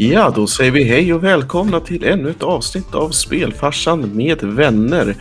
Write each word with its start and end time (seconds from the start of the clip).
Ja, 0.00 0.32
då 0.34 0.46
säger 0.46 0.70
vi 0.70 0.84
hej 0.84 1.14
och 1.14 1.24
välkomna 1.24 1.80
till 1.80 2.04
ännu 2.04 2.30
ett 2.30 2.42
avsnitt 2.42 2.94
av 2.94 3.10
Spelfarsan 3.10 4.16
med 4.16 4.42
vänner. 4.42 5.16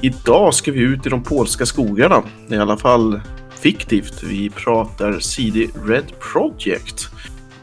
Idag 0.00 0.54
ska 0.54 0.72
vi 0.72 0.80
ut 0.80 1.06
i 1.06 1.08
de 1.08 1.22
polska 1.22 1.66
skogarna, 1.66 2.22
i 2.48 2.56
alla 2.56 2.76
fall 2.76 3.20
fiktivt. 3.60 4.22
Vi 4.22 4.50
pratar 4.50 5.18
CD 5.18 5.66
Red 5.86 6.04
Project. 6.32 7.08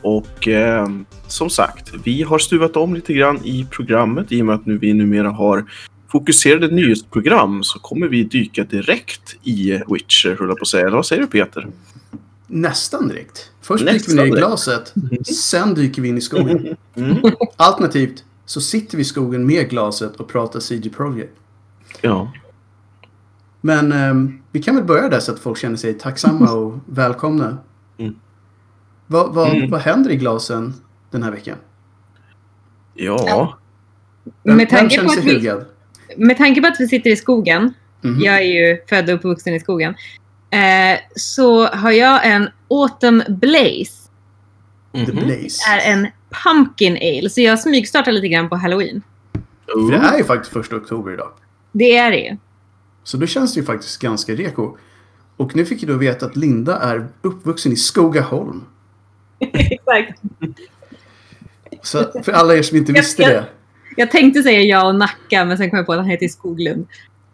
Och 0.01 0.47
eh, 0.47 0.87
som 1.27 1.49
sagt, 1.49 1.93
vi 2.03 2.23
har 2.23 2.39
stuvat 2.39 2.77
om 2.77 2.95
lite 2.95 3.13
grann 3.13 3.39
i 3.43 3.67
programmet 3.71 4.31
i 4.31 4.41
och 4.41 4.45
med 4.45 4.55
att 4.55 4.65
nu 4.65 4.77
vi 4.77 4.93
numera 4.93 5.29
har 5.29 5.65
fokuserade 6.11 6.67
nyhetsprogram 6.67 7.63
så 7.63 7.79
kommer 7.79 8.07
vi 8.07 8.23
dyka 8.23 8.63
direkt 8.63 9.35
i 9.43 9.81
Witcher, 9.87 10.35
höll 10.39 10.47
jag 10.47 10.57
på 10.57 10.61
att 10.61 10.67
säga. 10.67 10.85
Eller 10.85 10.95
vad 10.95 11.05
säger 11.05 11.21
du 11.21 11.27
Peter? 11.27 11.67
Nästan 12.51 13.07
direkt. 13.07 13.51
Först 13.61 13.83
Nästan 13.85 13.97
dyker 13.99 14.11
vi 14.11 14.15
ner 14.17 14.23
i 14.23 14.29
direkt. 14.29 14.47
glaset, 14.47 14.93
sen 15.35 15.73
dyker 15.73 16.01
vi 16.01 16.07
in 16.09 16.17
i 16.17 16.21
skogen. 16.21 16.77
Mm. 16.95 17.17
Alternativt 17.55 18.23
så 18.45 18.61
sitter 18.61 18.97
vi 18.97 19.01
i 19.01 19.05
skogen 19.05 19.45
med 19.47 19.69
glaset 19.69 20.15
och 20.15 20.27
pratar 20.27 20.59
CG 20.59 20.89
Project. 20.93 21.33
Ja. 22.01 22.31
Men 23.61 23.91
ehm, 23.91 24.41
vi 24.51 24.61
kan 24.63 24.75
väl 24.75 24.83
börja 24.83 25.09
där 25.09 25.19
så 25.19 25.31
att 25.31 25.39
folk 25.39 25.57
känner 25.57 25.75
sig 25.77 25.93
tacksamma 25.93 26.51
och 26.53 26.79
välkomna. 26.85 27.57
Mm. 27.97 28.15
Vad, 29.07 29.33
vad, 29.33 29.49
Mm. 29.55 29.69
vad 29.69 29.81
händer 29.81 30.09
i 30.11 30.15
glasen 30.15 30.73
den 31.11 31.23
här 31.23 31.31
veckan? 31.31 31.57
Ja. 32.93 33.57
Vem, 34.43 34.57
Med 34.57 34.69
tanke 34.69 34.97
vem 34.97 35.05
på 35.05 35.11
känner 35.11 35.19
att 35.19 35.23
sig 35.25 35.33
vi- 35.33 35.39
hugad? 35.39 35.65
Med 36.17 36.37
tanke 36.37 36.61
på 36.61 36.67
att 36.67 36.75
vi 36.79 36.87
sitter 36.87 37.09
i 37.09 37.15
skogen, 37.15 37.73
Mhm. 38.01 38.19
jag 38.21 38.35
är 38.35 38.41
ju 38.41 38.77
född 38.89 39.09
och 39.09 39.15
uppvuxen 39.15 39.53
i 39.53 39.59
skogen, 39.59 39.95
eh, 40.51 40.99
så 41.15 41.65
har 41.67 41.91
jag 41.91 42.27
en 42.27 42.49
Autumn 42.69 43.23
Blaze. 43.29 44.09
The 44.93 44.99
Mhm. 45.13 45.25
Blaze. 45.25 45.59
är 45.71 45.91
en 45.93 46.07
pumpkin 46.43 46.95
ale, 46.97 47.29
så 47.29 47.41
jag 47.41 47.59
smygstartar 47.59 48.11
lite 48.11 48.27
grann 48.27 48.49
på 48.49 48.55
halloween. 48.55 49.01
För 49.65 49.91
det 49.91 49.97
är 49.97 50.17
ju 50.17 50.23
faktiskt 50.23 50.53
första 50.53 50.75
oktober 50.75 51.11
idag. 51.13 51.31
Det 51.71 51.97
är 51.97 52.11
det 52.11 52.17
ju. 52.17 52.37
Så 53.03 53.17
då 53.17 53.27
känns 53.27 53.53
det 53.53 53.59
ju 53.59 53.65
faktiskt 53.65 54.01
ganska 54.01 54.33
reko. 54.35 54.77
Och 55.37 55.55
nu 55.55 55.65
fick 55.65 55.81
jag 55.83 55.89
då 55.89 55.97
veta 55.97 56.25
att 56.25 56.35
Linda 56.35 56.77
är 56.79 57.07
uppvuxen 57.21 57.71
i 57.71 57.75
Skogaholm. 57.75 58.63
Exakt. 59.39 60.21
Så 61.81 62.21
för 62.23 62.31
alla 62.31 62.55
er 62.55 62.61
som 62.63 62.77
inte 62.77 62.91
Jag 62.91 63.01
visste 63.01 63.23
ska- 63.23 63.31
det. 63.33 63.45
Jag 63.97 64.11
tänkte 64.11 64.43
säga 64.43 64.61
ja 64.61 64.87
och 64.87 64.95
Nacka, 64.95 65.45
men 65.45 65.57
sen 65.57 65.69
kom 65.69 65.77
jag 65.77 65.85
på 65.85 65.93
att 65.93 65.99
han 65.99 66.07
heter 66.09 66.27
Skoglund. 66.27 66.87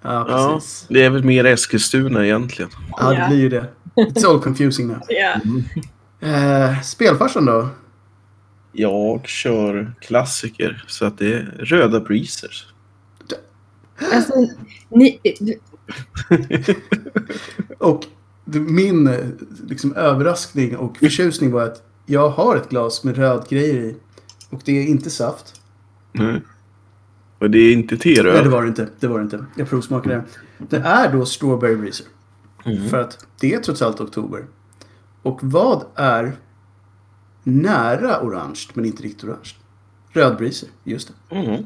Ja, 0.06 0.26
Ja, 0.30 0.54
precis. 0.56 0.86
det 0.90 1.04
är 1.04 1.10
väl 1.10 1.24
mer 1.24 1.46
Eskilstuna 1.46 2.26
egentligen. 2.26 2.72
Ja, 2.98 3.10
det 3.10 3.16
Ja. 3.20 3.28
blir 3.28 3.38
ju 3.40 3.50
det. 3.50 3.68
It's 3.96 4.26
all 4.28 4.40
confusing 4.42 4.88
now. 4.88 5.00
Ja. 5.10 5.36
Eh, 6.28 6.82
spelfarsan 6.82 7.46
då? 7.46 7.70
Jag 8.72 9.28
kör 9.28 9.94
klassiker 10.02 10.84
så 10.88 11.06
att 11.06 11.18
det 11.18 11.34
är 11.34 11.42
röda 11.60 12.00
breezers. 12.00 12.68
Alltså, 14.14 14.34
ni, 14.90 15.20
Och 17.78 18.04
min 18.46 19.08
eh, 19.08 19.26
liksom, 19.68 19.96
överraskning 19.96 20.78
och 20.78 20.98
förtjusning 20.98 21.52
var 21.52 21.62
att 21.64 21.84
jag 22.06 22.30
har 22.30 22.56
ett 22.56 22.70
glas 22.70 23.04
med 23.04 23.18
röd 23.18 23.46
grejer 23.50 23.74
i. 23.76 23.96
Och 24.50 24.62
det 24.66 24.72
är 24.72 24.86
inte 24.88 25.10
saft. 25.10 25.62
Nej. 26.12 26.42
Och 27.40 27.52
det 27.52 27.60
är 27.60 27.74
inte 27.74 27.98
Nej, 28.06 28.44
det 28.44 28.50
var 28.50 28.62
det 28.62 28.68
inte. 28.68 28.88
Det 29.00 29.08
var 29.08 29.18
det 29.20 29.24
inte. 29.24 29.46
Jag 29.56 29.70
provsmakade 29.70 30.16
det. 30.16 30.24
Det 30.70 30.78
är 30.78 31.12
då 31.12 31.26
Strawberry 31.26 31.76
Breezer. 31.76 32.08
Mm. 32.66 32.90
För 32.90 32.98
att 32.98 33.28
det 33.40 33.54
är 33.54 33.60
trots 33.60 33.82
allt 33.82 34.00
oktober. 34.02 34.46
Och 35.22 35.40
vad 35.44 35.86
är 35.96 36.34
nära 37.44 38.22
orange 38.22 38.60
men 38.74 38.86
inte 38.86 39.04
riktigt 39.04 39.24
orange? 39.24 39.50
Röd 40.14 40.38
Breezer, 40.38 40.70
just 40.84 41.12
det. 41.30 41.36
Mm. 41.36 41.64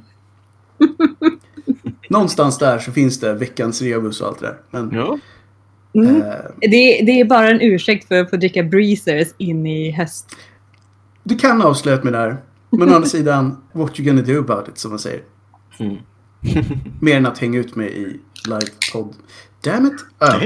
Någonstans 2.09 2.57
där 2.57 2.79
så 2.79 2.91
finns 2.91 3.19
det 3.19 3.33
veckans 3.33 3.81
rebus 3.81 4.21
och 4.21 4.27
allt 4.27 4.39
det 4.39 4.45
där. 4.45 4.57
Men 4.71 4.91
Ja. 4.93 5.19
mm. 5.93 6.21
eh, 6.21 6.31
det, 6.61 7.01
det 7.05 7.19
är 7.21 7.25
bara 7.25 7.49
en 7.49 7.61
ursäkt 7.61 8.07
för 8.07 8.21
att 8.21 8.29
få 8.29 8.37
dricka 8.37 8.63
breezers 8.63 9.27
in 9.37 9.65
i 9.65 9.91
höst. 9.91 10.35
du 11.23 11.37
kan 11.37 11.61
avslöja 11.61 12.03
mig 12.03 12.13
där. 12.13 12.37
Men 12.69 12.89
å 12.89 12.95
andra 12.95 13.09
sidan, 13.09 13.57
what 13.71 13.99
you 13.99 14.09
gonna 14.09 14.21
do 14.21 14.39
about 14.39 14.67
it, 14.67 14.77
som 14.77 14.89
man 14.91 14.99
säger. 14.99 15.23
Mm. 15.79 15.97
Mer 17.01 17.17
än 17.17 17.25
att 17.25 17.37
hänga 17.37 17.59
ut 17.59 17.75
mig 17.75 18.01
i 18.01 18.19
livepodd. 18.49 19.15
Damn 19.63 19.85
it! 19.87 20.05
Ja, 20.19 20.39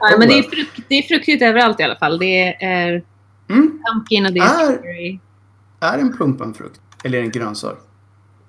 Oh, 0.00 0.18
men 0.18 0.28
det 0.28 0.38
är, 0.38 0.42
frukt, 0.42 0.80
det 0.88 0.94
är 0.94 1.02
fruktigt 1.02 1.42
överallt 1.42 1.80
i 1.80 1.82
alla 1.82 1.96
fall. 1.96 2.18
Det 2.18 2.64
är 2.64 3.04
mm. 3.48 3.80
pumpkin 3.92 4.26
och 4.26 4.32
det 4.32 4.40
är 4.40 5.18
Är- 5.80 5.98
en 5.98 6.16
pumpa 6.16 6.44
en 6.44 6.54
frukt? 6.54 6.80
Eller 7.04 7.18
är 7.18 7.22
det 7.22 7.26
en 7.28 7.32
grönsak? 7.32 7.78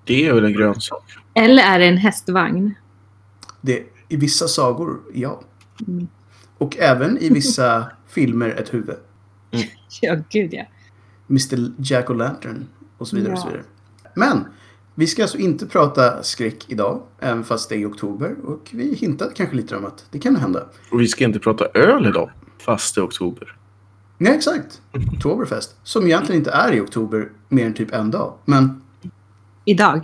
Det 0.05 0.27
är 0.27 0.33
väl 0.33 0.45
en 0.45 0.53
grönsak. 0.53 1.03
Eller 1.33 1.63
är 1.63 1.79
det 1.79 1.85
en 1.85 1.97
hästvagn? 1.97 2.73
Det, 3.61 3.83
I 4.09 4.15
vissa 4.15 4.47
sagor, 4.47 5.01
ja. 5.13 5.41
Mm. 5.87 6.07
Och 6.57 6.77
även 6.77 7.17
i 7.17 7.29
vissa 7.29 7.91
filmer 8.07 8.49
ett 8.49 8.73
huvud. 8.73 8.95
Ja, 10.01 10.17
gud 10.29 10.53
ja. 10.53 10.63
Mr 11.29 11.71
Jack 11.77 12.07
O'Lantern 12.09 12.65
och 12.97 13.07
så 13.07 13.15
vidare. 13.15 13.33
Och 13.33 13.39
så 13.39 13.47
Ja. 13.47 13.51
vidare. 13.51 13.65
Men 14.15 14.45
vi 14.95 15.07
ska 15.07 15.21
alltså 15.21 15.37
inte 15.37 15.65
prata 15.65 16.23
skräck 16.23 16.65
idag, 16.67 17.01
även 17.19 17.43
fast 17.43 17.69
det 17.69 17.75
är 17.75 17.79
i 17.79 17.85
oktober. 17.85 18.35
Och 18.43 18.69
vi 18.71 18.95
hintade 18.95 19.31
kanske 19.35 19.55
lite 19.55 19.77
om 19.77 19.85
att 19.85 20.05
det 20.11 20.19
kan 20.19 20.35
hända. 20.35 20.65
Och 20.91 21.01
vi 21.01 21.07
ska 21.07 21.23
inte 21.23 21.39
prata 21.39 21.65
öl 21.73 22.05
idag, 22.07 22.31
fast 22.59 22.95
det 22.95 23.01
är 23.01 23.05
oktober. 23.05 23.55
Nej, 24.17 24.35
exakt. 24.35 24.81
Oktoberfest. 25.13 25.75
Som 25.83 26.05
egentligen 26.05 26.41
inte 26.41 26.51
är 26.51 26.71
i 26.71 26.81
oktober 26.81 27.29
mer 27.49 27.65
än 27.65 27.73
typ 27.73 27.93
en 27.93 28.11
dag. 28.11 28.33
Men... 28.45 28.81
Idag. 29.65 30.01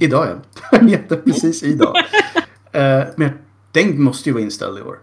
Idag, 0.00 0.28
ja. 0.70 0.98
Precis 1.24 1.62
idag. 1.62 1.96
Eh, 2.72 3.02
men 3.16 3.30
den 3.72 4.02
måste 4.02 4.28
ju 4.28 4.32
vara 4.32 4.42
inställd 4.42 4.78
i 4.78 4.82
år. 4.82 4.98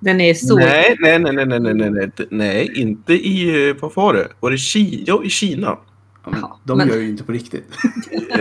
Den 0.00 0.20
är 0.20 0.34
så... 0.34 0.56
Nej, 0.56 0.96
nej, 1.00 1.18
nej, 1.18 1.46
nej, 1.46 1.60
nej, 1.60 1.90
nej, 1.90 2.10
nej, 2.30 2.72
inte 2.74 3.12
i... 3.12 3.68
Eh, 3.68 3.76
vad 3.80 3.94
var 3.94 4.14
det? 4.14 4.28
Var 4.40 4.50
det 4.50 4.58
Ki 4.58 5.04
ja, 5.06 5.24
i 5.24 5.28
Kina? 5.28 5.78
Ja, 6.24 6.30
men 6.30 6.40
Ja, 6.40 6.60
de 6.64 6.78
men- 6.78 6.88
gör 6.88 6.96
ju 6.96 7.08
inte 7.08 7.24
på 7.24 7.32
riktigt. 7.32 7.64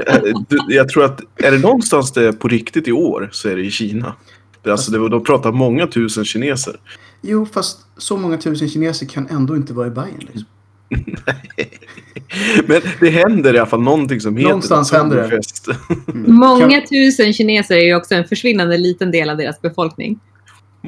Eh, 0.07 0.23
Jag 0.67 0.89
tror 0.89 1.05
att 1.05 1.21
är 1.35 1.51
det 1.51 1.57
någonstans 1.59 2.11
det 2.11 2.27
är 2.27 2.31
på 2.31 2.47
riktigt 2.47 2.87
i 2.87 2.91
år 2.91 3.29
så 3.31 3.49
är 3.49 3.55
det 3.55 3.61
i 3.65 3.71
Kina. 3.71 4.15
Det 4.63 4.71
Alltså, 4.71 4.91
det, 4.91 5.09
de 5.09 5.23
pratar 5.23 5.51
många 5.51 5.87
tusen 5.87 6.25
kineser. 6.25 6.75
Jo, 7.21 7.45
fast 7.45 7.79
så 7.97 8.17
många 8.17 8.37
tusen 8.37 8.69
kineser 8.69 9.05
kan 9.05 9.27
ändå 9.27 9.55
inte 9.55 9.73
vara 9.73 9.87
i 9.87 9.91
Bayern. 9.91 10.19
Liksom. 10.19 10.45
Men 12.67 12.81
det 12.99 13.09
händer 13.09 13.53
i 13.55 13.57
alla 13.57 13.65
fall 13.69 13.81
någonting 13.81 14.21
som 14.21 14.37
heter 14.37 14.49
Någonstans 14.49 14.91
händer 14.91 15.41
det. 15.67 16.11
Mm. 16.11 16.35
Många 16.35 16.81
tusen 16.81 17.33
kineser 17.33 17.75
är 17.75 17.81
ju 17.85 17.95
också 17.95 18.15
en 18.15 18.25
försvinnande 18.27 18.77
liten 18.77 19.11
del 19.11 19.29
av 19.29 19.37
deras 19.37 19.61
befolkning. 19.61 20.19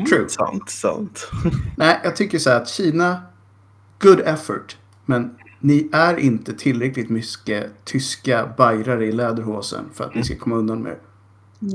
True. 0.09 0.25
Sant, 0.29 0.69
sant. 0.69 1.31
Nej, 1.77 1.99
jag 2.03 2.15
tycker 2.15 2.39
så 2.39 2.49
här 2.49 2.57
att 2.61 2.69
Kina, 2.69 3.17
good 4.01 4.19
effort. 4.25 4.77
Men 5.05 5.35
ni 5.63 5.89
är 5.91 6.17
inte 6.17 6.53
tillräckligt 6.53 7.09
mycket 7.09 7.71
tyska 7.85 8.53
bajrare 8.57 9.05
i 9.05 9.11
läderhosen 9.11 9.85
för 9.93 10.03
att 10.03 10.15
ni 10.15 10.23
ska 10.23 10.35
komma 10.35 10.55
undan 10.55 10.81
med 10.81 10.91
det. 10.91 10.99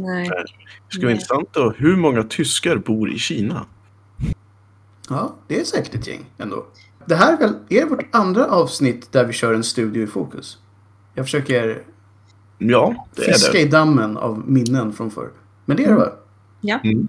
Nej. 0.00 0.28
Det 0.28 0.44
skulle 0.88 1.06
vara 1.06 1.12
intressant 1.12 1.48
då. 1.52 1.70
Hur 1.76 1.96
många 1.96 2.22
tyskar 2.22 2.76
bor 2.76 3.10
i 3.12 3.18
Kina? 3.18 3.66
Ja, 5.08 5.34
det 5.46 5.60
är 5.60 5.64
säkert 5.64 5.94
ett 5.94 6.06
gäng 6.06 6.24
ändå. 6.38 6.66
Det 7.06 7.14
här 7.14 7.32
är 7.32 7.38
väl 7.38 7.54
är 7.68 7.86
vårt 7.86 8.14
andra 8.14 8.46
avsnitt 8.46 9.12
där 9.12 9.24
vi 9.24 9.32
kör 9.32 9.54
en 9.54 9.64
studio 9.64 10.02
i 10.02 10.06
fokus. 10.06 10.58
Jag 11.14 11.24
försöker 11.26 11.82
Ja, 12.58 13.06
det 13.14 13.22
är 13.22 13.32
fiska 13.32 13.52
det. 13.52 13.60
i 13.60 13.68
dammen 13.68 14.16
av 14.16 14.50
minnen 14.50 14.92
från 14.92 15.10
förr. 15.10 15.30
Men 15.64 15.76
det 15.76 15.84
är 15.84 15.88
det 15.88 15.96
va? 15.96 16.12
Ja. 16.60 16.78
Mm. 16.84 17.08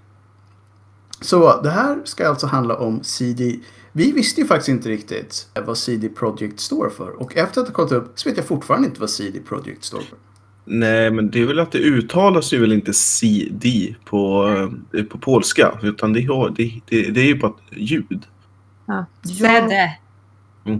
Så 1.20 1.62
det 1.62 1.70
här 1.70 1.98
ska 2.04 2.28
alltså 2.28 2.46
handla 2.46 2.76
om 2.76 3.02
CD. 3.02 3.56
Vi 3.92 4.12
visste 4.12 4.40
ju 4.40 4.46
faktiskt 4.46 4.68
inte 4.68 4.88
riktigt 4.88 5.48
vad 5.66 5.78
CD 5.78 6.08
Projekt 6.08 6.60
står 6.60 6.90
för. 6.90 7.20
Och 7.20 7.36
efter 7.36 7.60
att 7.60 7.66
ha 7.66 7.74
kollat 7.74 7.92
upp 7.92 8.12
så 8.14 8.28
vet 8.28 8.38
jag 8.38 8.46
fortfarande 8.46 8.88
inte 8.88 9.00
vad 9.00 9.10
CD 9.10 9.40
Projekt 9.40 9.84
står 9.84 10.00
för. 10.00 10.18
Nej, 10.64 11.10
men 11.10 11.30
det 11.30 11.40
är 11.40 11.46
väl 11.46 11.58
att 11.58 11.72
det 11.72 11.78
uttalas 11.78 12.52
ju 12.52 12.60
väl 12.60 12.72
inte 12.72 12.92
CD 12.92 13.94
på, 14.04 14.48
eh, 14.96 15.02
på 15.04 15.18
polska. 15.18 15.78
Utan 15.82 16.12
det, 16.12 16.20
det, 16.56 16.80
det, 16.88 17.10
det 17.10 17.20
är 17.20 17.26
ju 17.26 17.38
bara 17.38 17.52
ett 17.70 17.78
ljud. 17.78 18.26
Ja. 18.86 19.06
Ja. 19.22 19.34
Zedde. 19.34 19.96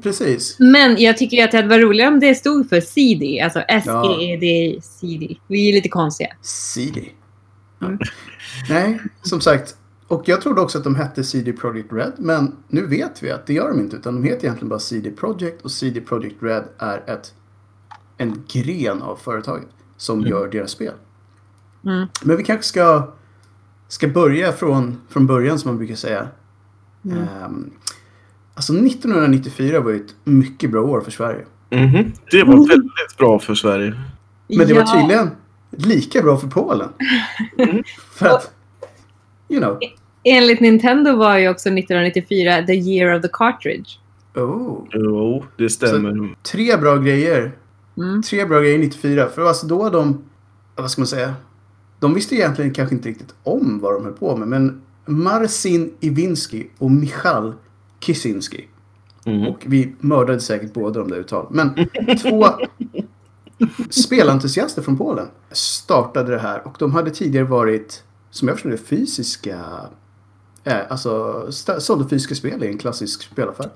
Precis. 0.02 0.56
Men 0.58 0.96
jag 1.02 1.16
tycker 1.16 1.44
att 1.44 1.50
det 1.50 1.56
hade 1.56 1.68
varit 1.68 1.84
roligare 1.84 2.08
om 2.08 2.20
det 2.20 2.34
stod 2.34 2.68
för 2.68 2.80
CD. 2.80 3.40
Alltså 3.40 3.60
S-E-E-D, 3.60 4.78
CD. 4.82 5.36
Vi 5.46 5.68
är 5.68 5.72
lite 5.72 5.88
konstiga. 5.88 6.28
CD. 6.42 7.00
Mm. 7.82 7.98
Nej, 8.68 9.00
som 9.22 9.40
sagt. 9.40 9.76
Och 10.10 10.22
jag 10.28 10.40
trodde 10.40 10.60
också 10.60 10.78
att 10.78 10.84
de 10.84 10.94
hette 10.94 11.24
CD 11.24 11.52
Projekt 11.52 11.92
Red. 11.92 12.12
Men 12.16 12.56
nu 12.68 12.86
vet 12.86 13.22
vi 13.22 13.30
att 13.30 13.46
det 13.46 13.52
gör 13.54 13.68
de 13.70 13.80
inte. 13.80 13.96
Utan 13.96 14.14
de 14.14 14.24
heter 14.24 14.44
egentligen 14.44 14.68
bara 14.68 14.78
CD 14.78 15.10
Projekt. 15.10 15.62
Och 15.62 15.70
CD 15.70 16.00
Projekt 16.00 16.42
Red 16.42 16.64
är 16.78 17.02
ett, 17.06 17.34
en 18.16 18.42
gren 18.48 19.02
av 19.02 19.16
företaget. 19.16 19.68
Som 19.96 20.18
Mm. 20.18 20.30
gör 20.30 20.48
deras 20.48 20.70
spel. 20.70 20.92
Mm. 21.84 22.06
Men 22.22 22.36
vi 22.36 22.44
kanske 22.44 22.64
ska, 22.66 23.12
ska 23.88 24.08
börja 24.08 24.52
från, 24.52 25.00
från 25.08 25.26
början 25.26 25.58
som 25.58 25.68
man 25.70 25.78
brukar 25.78 25.94
säga. 25.94 26.28
Mm. 27.04 27.18
Ehm, 27.18 27.70
alltså 28.54 28.72
1994 28.72 29.80
var 29.80 29.90
ju 29.90 29.96
ett 29.96 30.14
mycket 30.24 30.70
bra 30.70 30.82
år 30.82 31.00
för 31.00 31.10
Sverige. 31.10 31.44
Mhm. 31.70 32.12
Det 32.30 32.44
var 32.44 32.68
väldigt 32.68 33.16
bra 33.18 33.38
för 33.38 33.54
Sverige. 33.54 33.94
Men 34.48 34.58
det 34.66 34.74
Ja. 34.74 34.84
var 34.84 35.00
tydligen 35.00 35.30
lika 35.70 36.22
bra 36.22 36.36
för 36.36 36.48
Polen. 36.48 36.88
Mm. 37.58 37.82
för 38.14 38.26
att, 38.26 38.50
you 39.50 39.60
know. 39.60 39.78
Enligt 40.24 40.60
Nintendo 40.60 41.16
var 41.16 41.38
ju 41.38 41.48
också 41.48 41.68
1994 41.68 42.66
the 42.66 42.74
year 42.74 43.16
of 43.16 43.22
the 43.22 43.28
cartridge. 43.32 43.90
Oh. 44.34 44.86
Jo, 44.92 45.44
det 45.56 45.70
stämmer. 45.70 46.34
Tre 46.42 46.76
bra 46.76 46.96
grejer. 46.96 47.52
Mm. 47.96 48.22
Tre 48.22 48.44
bra 48.44 48.60
grejer 48.60 48.78
94. 48.78 49.28
För 49.28 49.42
alltså 49.42 49.66
då 49.66 49.90
de, 49.90 50.24
vad 50.76 50.90
ska 50.90 51.00
man 51.00 51.06
säga? 51.06 51.34
De 52.00 52.14
visste 52.14 52.34
egentligen 52.34 52.74
kanske 52.74 52.94
inte 52.94 53.08
riktigt 53.08 53.34
om 53.42 53.78
vad 53.82 53.94
de 53.94 54.04
höll 54.04 54.12
på 54.12 54.36
med. 54.36 54.48
Men 54.48 54.82
Marcin 55.06 55.94
Iwinski 56.00 56.70
och 56.78 56.90
Michal 56.90 57.54
Kisinski. 58.00 58.68
Mm. 59.24 59.48
Och 59.48 59.64
vi 59.66 59.94
mördade 60.00 60.40
säkert 60.40 60.72
båda 60.72 61.00
de 61.00 61.10
där 61.10 61.16
uttalen. 61.16 61.48
Men 61.50 61.88
två 62.16 62.46
spelentusiaster 63.90 64.82
från 64.82 64.96
Polen 64.96 65.26
startade 65.50 66.32
det 66.32 66.38
här. 66.38 66.66
Och 66.66 66.76
de 66.78 66.94
hade 66.94 67.10
tidigare 67.10 67.44
varit, 67.44 68.02
som 68.30 68.48
jag 68.48 68.56
förstår 68.56 68.70
det, 68.70 68.76
fysiska... 68.78 69.60
Eh, 70.64 70.78
alltså 70.90 71.46
sålde 71.78 72.08
fysiska 72.08 72.34
spel 72.34 72.64
i 72.64 72.66
en 72.66 72.78
klassisk 72.78 73.22
spelaffär. 73.22 73.70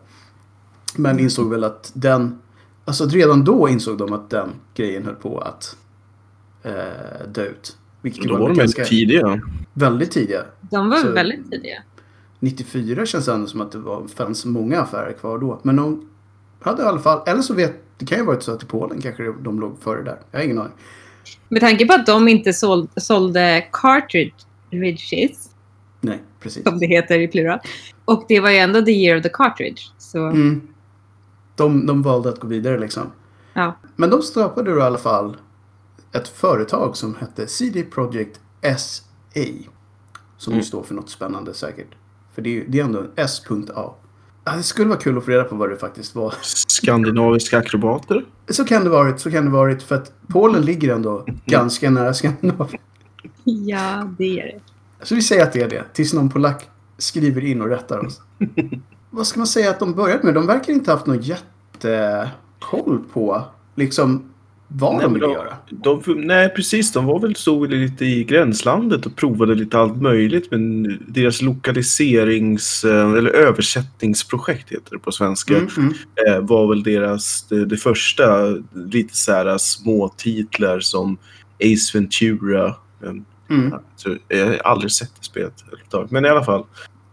Men 0.96 1.18
insåg 1.20 1.50
väl 1.50 1.64
att 1.64 1.90
den... 1.94 2.38
Alltså 2.84 3.06
redan 3.06 3.44
då 3.44 3.68
insåg 3.68 3.98
de 3.98 4.12
att 4.12 4.30
den 4.30 4.50
grejen 4.74 5.04
höll 5.04 5.14
på 5.14 5.38
att 5.38 5.76
eh, 6.62 7.28
dö 7.28 7.44
ut. 7.44 7.76
Vilket 8.02 8.28
Då 8.28 8.38
var 8.38 8.48
de 8.48 8.56
ganska 8.56 8.82
väldigt 8.82 8.90
tidiga. 8.90 9.40
väldigt 9.72 10.10
tidiga. 10.10 10.44
De 10.60 10.88
var 10.90 10.96
Så- 10.96 11.12
väldigt 11.12 11.50
tidiga. 11.50 11.82
94 12.40 13.06
känns 13.06 13.24
det 13.26 13.32
ändå 13.32 13.46
som 13.46 13.60
att 13.60 13.72
det 13.72 13.78
var, 13.78 14.08
fanns 14.08 14.44
många 14.44 14.80
affärer 14.80 15.12
kvar 15.12 15.38
då. 15.38 15.60
Men 15.62 15.76
de 15.76 16.08
hade 16.60 16.82
i 16.82 16.86
alla 16.86 16.98
fall, 16.98 17.22
eller 17.26 17.42
så 17.42 17.54
vet, 17.54 17.72
det 17.98 18.06
kan 18.06 18.18
ju 18.18 18.24
ha 18.24 18.32
varit 18.32 18.42
så 18.42 18.52
att 18.52 18.62
i 18.62 18.66
Polen 18.66 19.00
kanske 19.00 19.32
de 19.42 19.60
låg 19.60 19.78
före 19.80 20.02
där. 20.02 20.18
Jag 20.30 20.38
har 20.38 20.44
ingen 20.44 20.58
aning. 20.58 20.72
Med 21.48 21.60
tanke 21.60 21.86
på 21.86 21.92
att 21.94 22.06
de 22.06 22.28
inte 22.28 22.52
såld, 22.52 22.88
sålde 22.96 23.66
cartridges, 23.72 25.50
Nej, 26.00 26.22
precis. 26.40 26.64
som 26.64 26.78
det 26.78 26.86
heter 26.86 27.18
i 27.18 27.28
plural. 27.28 27.58
Och 28.04 28.24
det 28.28 28.40
var 28.40 28.50
ju 28.50 28.56
ändå 28.56 28.82
the 28.82 28.92
year 28.92 29.16
of 29.16 29.22
the 29.22 29.28
cartridge. 29.28 29.82
Så 29.98 30.18
Mm. 30.26 30.68
De, 31.56 31.86
de 31.86 32.02
valde 32.02 32.28
att 32.28 32.40
gå 32.40 32.48
vidare 32.48 32.78
liksom. 32.78 33.02
ja. 33.52 33.76
Men 33.96 34.10
de 34.10 34.22
skapade 34.22 34.70
då 34.70 34.78
i 34.78 34.82
alla 34.82 34.98
fall 34.98 35.36
ett 36.12 36.28
företag 36.28 36.96
som 36.96 37.14
hette 37.14 37.46
CD 37.46 37.82
Projekt 37.82 38.40
SA. 38.78 39.40
Som 40.36 40.52
ju 40.52 40.56
Mm. 40.56 40.64
står 40.64 40.82
för 40.82 40.94
något 40.94 41.10
spännande 41.10 41.54
säkert. 41.54 41.88
För 42.34 42.42
det 42.42 42.58
är, 42.60 42.64
det 42.68 42.80
är 42.80 42.84
ändå 42.84 43.00
en 43.00 43.10
S.A. 43.16 43.94
Ja, 44.44 44.52
det 44.56 44.62
skulle 44.62 44.88
vara 44.88 44.98
kul 44.98 45.18
att 45.18 45.24
få 45.24 45.30
reda 45.30 45.44
på 45.44 45.56
vad 45.56 45.70
det 45.70 45.76
faktiskt 45.76 46.14
var. 46.14 46.34
Skandinaviska 46.66 47.58
akrobater. 47.58 48.24
Så 48.48 48.64
kan 48.64 48.84
det 48.84 48.90
varit, 48.90 49.20
så 49.20 49.30
kan 49.30 49.44
det 49.44 49.50
varit. 49.50 49.82
För 49.82 49.94
att 49.94 50.12
Polen 50.28 50.62
ligger 50.62 50.94
ändå 50.94 51.26
ganska 51.46 51.90
nära 51.90 52.14
Skandinavien. 52.14 52.82
ja, 53.44 54.08
det 54.18 54.40
är 54.40 54.46
det. 54.46 54.60
Så 55.02 55.14
vi 55.14 55.22
säger 55.22 55.42
att 55.42 55.52
det 55.52 55.62
är 55.62 55.68
det. 55.68 55.84
Tills 55.92 56.12
någon 56.12 56.30
polack 56.30 56.68
skriver 56.98 57.44
in 57.44 57.62
och 57.62 57.68
rättar 57.68 58.06
oss. 58.06 58.20
Vad 59.10 59.26
ska 59.26 59.40
man 59.40 59.46
säga 59.46 59.70
att 59.70 59.78
de 59.78 59.94
började 59.94 60.22
med? 60.22 60.34
De 60.34 60.46
verkar 60.46 60.72
inte 60.72 60.90
haft 60.90 61.06
någon 61.06 61.22
jättekoll 61.22 63.04
på 63.12 63.44
liksom 63.74 64.33
vad 64.76 64.94
Nej, 64.94 65.02
de 65.02 65.14
ville 65.14 65.26
göra. 65.26 65.56
De, 65.70 66.02
nej, 66.16 66.48
precis. 66.48 66.92
De 66.92 67.06
var 67.06 67.20
väl 67.20 67.34
väl 67.60 67.70
lite 67.70 68.04
i 68.04 68.24
gränslandet 68.24 69.06
och 69.06 69.16
provade 69.16 69.54
lite 69.54 69.78
allt 69.78 70.02
möjligt. 70.02 70.50
Men 70.50 70.82
deras 71.08 71.42
lokaliserings 71.42 72.84
eh, 72.84 73.12
eller 73.12 73.30
översättningsprojekt 73.30 74.72
heter 74.72 74.90
det 74.90 74.98
på 74.98 75.12
svenska. 75.12 75.56
Mm, 75.56 75.68
mm. 75.76 75.92
eh, 76.26 76.40
var 76.40 76.68
väl 76.68 76.82
deras, 76.82 77.46
det, 77.48 77.64
det 77.64 77.76
första, 77.76 78.56
lite 78.74 79.16
så 79.16 79.32
här 79.32 79.58
små 79.58 80.14
titlar 80.16 80.80
som 80.80 81.18
Ace 81.60 81.98
Ventura. 81.98 82.74
Mm. 83.50 83.74
Så 83.96 84.16
jag 84.28 84.46
har 84.46 84.54
aldrig 84.54 84.92
sett 84.92 85.12
det 85.18 85.24
spelet. 85.24 85.64
Men 86.10 86.24
i 86.24 86.28
alla 86.28 86.44
fall. 86.44 86.64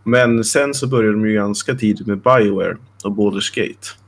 Men 0.03 0.43
sen 0.43 0.73
så 0.73 0.87
började 0.87 1.13
de 1.13 1.27
ju 1.27 1.33
ganska 1.33 1.75
tidigt 1.75 2.07
med 2.07 2.21
Bioware 2.21 2.77
och 3.03 3.11
Baldur's 3.11 3.55
Gate. 3.55 4.00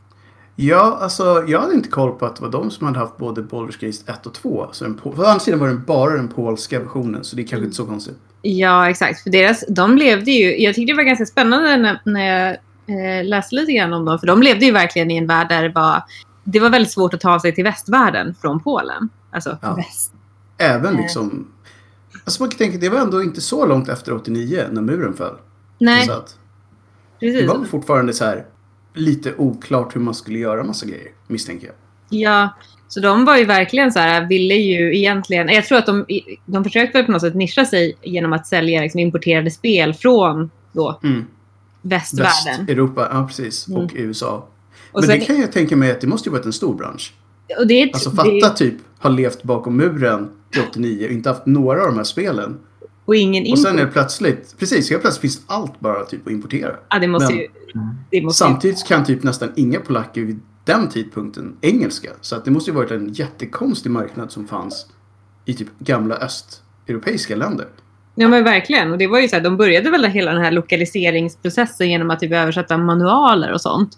Ja, 0.56 0.98
alltså 1.02 1.44
jag 1.48 1.62
hade 1.62 1.74
inte 1.74 1.90
koll 1.90 2.12
på 2.12 2.26
att 2.26 2.36
det 2.36 2.42
var 2.42 2.52
de 2.52 2.72
som 2.72 2.88
hade 2.88 3.00
haft 3.00 3.18
både 3.18 3.42
Baldur's 3.42 3.86
Gate 3.86 4.12
1 4.12 4.26
och 4.26 4.34
2. 4.34 4.70
Så 4.72 4.84
den, 4.84 4.96
på, 4.96 5.10
å 5.10 5.14
andra 5.14 5.40
sidan 5.40 5.60
var 5.60 5.68
det 5.68 5.74
bara 5.74 6.14
den 6.14 6.28
polska 6.28 6.80
versionen, 6.80 7.24
så 7.24 7.36
det 7.36 7.42
är 7.42 7.48
kanske 7.48 7.66
inte 7.66 7.76
så 7.76 7.86
konstigt. 7.86 8.18
Ja, 8.42 8.90
exakt. 8.90 9.24
För 9.24 9.30
deras, 9.30 9.64
de 9.70 9.98
levde 9.98 10.32
ju... 10.32 10.62
Jag 10.62 10.76
tyckte 10.76 10.94
det 10.94 10.98
var 10.98 11.04
ganska 11.04 11.26
spännande 11.26 11.78
när, 11.78 12.02
när 12.06 12.26
jag 12.26 12.50
eh, 13.20 13.26
läste 13.26 13.56
lite 13.56 13.72
grann 13.72 13.94
om 13.94 14.06
dem. 14.06 14.20
För 14.20 14.28
de 14.28 14.42
levde 14.44 14.66
ju 14.66 14.72
verkligen 14.72 15.12
i 15.12 15.18
en 15.18 15.28
värld 15.28 15.50
där 15.50 15.64
det 15.64 15.70
var... 15.70 16.04
Det 16.44 16.60
var 16.60 16.70
väldigt 16.70 16.92
svårt 16.92 17.14
att 17.14 17.22
ta 17.22 17.40
sig 17.40 17.56
till 17.56 17.64
västvärlden 17.64 18.36
från 18.42 18.60
Polen. 18.60 19.10
Alltså 19.32 19.58
Ja. 19.62 19.76
väst. 19.76 20.14
Även 20.58 20.94
Nej. 20.94 21.02
liksom... 21.02 21.48
Alltså 22.26 22.44
man 22.44 22.50
kan 22.50 22.58
tänka, 22.58 22.78
det 22.78 22.90
var 22.90 23.00
ändå 23.00 23.24
inte 23.24 23.42
så 23.42 23.66
långt 23.66 23.90
efter 23.90 24.14
89 24.14 24.64
när 24.72 24.82
muren 24.82 25.14
föll. 25.14 25.36
Nej, 25.78 26.10
att, 26.10 26.38
det 27.20 27.32
precis. 27.32 27.48
var 27.50 27.66
fortfarande 27.66 28.14
så 28.14 28.26
här 28.26 28.46
lite 28.94 29.34
oklart 29.38 29.95
hur 29.95 30.01
man 30.01 30.13
skulle 30.16 30.40
göra 30.40 30.63
massa 30.63 30.86
grejer, 30.86 31.07
misstänker 31.28 31.68
jag. 31.68 31.75
Ja, 32.10 32.50
så 32.88 33.00
de 33.00 33.25
var 33.25 33.38
ju 33.38 33.45
verkligen 33.45 33.92
så 33.92 34.00
här, 34.00 34.28
ville 34.28 34.54
ju 34.54 34.98
egentligen... 34.98 35.48
Jag 35.50 35.66
tror 35.66 35.78
att 35.78 35.86
de, 35.86 36.06
de 36.45 36.63
försökte 36.63 37.04
på 37.04 37.12
något 37.12 37.22
sätt 37.22 37.36
nischa 37.36 37.66
sig 37.66 37.98
genom 38.01 38.34
att 38.34 38.48
sälja 38.48 38.81
liksom, 38.81 39.00
importerade 39.00 39.51
spel 39.51 39.94
från 39.94 40.51
då 40.72 41.00
Mm. 41.04 41.25
västvärlden. 41.81 42.57
Västeuropa, 42.60 43.07
ja 43.12 43.28
precis. 43.28 43.68
Mm. 43.68 43.80
Och 43.81 43.92
USA. 43.95 44.48
Och, 44.92 45.01
Men 45.01 45.04
sen, 45.10 45.19
det 45.19 45.25
kan 45.25 45.42
jag 45.42 45.51
tänka 45.51 45.75
mig 45.75 45.92
att 45.92 46.01
det 46.01 46.07
måste 46.07 46.30
ju 46.30 46.34
varit 46.34 46.46
en 46.46 46.54
stor 46.54 46.75
bransch. 46.75 47.13
och 47.60 47.68
det, 47.68 47.92
Alltså 47.94 48.10
det, 48.10 48.16
fatta 48.42 48.56
typ 48.56 48.75
ha 49.00 49.10
levt 49.10 49.44
bakom 49.44 49.78
muren 49.78 50.30
till 50.51 50.62
89 50.69 51.06
och 51.06 51.12
inte 51.12 51.30
haft 51.30 51.46
några 51.46 51.81
av 51.81 51.88
de 51.88 51.98
här 51.98 52.04
spelen. 52.04 52.60
Och 53.06 53.16
ingen 53.16 53.52
Och 53.52 53.60
sen 53.60 53.72
import. 53.72 53.82
är 53.82 53.86
det 53.86 53.92
plötsligt, 53.92 54.56
precis, 54.60 54.90
helt 54.90 55.02
plötsligt 55.02 55.22
finns 55.22 55.42
allt 55.48 55.80
bara 55.80 56.04
typ 56.06 56.28
att 56.28 56.34
importera. 56.34 56.76
Ja, 56.90 57.00
det 57.00 57.08
måste 57.08 57.34
Men- 57.34 57.42
ju... 57.42 57.48
Det 58.12 58.22
måste 58.22 58.44
ju 58.44 58.50
Samtidigt 58.50 58.86
kan 58.88 59.06
typ 59.06 59.24
nästan 59.24 59.52
inga 59.56 59.80
polacker 59.80 60.22
vid 60.22 60.40
den 60.66 60.90
tidpunkten 60.90 61.58
engelska. 61.62 62.10
Så 62.22 62.36
att 62.36 62.46
det 62.46 62.52
måste 62.52 62.72
ju 62.72 62.76
varit 62.76 62.92
en 62.92 63.14
jättekonstig 63.14 63.90
marknad 63.92 64.32
som 64.32 64.48
fanns 64.48 64.86
i 65.46 65.54
typ 65.54 65.68
gamla 65.80 66.16
östeuropeiska 66.16 67.36
länder. 67.36 67.68
Ja 68.16 68.28
men 68.28 68.44
verkligen. 68.44 68.92
Och 68.92 68.98
det 68.98 69.08
var 69.08 69.20
ju 69.20 69.28
så 69.28 69.36
här, 69.36 69.44
de 69.44 69.58
började 69.58 69.92
väl 69.92 70.06
hela 70.06 70.32
den 70.34 70.42
här 70.42 70.52
lokaliseringsprocessen 70.52 71.90
genom 71.90 72.10
att 72.10 72.20
typ 72.20 72.32
översätta 72.32 72.78
manualer 72.78 73.54
och 73.54 73.62
sånt. 73.62 73.98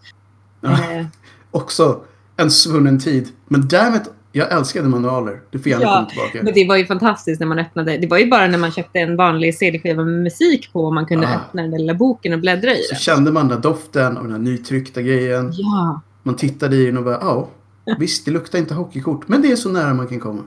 Ja. 0.61 0.71
Eh, 0.71 1.05
Också 1.51 2.01
en 2.37 2.51
svunnen 2.51 2.99
tid. 2.99 3.27
Men 3.47 3.67
därmed, 3.67 4.07
jag 4.35 4.51
älskade 4.53 4.89
manualer. 4.89 5.41
Du 5.51 5.59
får 5.59 5.69
gärna 5.69 5.83
Ja, 5.83 5.95
komma 5.95 6.09
tillbaka. 6.09 6.39
men 6.43 6.53
det 6.53 6.67
var 6.67 6.75
ju 6.75 6.85
fantastiskt 6.85 7.39
när 7.39 7.47
man 7.47 7.59
öppnade. 7.59 7.97
Det 7.97 8.07
var 8.07 8.17
ju 8.17 8.29
bara 8.29 8.47
när 8.47 8.57
man 8.57 8.71
köpte 8.71 8.99
en 8.99 9.15
vanlig 9.17 9.57
CD-skiva 9.57 10.03
med 10.03 10.23
musik 10.23 10.73
på 10.73 10.91
man 10.91 11.05
kunde 11.05 11.27
Ah. 11.27 11.35
öppna 11.35 11.61
den 11.61 11.71
där 11.71 11.79
lilla 11.79 11.93
boken 11.93 12.33
och 12.33 12.39
bläddra 12.39 12.71
i 12.71 12.83
Så 12.83 12.93
den. 12.93 12.99
kände 12.99 13.31
man 13.31 13.47
den 13.47 13.61
där 13.61 13.69
doften 13.69 14.17
av 14.17 14.23
den 14.23 14.31
här 14.31 14.39
nytryckta 14.39 15.01
grejen. 15.01 15.49
Ja. 15.53 16.01
Man 16.23 16.35
tittade 16.35 16.75
i 16.75 16.85
den 16.85 16.97
och 16.97 17.03
bara, 17.03 17.17
ja, 17.21 17.47
visst 17.99 18.25
det 18.25 18.31
luktar 18.31 18.59
inte 18.59 18.73
hockeykort. 18.73 19.27
Men 19.27 19.41
det 19.41 19.51
är 19.51 19.55
så 19.55 19.69
nära 19.69 19.93
man 19.93 20.07
kan 20.07 20.19
komma. 20.19 20.41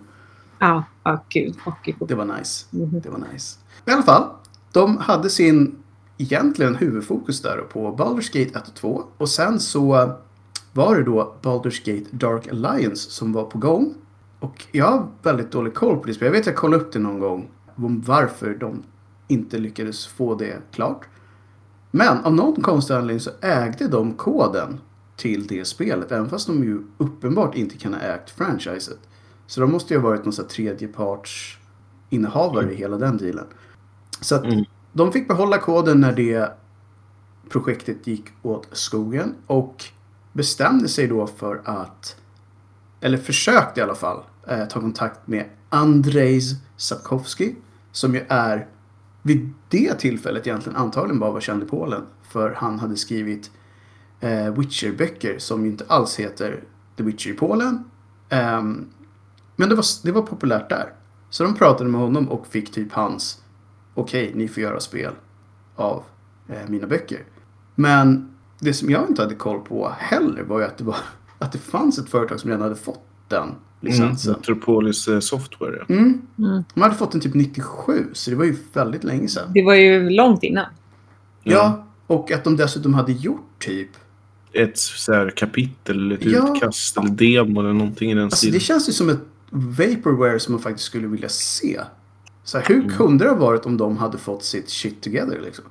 Ja, 0.59 0.85
ja 1.05 1.25
gud. 1.29 1.55
Hockeykort. 1.65 2.09
Det 2.09 2.15
var 2.15 2.25
nice. 2.39 2.67
Mhm. 2.71 3.01
Det 3.01 3.09
var 3.11 3.21
nice. 3.33 3.57
I 3.87 3.91
alla 3.91 4.03
fall, 4.03 4.25
de 4.73 4.97
hade 4.97 5.31
sin 5.31 5.77
egentligen 6.19 6.75
huvudfokus 6.77 7.43
där 7.43 7.57
på 7.73 7.97
Baldur's 7.97 8.39
Gate 8.45 8.59
1 8.59 8.69
och 8.69 8.75
2. 8.75 9.03
Och 9.19 9.29
sen 9.29 9.61
så 9.61 10.13
var 10.79 10.97
det 10.97 11.03
då 11.03 11.35
Baldur's 11.43 11.85
Gate 11.85 12.17
Dark 12.17 12.49
Alliance 12.49 13.11
som 13.11 13.33
var 13.33 13.45
på 13.45 13.59
gång. 13.59 13.95
Och 14.41 14.65
jag 14.73 14.87
har 14.87 15.09
väldigt 15.23 15.51
dålig 15.53 15.75
koll 15.75 15.97
på 15.97 16.07
det 16.07 16.15
spelet. 16.15 16.27
Jag 16.27 16.33
vet 16.33 16.41
att 16.41 16.47
jag 16.47 16.57
kollade 16.57 16.83
upp 16.83 16.93
det 16.93 16.99
någon 16.99 17.19
gång. 17.21 17.51
Om 17.77 18.01
varför 18.01 18.55
de 18.55 18.83
inte 19.29 19.59
lyckades 19.59 20.07
få 20.07 20.35
det 20.35 20.57
klart. 20.73 21.07
Men 21.91 22.19
av 22.25 22.35
någon 22.35 22.63
konstig 22.63 22.95
anledning 22.95 23.21
så 23.21 23.31
ägde 23.41 23.89
de 23.89 24.13
koden 24.13 24.81
till 25.17 25.47
det 25.47 25.65
spelet. 25.65 26.13
Även 26.13 26.29
fast 26.29 26.47
de 26.47 26.65
ju 26.65 26.83
uppenbart 26.99 27.55
inte 27.55 27.77
kan 27.79 27.95
ha 27.95 28.01
ägt 28.01 28.31
franchiset. 28.31 28.99
Så 29.47 29.61
de 29.61 29.73
måste 29.73 29.95
ju 29.95 30.01
ha 30.01 30.09
varit 30.09 30.25
någon 30.25 30.49
tredjeparts 30.49 31.59
innehavare 32.11 32.73
i 32.73 32.77
hela 32.77 32.97
den 32.97 33.17
dealen. 33.17 33.47
Så 34.21 34.35
att 34.35 34.45
Mm. 34.45 34.65
de 34.93 35.13
fick 35.13 35.29
behålla 35.29 35.59
koden 35.59 36.01
när 36.01 36.13
det 36.13 36.53
projektet 37.49 38.07
gick 38.07 38.25
åt 38.43 38.69
skogen 38.73 39.35
och 39.47 39.85
bestämde 40.39 40.89
sig 40.89 41.07
då 41.07 41.27
för 41.27 41.61
att, 41.65 42.17
eller 43.01 43.19
försökte 43.19 43.81
i 43.81 43.83
alla 43.83 43.95
fall, 43.95 44.23
eh, 44.47 44.65
ta 44.65 44.81
kontakt 44.81 45.27
med 45.27 45.45
Andrzej 45.69 46.41
Sapkowski 46.77 47.55
som 47.93 48.15
ju 48.15 48.25
är 48.29 48.67
vid 49.23 49.53
det 49.69 49.95
tillfället 49.95 50.47
egentligen 50.47 50.77
antagligen 50.77 51.21
bara 51.21 51.31
var 51.31 51.41
känd 51.41 51.63
i 51.63 51.67
Polen. 51.67 52.03
För 52.23 52.51
han 52.51 52.79
hade 52.79 52.97
skrivit 52.97 53.51
eh, 54.21 54.55
Witcher-böcker 54.55 55.39
som 55.39 55.65
ju 55.65 55.71
inte 55.71 55.85
alls 55.89 56.21
heter 56.21 56.65
The 56.97 57.03
Witcher 57.03 57.31
i 57.31 57.35
Polen. 57.35 57.85
Eh, 58.29 58.63
men 59.57 59.69
det 59.69 59.75
var, 59.75 59.85
det 60.05 60.13
var 60.13 60.23
populärt 60.23 60.69
där. 60.69 60.93
Så 61.31 61.45
de 61.45 61.55
pratade 61.55 61.91
med 61.91 62.01
honom 62.01 62.29
och 62.29 62.47
fick 62.47 62.73
typ 62.73 62.93
hans 62.93 63.43
okej, 63.95 64.33
ni 64.35 64.49
får 64.49 64.63
göra 64.63 64.81
spel 64.81 65.13
av 65.77 66.05
eh, 66.49 66.69
mina 66.69 66.87
böcker. 66.87 67.25
Men 67.75 68.38
det 68.61 68.73
som 68.75 68.91
jag 68.91 69.09
inte 69.09 69.23
hade 69.23 69.35
koll 69.35 69.61
på 69.61 69.93
heller 69.99 70.43
var 70.43 70.59
ju 70.61 70.65
att 70.65 70.79
det 70.79 70.85
var 70.85 70.97
att 71.39 71.53
det 71.53 71.59
fanns 71.59 71.99
ett 71.99 72.09
företag 72.09 72.41
som 72.41 72.51
redan 72.51 72.63
hade 72.63 72.77
fått 72.77 73.05
den 73.29 73.49
licensen. 73.81 74.31
Mm, 74.31 74.39
Metropolis 74.41 75.09
eh, 75.09 75.21
Software, 75.21 75.77
ja. 75.89 75.95
Mm. 75.95 76.21
Mm. 76.39 76.63
De 76.75 76.81
hade 76.83 76.95
fått 76.95 77.13
den 77.13 77.21
typ 77.21 77.35
97, 77.35 78.07
så 78.13 78.31
det 78.31 78.37
var 78.37 78.45
ju 78.45 78.57
väldigt 78.73 79.05
länge 79.05 79.29
sedan. 79.29 79.51
Det 79.55 79.63
var 79.65 79.75
ju 79.75 80.11
långt 80.11 80.43
innan. 80.43 80.67
Ja, 81.43 81.87
och 82.07 82.33
att 82.33 82.45
de 82.45 82.57
dessutom 82.57 82.95
hade 82.95 83.13
gjort 83.13 83.49
typ... 83.59 83.91
Ett 84.53 84.79
så 84.79 85.13
här 85.13 85.31
kapitel 85.31 85.97
eller 85.97 86.15
ett 86.15 86.25
Ja. 86.25 86.55
utkast 86.55 86.97
eller 86.99 87.09
demo 87.11 87.61
eller 87.61 87.73
någonting 87.73 88.11
i 88.11 88.15
den 88.15 88.25
Alltså 88.25 88.37
stilen. 88.37 88.53
det 88.55 88.61
känns 88.61 88.89
ju 88.89 88.93
som 88.93 89.09
ett 89.09 89.21
vaporware 89.51 90.41
som 90.41 90.53
man 90.55 90.63
faktiskt 90.63 90.87
skulle 90.87 91.07
vilja 91.07 91.29
se. 91.29 91.81
Så 92.45 92.59
här, 92.59 92.65
hur 92.69 92.77
Mm. 92.83 92.91
kunde 92.97 93.25
det 93.25 93.31
ha 93.31 93.37
varit 93.37 93.67
om 93.67 93.77
de 93.77 93.97
hade 93.97 94.19
fått 94.19 94.45
sitt 94.45 94.71
shit 94.71 95.01
together 95.03 95.41
liksom? 95.45 95.65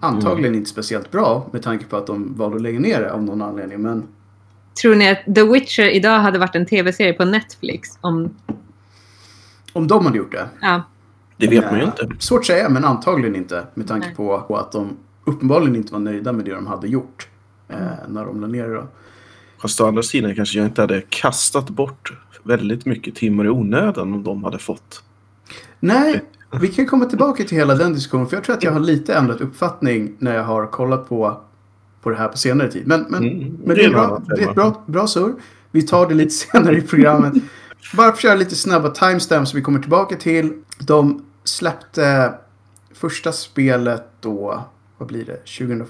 Antagligen 0.00 0.44
Mm. 0.48 0.58
inte 0.58 0.70
speciellt 0.70 1.10
bra 1.10 1.48
med 1.52 1.62
tanke 1.62 1.84
på 1.84 1.96
att 1.96 2.06
de 2.06 2.34
valde 2.36 2.56
att 2.56 2.62
lägga 2.62 2.78
ner 2.80 3.00
det 3.00 3.12
av 3.12 3.22
någon 3.22 3.42
anledning. 3.42 3.82
Men 3.82 4.06
Tror 4.82 4.94
ni 4.94 5.10
att 5.10 5.34
The 5.34 5.42
Witcher 5.42 5.88
idag 5.88 6.18
hade 6.18 6.38
varit 6.38 6.54
en 6.54 6.66
tv-serie 6.66 7.12
på 7.12 7.24
Netflix? 7.24 7.88
Om, 8.00 8.34
om 9.72 9.86
de 9.86 10.06
hade 10.06 10.18
gjort 10.18 10.32
det. 10.32 10.48
ja, 10.60 10.82
Det 11.36 11.46
vet 11.48 11.64
man 11.64 11.74
ju 11.74 11.80
eh, 11.80 11.86
inte. 11.86 12.08
Svårt 12.18 12.40
att 12.40 12.46
säga, 12.46 12.68
men 12.68 12.84
antagligen 12.84 13.36
inte. 13.36 13.66
Med 13.74 13.88
tanke 13.88 14.06
Nej. 14.06 14.16
på, 14.16 14.56
att 14.56 14.72
de 14.72 14.96
uppenbarligen 15.24 15.76
inte 15.76 15.92
var 15.92 16.00
nöjda 16.00 16.32
med 16.32 16.44
det 16.44 16.54
de 16.54 16.66
hade 16.66 16.88
gjort. 16.88 17.28
Eh, 17.68 17.76
Mm. 17.76 17.92
när 18.14 18.24
de 18.24 18.40
la 18.40 18.46
ner 18.46 18.68
det. 18.68 18.86
Fast 19.62 19.80
å 19.80 19.86
andra 19.86 20.02
sidan 20.02 20.34
kanske 20.34 20.58
jag 20.58 20.66
inte 20.66 20.80
hade 20.80 21.02
kastat 21.08 21.70
bort 21.70 22.12
väldigt 22.42 22.86
mycket 22.86 23.14
timmar 23.14 23.44
i 23.44 23.48
onödan 23.48 24.14
om 24.14 24.22
de 24.24 24.44
hade 24.44 24.58
fått. 24.58 25.02
Nej, 25.80 26.22
vi 26.60 26.68
kan 26.68 26.86
komma 26.86 27.04
tillbaka 27.04 27.44
till 27.44 27.56
hela 27.56 27.74
den 27.74 27.92
diskussionen. 27.92 28.26
För 28.26 28.36
jag 28.36 28.44
tror 28.44 28.56
att 28.56 28.62
jag 28.62 28.72
har 28.72 28.80
lite 28.80 29.14
ändrat 29.14 29.40
uppfattning 29.40 30.14
när 30.18 30.34
jag 30.34 30.44
har 30.44 30.66
kollat 30.66 31.08
på, 31.08 31.40
på 32.02 32.10
det 32.10 32.16
här 32.16 32.28
på 32.28 32.36
senare 32.38 32.70
tid. 32.72 32.86
Men, 32.86 33.06
men, 33.08 33.22
Mm, 33.28 33.58
men 33.64 33.76
det 33.76 33.84
är, 33.84 33.90
bra, 33.90 34.22
det 34.36 34.42
är 34.42 34.48
ett 34.48 34.54
bra, 34.54 34.82
bra 34.86 35.06
surr. 35.06 35.34
Vi 35.70 35.82
tar 35.82 36.08
det 36.08 36.14
lite 36.14 36.30
senare 36.34 36.76
i 36.78 36.82
programmet. 36.82 37.34
Bara 37.96 38.06
för 38.06 38.12
att 38.12 38.20
köra 38.20 38.34
lite 38.34 38.54
snabba 38.56 38.88
timestamps 38.90 39.54
vi 39.54 39.62
kommer 39.62 39.78
tillbaka 39.80 40.16
till. 40.16 40.52
De 40.80 41.24
släppte 41.44 42.32
första 42.94 43.32
spelet 43.32 44.04
då, 44.20 44.64
vad 44.98 45.08
blir 45.08 45.24
det, 45.24 45.36
2007? 45.36 45.88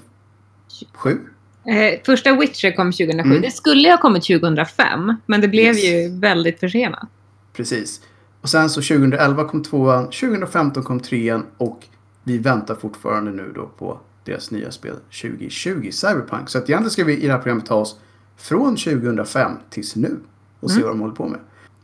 eh, 1.65 1.99
första 2.05 2.35
Witcher 2.35 2.75
kom 2.75 2.91
2007. 2.91 3.29
Mm. 3.29 3.41
Det 3.41 3.51
skulle 3.51 3.89
ha 3.89 3.97
kommit 3.97 4.23
2005, 4.27 5.15
men 5.25 5.41
det 5.41 5.47
blev 5.47 5.65
Yes. 5.75 5.83
ju 5.83 6.19
väldigt 6.19 6.59
försenat. 6.59 7.07
Precis. 7.53 8.01
Och 8.41 8.49
sen 8.49 8.69
så 8.69 8.81
2011 8.81 9.43
kom 9.45 9.63
tvåan, 9.63 10.03
2015 10.05 10.83
kom 10.83 10.99
trean 10.99 11.45
och 11.57 11.85
vi 12.23 12.37
väntar 12.37 12.75
fortfarande 12.75 13.31
nu 13.31 13.51
då 13.55 13.69
på 13.77 13.99
deras 14.23 14.51
nya 14.51 14.71
spel 14.71 14.95
2020, 15.21 15.89
Cyberpunk. 15.91 16.49
Så 16.49 16.57
att 16.57 16.69
egentligen 16.69 16.91
ska 16.91 17.03
vi 17.03 17.17
i 17.17 17.25
det 17.27 17.31
här 17.33 17.39
programmet 17.39 17.65
ta 17.65 17.75
oss 17.75 17.99
från 18.37 18.75
2005 18.75 19.51
tills 19.69 19.95
nu 19.95 20.19
och 20.59 20.71
se 20.71 20.75
Mm. 20.75 20.87
vad 20.87 20.95
de 20.95 21.01
håller 21.01 21.15
på 21.15 21.27
med. 21.27 21.39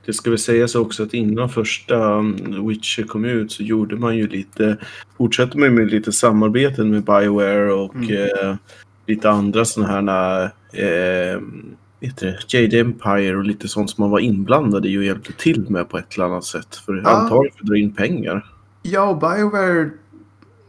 Det 0.05 0.13
ska 0.13 0.29
väl 0.29 0.39
sägas 0.39 0.75
också 0.75 1.03
att 1.03 1.13
innan 1.13 1.49
första 1.49 2.13
mm, 2.13 2.67
Witcher 2.67 3.03
kom 3.03 3.25
ut 3.25 3.51
så 3.51 3.63
gjorde 3.63 3.95
man 3.95 4.17
ju 4.17 4.27
lite, 4.27 4.77
fortsatte 5.17 5.57
man 5.57 5.69
ju 5.69 5.75
med 5.75 5.91
lite 5.91 6.11
samarbeten 6.11 6.89
med 6.91 7.03
Bioware 7.03 7.73
och 7.73 7.95
Mm. 7.95 8.11
eh, 8.11 8.55
lite 9.07 9.29
andra 9.29 9.65
sådana 9.65 10.11
här, 10.11 10.43
eh, 10.73 11.41
vet 11.99 12.17
du, 12.17 12.37
Jade 12.47 12.79
Empire 12.79 13.35
och 13.37 13.43
lite 13.43 13.67
sånt 13.67 13.89
som 13.89 14.01
man 14.01 14.11
var 14.11 14.19
inblandad 14.19 14.85
i 14.85 14.97
och 14.97 15.03
hjälpte 15.03 15.33
till 15.33 15.69
med 15.69 15.89
på 15.89 15.97
ett 15.97 16.15
eller 16.15 16.25
annat 16.25 16.43
sätt. 16.43 16.75
För 16.75 17.01
Ja. 17.03 17.09
antagligen 17.09 17.55
för 17.57 17.63
att 17.63 17.67
dra 17.69 17.77
in 17.77 17.93
pengar. 17.93 18.51
Ja, 18.81 19.01
och 19.09 19.17
Bioware, 19.19 19.89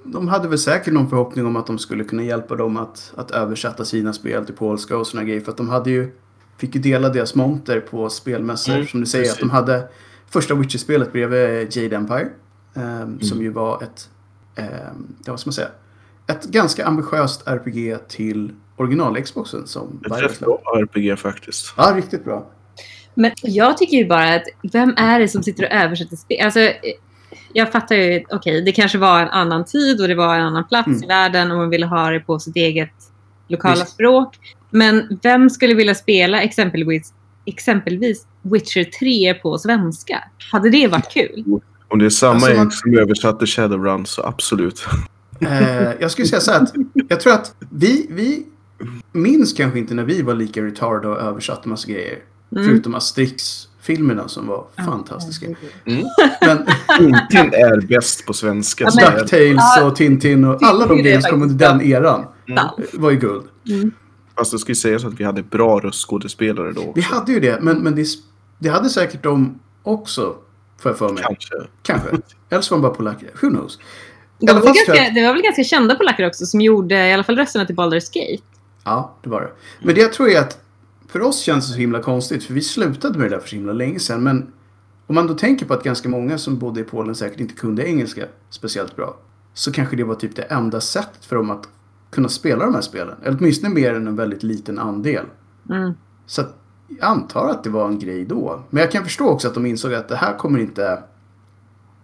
de 0.04 0.28
hade 0.28 0.48
väl 0.48 0.58
säkert 0.58 0.92
någon 0.94 1.08
förhoppning 1.10 1.46
om 1.46 1.56
att 1.56 1.66
de 1.66 1.78
skulle 1.78 2.04
kunna 2.04 2.22
hjälpa 2.22 2.54
dem 2.56 2.76
att, 2.76 3.12
att 3.16 3.30
översätta 3.30 3.84
sina 3.84 4.12
spel 4.12 4.46
till 4.46 4.54
polska 4.54 4.96
och 4.96 5.06
såna 5.06 5.24
grejer. 5.24 5.40
För 5.40 5.50
att 5.50 5.56
de 5.56 5.68
hade 5.68 5.90
ju, 5.90 6.12
fick 6.58 6.74
ju 6.74 6.80
dela 6.80 7.08
deras 7.08 7.34
monter 7.34 7.80
på 7.80 8.08
spelmässor. 8.10 8.74
Mm, 8.74 8.86
som 8.86 9.00
du 9.00 9.06
säger, 9.06 9.24
precis. 9.24 9.34
att 9.42 9.48
de 9.48 9.50
hade 9.50 9.88
första 10.30 10.54
Witcher-spelet 10.54 11.12
bredvid 11.12 11.76
Jade 11.76 11.96
Empire. 11.96 12.28
ehm, 12.74 12.82
Mm. 13.02 13.20
Som 13.20 13.42
ju 13.42 13.50
var 13.50 13.82
ett, 13.82 14.10
um, 14.58 14.64
ja 15.24 15.32
vad 15.32 15.40
ska 15.40 15.48
man 15.48 15.52
säga, 15.52 15.68
ett 16.28 16.44
ganska 16.44 16.86
ambitiöst 16.86 17.42
RPG 17.48 17.98
till 18.08 18.52
original-Xboxen 18.76 19.66
som 19.66 20.00
Ett 20.06 20.22
rätt 20.22 20.40
bra 20.40 20.62
RPG 20.76 21.16
faktiskt. 21.18 21.74
Ja, 21.76 21.92
riktigt 21.96 22.24
bra. 22.24 22.46
Men 23.14 23.30
jag 23.42 23.78
tycker 23.78 23.96
ju 23.96 24.06
bara 24.08 24.34
att 24.34 24.42
vem 24.72 24.94
är 24.96 25.20
det 25.20 25.28
som 25.28 25.42
sitter 25.42 25.64
och 25.64 25.70
översätter 25.72 26.16
spel? 26.16 26.44
Alltså, 26.44 26.60
eh, 26.60 26.72
jag 27.52 27.72
fattar 27.72 27.96
ju, 27.96 28.24
okej, 28.30 28.62
det 28.62 28.72
kanske 28.72 28.98
var 28.98 29.20
en 29.20 29.28
annan 29.28 29.64
tid 29.64 30.00
och 30.00 30.08
det 30.08 30.14
var 30.14 30.34
en 30.34 30.42
annan 30.46 30.64
plats 30.68 30.86
Mm. 30.86 31.02
i 31.02 31.06
världen 31.06 31.50
och 31.50 31.56
man 31.58 31.70
ville 31.70 31.86
ha 31.86 32.10
det 32.10 32.20
på 32.20 32.38
sitt 32.38 32.56
eget 32.56 32.90
lokala 33.48 33.74
Visst. 33.74 33.88
språk. 33.88 34.36
Men 34.70 35.18
vem 35.22 35.50
skulle 35.50 35.74
vilja 35.74 35.94
spela 35.94 36.42
exempelvis, 36.42 37.12
exempelvis 37.46 38.26
Witcher 38.42 38.84
3 38.84 39.34
på 39.34 39.58
svenska? 39.58 40.24
Hade 40.52 40.70
det 40.70 40.86
varit 40.88 41.10
kul? 41.12 41.44
Om 41.88 41.98
det 41.98 42.06
är 42.06 42.10
samma 42.10 42.34
Alltså, 42.34 42.54
man- 42.54 42.70
som 42.70 42.98
översatte 42.98 43.46
Shadowrun 43.46 44.06
så 44.06 44.22
absolut. 44.22 44.86
Eh, 45.40 45.92
jag 46.00 46.10
skulle 46.10 46.28
säga 46.28 46.40
så 46.40 46.50
här 46.50 46.60
att 46.60 46.72
jag 47.08 47.20
tror 47.20 47.32
att 47.32 47.54
vi, 47.70 48.06
vi 48.10 48.46
minns 49.12 49.52
kanske 49.52 49.78
inte 49.78 49.94
när 49.94 50.04
vi 50.04 50.22
var 50.22 50.34
lika 50.34 50.62
retard 50.62 51.04
och 51.04 51.20
översatte 51.20 51.68
massa 51.68 51.88
grejer. 51.88 52.18
Mm. 52.52 52.64
Förutom 52.68 52.94
Asterix-filmerna 52.94 54.28
som 54.28 54.46
var 54.46 54.66
fantastiska. 54.84 55.46
Mm. 55.46 56.04
Men 56.40 56.66
Tintin 57.30 57.54
är 57.54 57.86
bäst 57.86 58.26
på 58.26 58.32
svenska. 58.32 58.88
Ja. 58.94 59.10
Ducktails 59.10 59.80
och 59.82 59.96
Tintin 59.96 60.44
och 60.44 60.62
alla 60.62 60.86
de 60.86 60.98
grejerna 60.98 61.22
som 61.22 61.30
kom 61.30 61.42
under 61.42 61.68
den 61.68 61.82
eran 61.82 62.24
Ja. 62.46 62.78
var 62.92 63.10
ju 63.10 63.16
guld. 63.16 63.44
Mm. 63.68 63.90
Fast 64.36 64.52
det 64.52 64.58
ska 64.58 64.70
ju 64.70 64.74
sägas 64.74 65.04
att 65.04 65.20
vi 65.20 65.24
hade 65.24 65.42
bra 65.42 65.80
röstskådespelare 65.80 66.72
då. 66.72 66.92
Vi 66.94 67.00
också. 67.00 67.14
hade 67.14 67.32
ju 67.32 67.40
det, 67.40 67.58
men, 67.62 67.78
men 67.78 67.94
det, 67.94 68.06
det 68.58 68.68
hade 68.68 68.88
säkert 68.88 69.22
de 69.22 69.58
också, 69.82 70.36
får 70.80 70.90
jag 70.90 70.98
för 70.98 71.12
mig. 71.12 71.22
Kanske. 71.26 71.54
Kanske. 71.82 72.08
Eller 72.50 72.62
så 72.62 72.74
var 72.74 72.82
de 72.82 72.82
bara 72.82 72.94
polacker. 72.94 73.30
Who 73.40 73.50
knows? 73.50 73.78
De 74.38 74.52
var 74.52 74.62
ganska, 74.62 75.10
det 75.14 75.26
var 75.26 75.32
väl 75.32 75.42
ganska 75.42 75.64
kända 75.64 75.94
polacker 75.94 76.26
också 76.26 76.46
som 76.46 76.60
gjorde 76.60 77.08
i 77.08 77.12
alla 77.12 77.24
fall 77.24 77.36
rösterna 77.36 77.66
till 77.66 77.76
Baldur's 77.76 78.12
Gate. 78.12 78.42
Ja, 78.84 79.16
det 79.22 79.28
var 79.28 79.40
det. 79.40 79.50
Men 79.86 79.94
det 79.94 80.00
jag 80.00 80.12
tror 80.12 80.28
är 80.28 80.40
att 80.40 80.58
för 81.08 81.22
oss 81.22 81.40
känns 81.40 81.66
det 81.66 81.72
så 81.72 81.78
himla 81.78 82.02
konstigt, 82.02 82.44
för 82.44 82.54
vi 82.54 82.60
slutade 82.60 83.18
med 83.18 83.30
det 83.30 83.36
där 83.36 83.40
för 83.40 83.48
så 83.48 83.56
himla 83.56 83.72
länge 83.72 83.98
sedan. 83.98 84.22
Men 84.22 84.52
om 85.06 85.14
man 85.14 85.26
då 85.26 85.34
tänker 85.34 85.66
på 85.66 85.74
att 85.74 85.82
ganska 85.82 86.08
många 86.08 86.38
som 86.38 86.58
bodde 86.58 86.80
i 86.80 86.84
Polen 86.84 87.14
säkert 87.14 87.40
inte 87.40 87.54
kunde 87.54 87.88
engelska 87.88 88.24
speciellt 88.50 88.96
bra, 88.96 89.16
så 89.54 89.72
kanske 89.72 89.96
det 89.96 90.04
var 90.04 90.14
typ 90.14 90.36
det 90.36 90.42
enda 90.42 90.80
sättet 90.80 91.24
för 91.24 91.36
dem 91.36 91.50
att 91.50 91.68
kunna 92.10 92.28
spela 92.28 92.64
de 92.64 92.74
här 92.74 92.80
spelen. 92.80 93.14
Eller 93.22 93.38
åtminstone 93.38 93.74
mer 93.74 93.94
än 93.94 94.06
en 94.06 94.16
väldigt 94.16 94.42
liten 94.42 94.78
andel. 94.78 95.24
Mm. 95.70 95.92
Så 96.26 96.40
att 96.40 96.56
jag 96.88 97.04
antar 97.04 97.48
att 97.48 97.64
det 97.64 97.70
var 97.70 97.88
en 97.88 97.98
grej 97.98 98.24
då. 98.24 98.62
Men 98.70 98.80
jag 98.80 98.92
kan 98.92 99.04
förstå 99.04 99.28
också 99.28 99.48
att 99.48 99.54
de 99.54 99.66
insåg 99.66 99.94
att 99.94 100.08
det 100.08 100.16
här 100.16 100.38
kommer 100.38 100.58
inte 100.58 101.02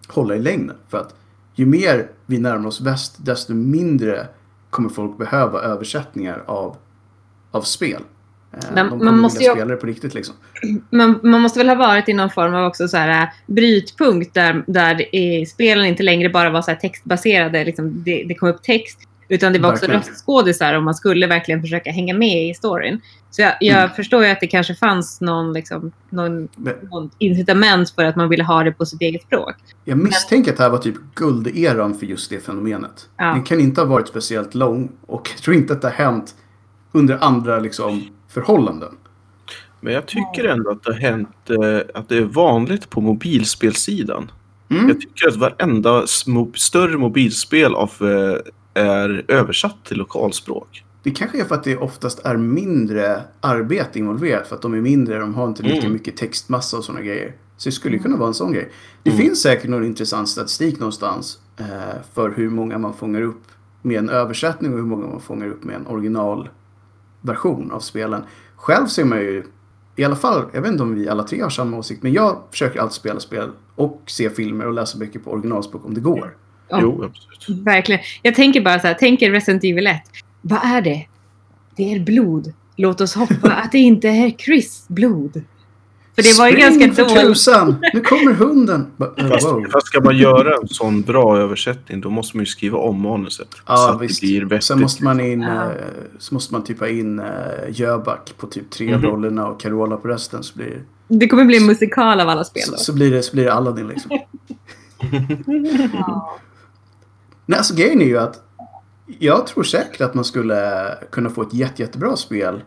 hålla 0.09 0.37
i 0.37 0.39
längden. 0.39 0.77
För 0.89 0.99
att 0.99 1.15
ju 1.55 1.67
mer 1.67 2.09
vi 2.27 2.39
närmar 2.39 2.69
oss 2.69 2.81
väst, 2.81 3.17
desto 3.19 3.55
mindre 3.55 4.27
kommer 4.71 4.89
folk 4.89 5.19
behöva 5.19 5.61
översättningar 5.61 6.43
av, 6.47 6.77
av 7.51 7.63
spel. 7.63 8.03
Eh, 8.53 8.59
Men 8.75 8.91
de 8.91 9.05
man 9.05 9.19
måste 9.19 9.39
vilja 9.39 9.53
spela 9.53 9.71
det 9.71 9.77
på 9.77 9.87
riktigt 9.87 10.15
liksom. 10.15 10.35
man, 10.91 11.21
man 11.23 11.41
måste 11.41 11.59
väl 11.59 11.69
ha 11.69 11.77
varit 11.77 12.09
i 12.09 12.13
någon 12.13 12.31
form 12.31 12.55
av 12.55 12.67
också 12.67 12.89
så 12.89 12.97
här, 12.97 13.23
äh, 13.23 13.29
brytpunkt 13.47 14.35
där, 14.35 14.65
där 14.67 14.95
eh, 15.13 15.47
spelen 15.47 15.87
inte 15.87 16.03
längre 16.03 16.29
bara 16.29 16.51
var 16.51 16.63
så 16.63 16.75
textbaserade. 16.81 17.65
Liksom, 17.65 18.03
det, 18.05 18.25
det 18.29 18.35
kom 18.35 18.49
upp 18.49 18.63
text. 18.63 18.99
Utan 19.33 19.53
det 19.53 19.59
var 19.59 19.69
också 19.73 19.87
Verkligen. 19.87 20.01
röstskådisar 20.09 20.75
och 20.75 20.83
man 20.83 20.95
skulle 20.95 21.27
verkligen 21.27 21.61
försöka 21.61 21.91
hänga 21.91 22.15
med 22.15 22.49
i 22.49 22.55
storyn. 22.55 23.01
Så 23.31 23.43
jag, 23.43 23.53
jag 23.61 23.77
Mm. 23.79 23.91
förstår 23.91 24.25
ju 24.25 24.31
att 24.31 24.41
det 24.41 24.47
kanske 24.47 24.75
fanns 24.75 25.21
någon, 25.21 25.53
liksom, 25.53 25.93
någon, 26.11 26.49
Men 26.57 26.75
någon 26.91 27.11
incitament 27.19 27.91
för 27.91 28.05
att 28.05 28.17
man 28.17 28.29
ville 28.29 28.45
ha 28.45 28.63
det 28.65 28.73
på 28.73 28.87
sitt 28.87 29.01
eget 29.03 29.23
språk. 29.23 29.55
jag 29.85 29.99
misstänker 29.99 30.51
att 30.51 30.57
det 30.57 30.63
här 30.63 30.71
var 30.71 30.79
typ 30.79 30.95
gulderan 31.15 31.95
för 31.95 32.07
just 32.07 32.31
det 32.31 32.41
fenomenet. 32.41 33.09
Ja. 33.17 33.25
Den 33.25 33.43
kan 33.43 33.61
inte 33.61 33.81
ha 33.81 33.89
varit 33.89 34.09
speciellt 34.09 34.55
lång 34.55 34.89
och 35.07 35.31
jag 35.35 35.43
tror 35.43 35.57
inte 35.57 35.73
att 35.73 35.83
det 35.83 35.89
har 35.89 35.95
hänt 36.05 36.35
under 36.93 37.19
andra 37.25 37.59
liksom, 37.59 38.03
förhållanden. 38.29 38.95
Men 39.81 39.93
jag 39.95 40.07
tycker 40.07 40.45
ändå 40.45 40.71
att 40.71 40.83
det 40.83 40.93
har 40.93 41.01
hänt 41.01 41.51
eh, 41.51 41.81
att 42.01 42.09
det 42.09 42.17
är 42.17 42.23
vanligt 42.23 42.91
på 42.91 43.01
mobilspelsidan. 43.01 44.31
Mm. 44.71 44.89
Jag 44.89 45.01
tycker 45.01 45.29
att 45.29 45.37
varenda 45.37 46.03
smo- 46.05 46.53
större 46.57 46.97
mobilspel 46.99 47.75
av, 47.75 47.91
eh, 48.01 48.53
är 48.75 49.25
översatt 49.29 49.85
till 49.85 49.97
lokalspråk. 49.99 50.85
Det 51.03 51.11
kanske 51.11 51.41
är 51.41 51.45
för 51.45 51.55
att 51.55 51.65
det 51.65 51.77
oftast 51.77 52.19
är 52.27 52.37
mindre 52.37 53.23
arbete 53.41 53.99
involverat. 53.99 54.47
För 54.47 54.57
att 54.57 54.63
de 54.63 54.75
är 54.75 54.81
mindre, 54.81 55.19
de 55.19 55.35
har 55.35 55.49
inte 55.49 55.63
lika 55.63 55.79
Mm. 55.79 55.93
mycket 55.93 56.17
textmassa 56.17 56.77
och 56.77 56.85
sådana 56.85 57.05
grejer. 57.05 57.35
Så 57.57 57.69
det 57.69 57.73
skulle 57.73 57.97
ju 57.97 58.03
kunna 58.03 58.17
vara 58.17 58.29
en 58.29 58.35
sån 58.35 58.53
grej. 58.53 58.73
Det 59.03 59.11
Mm. 59.11 59.23
finns 59.23 59.43
säkert 59.43 59.71
någon 59.71 59.85
intressant 59.85 60.29
statistik 60.29 60.79
någonstans 60.81 61.39
eh, 61.57 61.67
för 62.15 62.31
hur 62.31 62.51
många 62.51 62.79
man 62.79 62.95
fångar 62.95 63.23
upp 63.23 63.43
med 63.83 63.99
en 63.99 64.09
översättning 64.09 64.73
och 64.73 64.79
hur 64.79 64.87
många 64.87 65.07
man 65.07 65.21
fångar 65.21 65.47
upp 65.47 65.65
med 65.65 65.77
en 65.77 65.87
originalversion 65.87 67.71
av 67.73 67.81
spelen. 67.81 68.23
Själv 68.57 68.87
ser 68.87 69.05
man 69.05 69.19
ju, 69.19 69.43
i 69.97 70.05
alla 70.05 70.17
fall, 70.17 70.45
jag 70.53 70.63
vet 70.63 70.71
inte 70.71 70.83
om 70.83 70.95
vi 70.95 71.09
alla 71.09 71.23
tre 71.23 71.41
har 71.43 71.51
samma 71.51 71.77
åsikt, 71.77 72.03
men 72.03 72.13
jag 72.13 72.37
försöker 72.51 72.81
alltid 72.81 72.95
spela 72.95 73.21
spel 73.21 73.51
och 73.75 74.03
se 74.07 74.31
filmer 74.31 74.67
och 74.67 74.73
läsa 74.73 74.99
böcker 74.99 75.19
på 75.19 75.31
originalspråk 75.31 75.85
om 75.85 75.95
det 75.95 76.01
går. 76.01 76.37
Ja. 76.73 76.79
Jo, 76.83 77.05
absolut. 77.05 77.63
Verkligen. 77.67 78.01
Jag 78.23 78.35
tänker 78.35 78.61
bara 78.61 78.81
så 78.81 78.87
här, 78.87 78.97
tänk 79.01 79.23
er 79.23 79.31
Resident 79.31 79.65
Evil 79.65 79.87
1. 79.87 79.97
Vad 80.43 80.59
är 80.65 80.81
det? 80.83 81.07
Det 81.77 81.95
är 81.95 82.01
blod. 82.01 82.53
låt 82.77 83.01
oss 83.01 83.15
hoppa 83.15 83.51
att 83.65 83.73
det 83.73 83.79
inte 83.79 84.09
är 84.09 84.31
Chris 84.31 84.85
blod. 84.89 85.43
För 86.15 86.23
det 86.23 86.39
var 86.39 86.47
ju 86.47 86.53
Spring 86.53 86.79
ganska 86.81 86.93
för 87.05 87.09
dåligt. 87.15 87.23
tusan! 87.29 87.77
Nu 87.95 88.01
kommer 88.01 88.33
hunden! 88.33 88.87
Fast, 89.31 89.47
fast 89.73 89.87
ska 89.87 90.01
man 90.01 90.17
göra 90.17 90.57
en 90.63 90.69
sån 90.69 91.03
bra 91.03 91.39
översättning 91.39 92.01
då 92.01 92.11
måste 92.11 92.37
man 92.37 92.43
ju 92.43 92.47
skriva 92.47 92.79
om 92.79 93.01
manuset. 93.01 93.49
så 93.53 93.61
Ja, 93.67 93.95
att 93.95 94.01
visst. 94.03 94.21
det 94.21 94.27
blir 94.27 94.45
vettigt. 94.45 94.65
Sen 94.65 94.81
måste 94.81 95.05
man 95.05 95.21
in, 95.21 95.41
Ja. 95.43 95.65
eh, 95.65 95.71
så 96.19 96.35
måste 96.35 96.55
man 96.55 96.65
typa 96.65 96.89
in 96.89 97.21
uh, 97.21 97.27
Jöback 97.71 98.33
på 98.37 98.47
typ 98.47 98.71
tre 98.71 98.97
Mhm. 98.97 99.05
rollerna 99.07 99.47
och 99.47 99.61
Carola 99.61 99.97
på 99.97 100.09
resten. 100.09 100.43
Så 100.43 100.57
blir, 100.59 100.67
det- 101.09 101.17
Det 101.19 101.29
kommer 101.29 101.45
bli 101.45 101.57
en 101.57 101.67
musikal 101.67 102.21
av 102.21 102.29
alla 102.29 102.45
spel 102.45 102.63
så, 102.63 102.77
så 102.77 102.93
blir, 102.95 103.11
det, 103.11 103.23
så 103.23 103.33
blir 103.33 103.45
det 103.45 103.53
Aladdin 103.53 103.89
liksom. 103.89 104.11
Ja. 105.93 106.39
Nej, 107.53 107.59
alltså 107.59 107.75
grejen 107.75 108.01
är 108.01 108.07
ju 108.07 108.19
att 108.19 108.43
jag 109.07 109.47
tror 109.47 109.63
säkert 109.65 110.01
att 110.01 110.15
man 110.15 110.25
skulle 110.25 110.95
kunna 111.11 111.31
få 111.31 111.43
ett 111.43 111.55
jätte, 111.55 111.83
jättebra 111.83 112.17
spel 112.17 112.63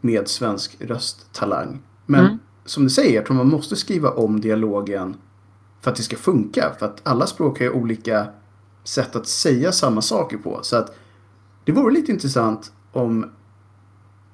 med 0.00 0.28
svensk 0.28 0.76
rösttalang. 0.80 1.82
Men 2.06 2.24
Mm. 2.24 2.38
som 2.64 2.82
du 2.82 2.90
säger, 2.90 3.14
jag 3.14 3.26
tror 3.26 3.36
man 3.36 3.48
måste 3.48 3.76
skriva 3.76 4.10
om 4.10 4.40
dialogen 4.40 5.16
för 5.80 5.90
att 5.90 5.96
det 5.96 6.02
ska 6.02 6.16
funka. 6.16 6.72
För 6.78 6.86
att 6.86 7.00
alla 7.02 7.26
språk 7.26 7.58
har 7.58 7.64
ju 7.64 7.72
olika 7.72 8.26
sätt 8.84 9.16
att 9.16 9.26
säga 9.26 9.72
samma 9.72 10.02
saker 10.02 10.36
på. 10.36 10.58
Så 10.62 10.76
att 10.76 10.96
det 11.64 11.72
vore 11.72 11.94
lite 11.94 12.12
intressant 12.12 12.72
om 12.92 13.30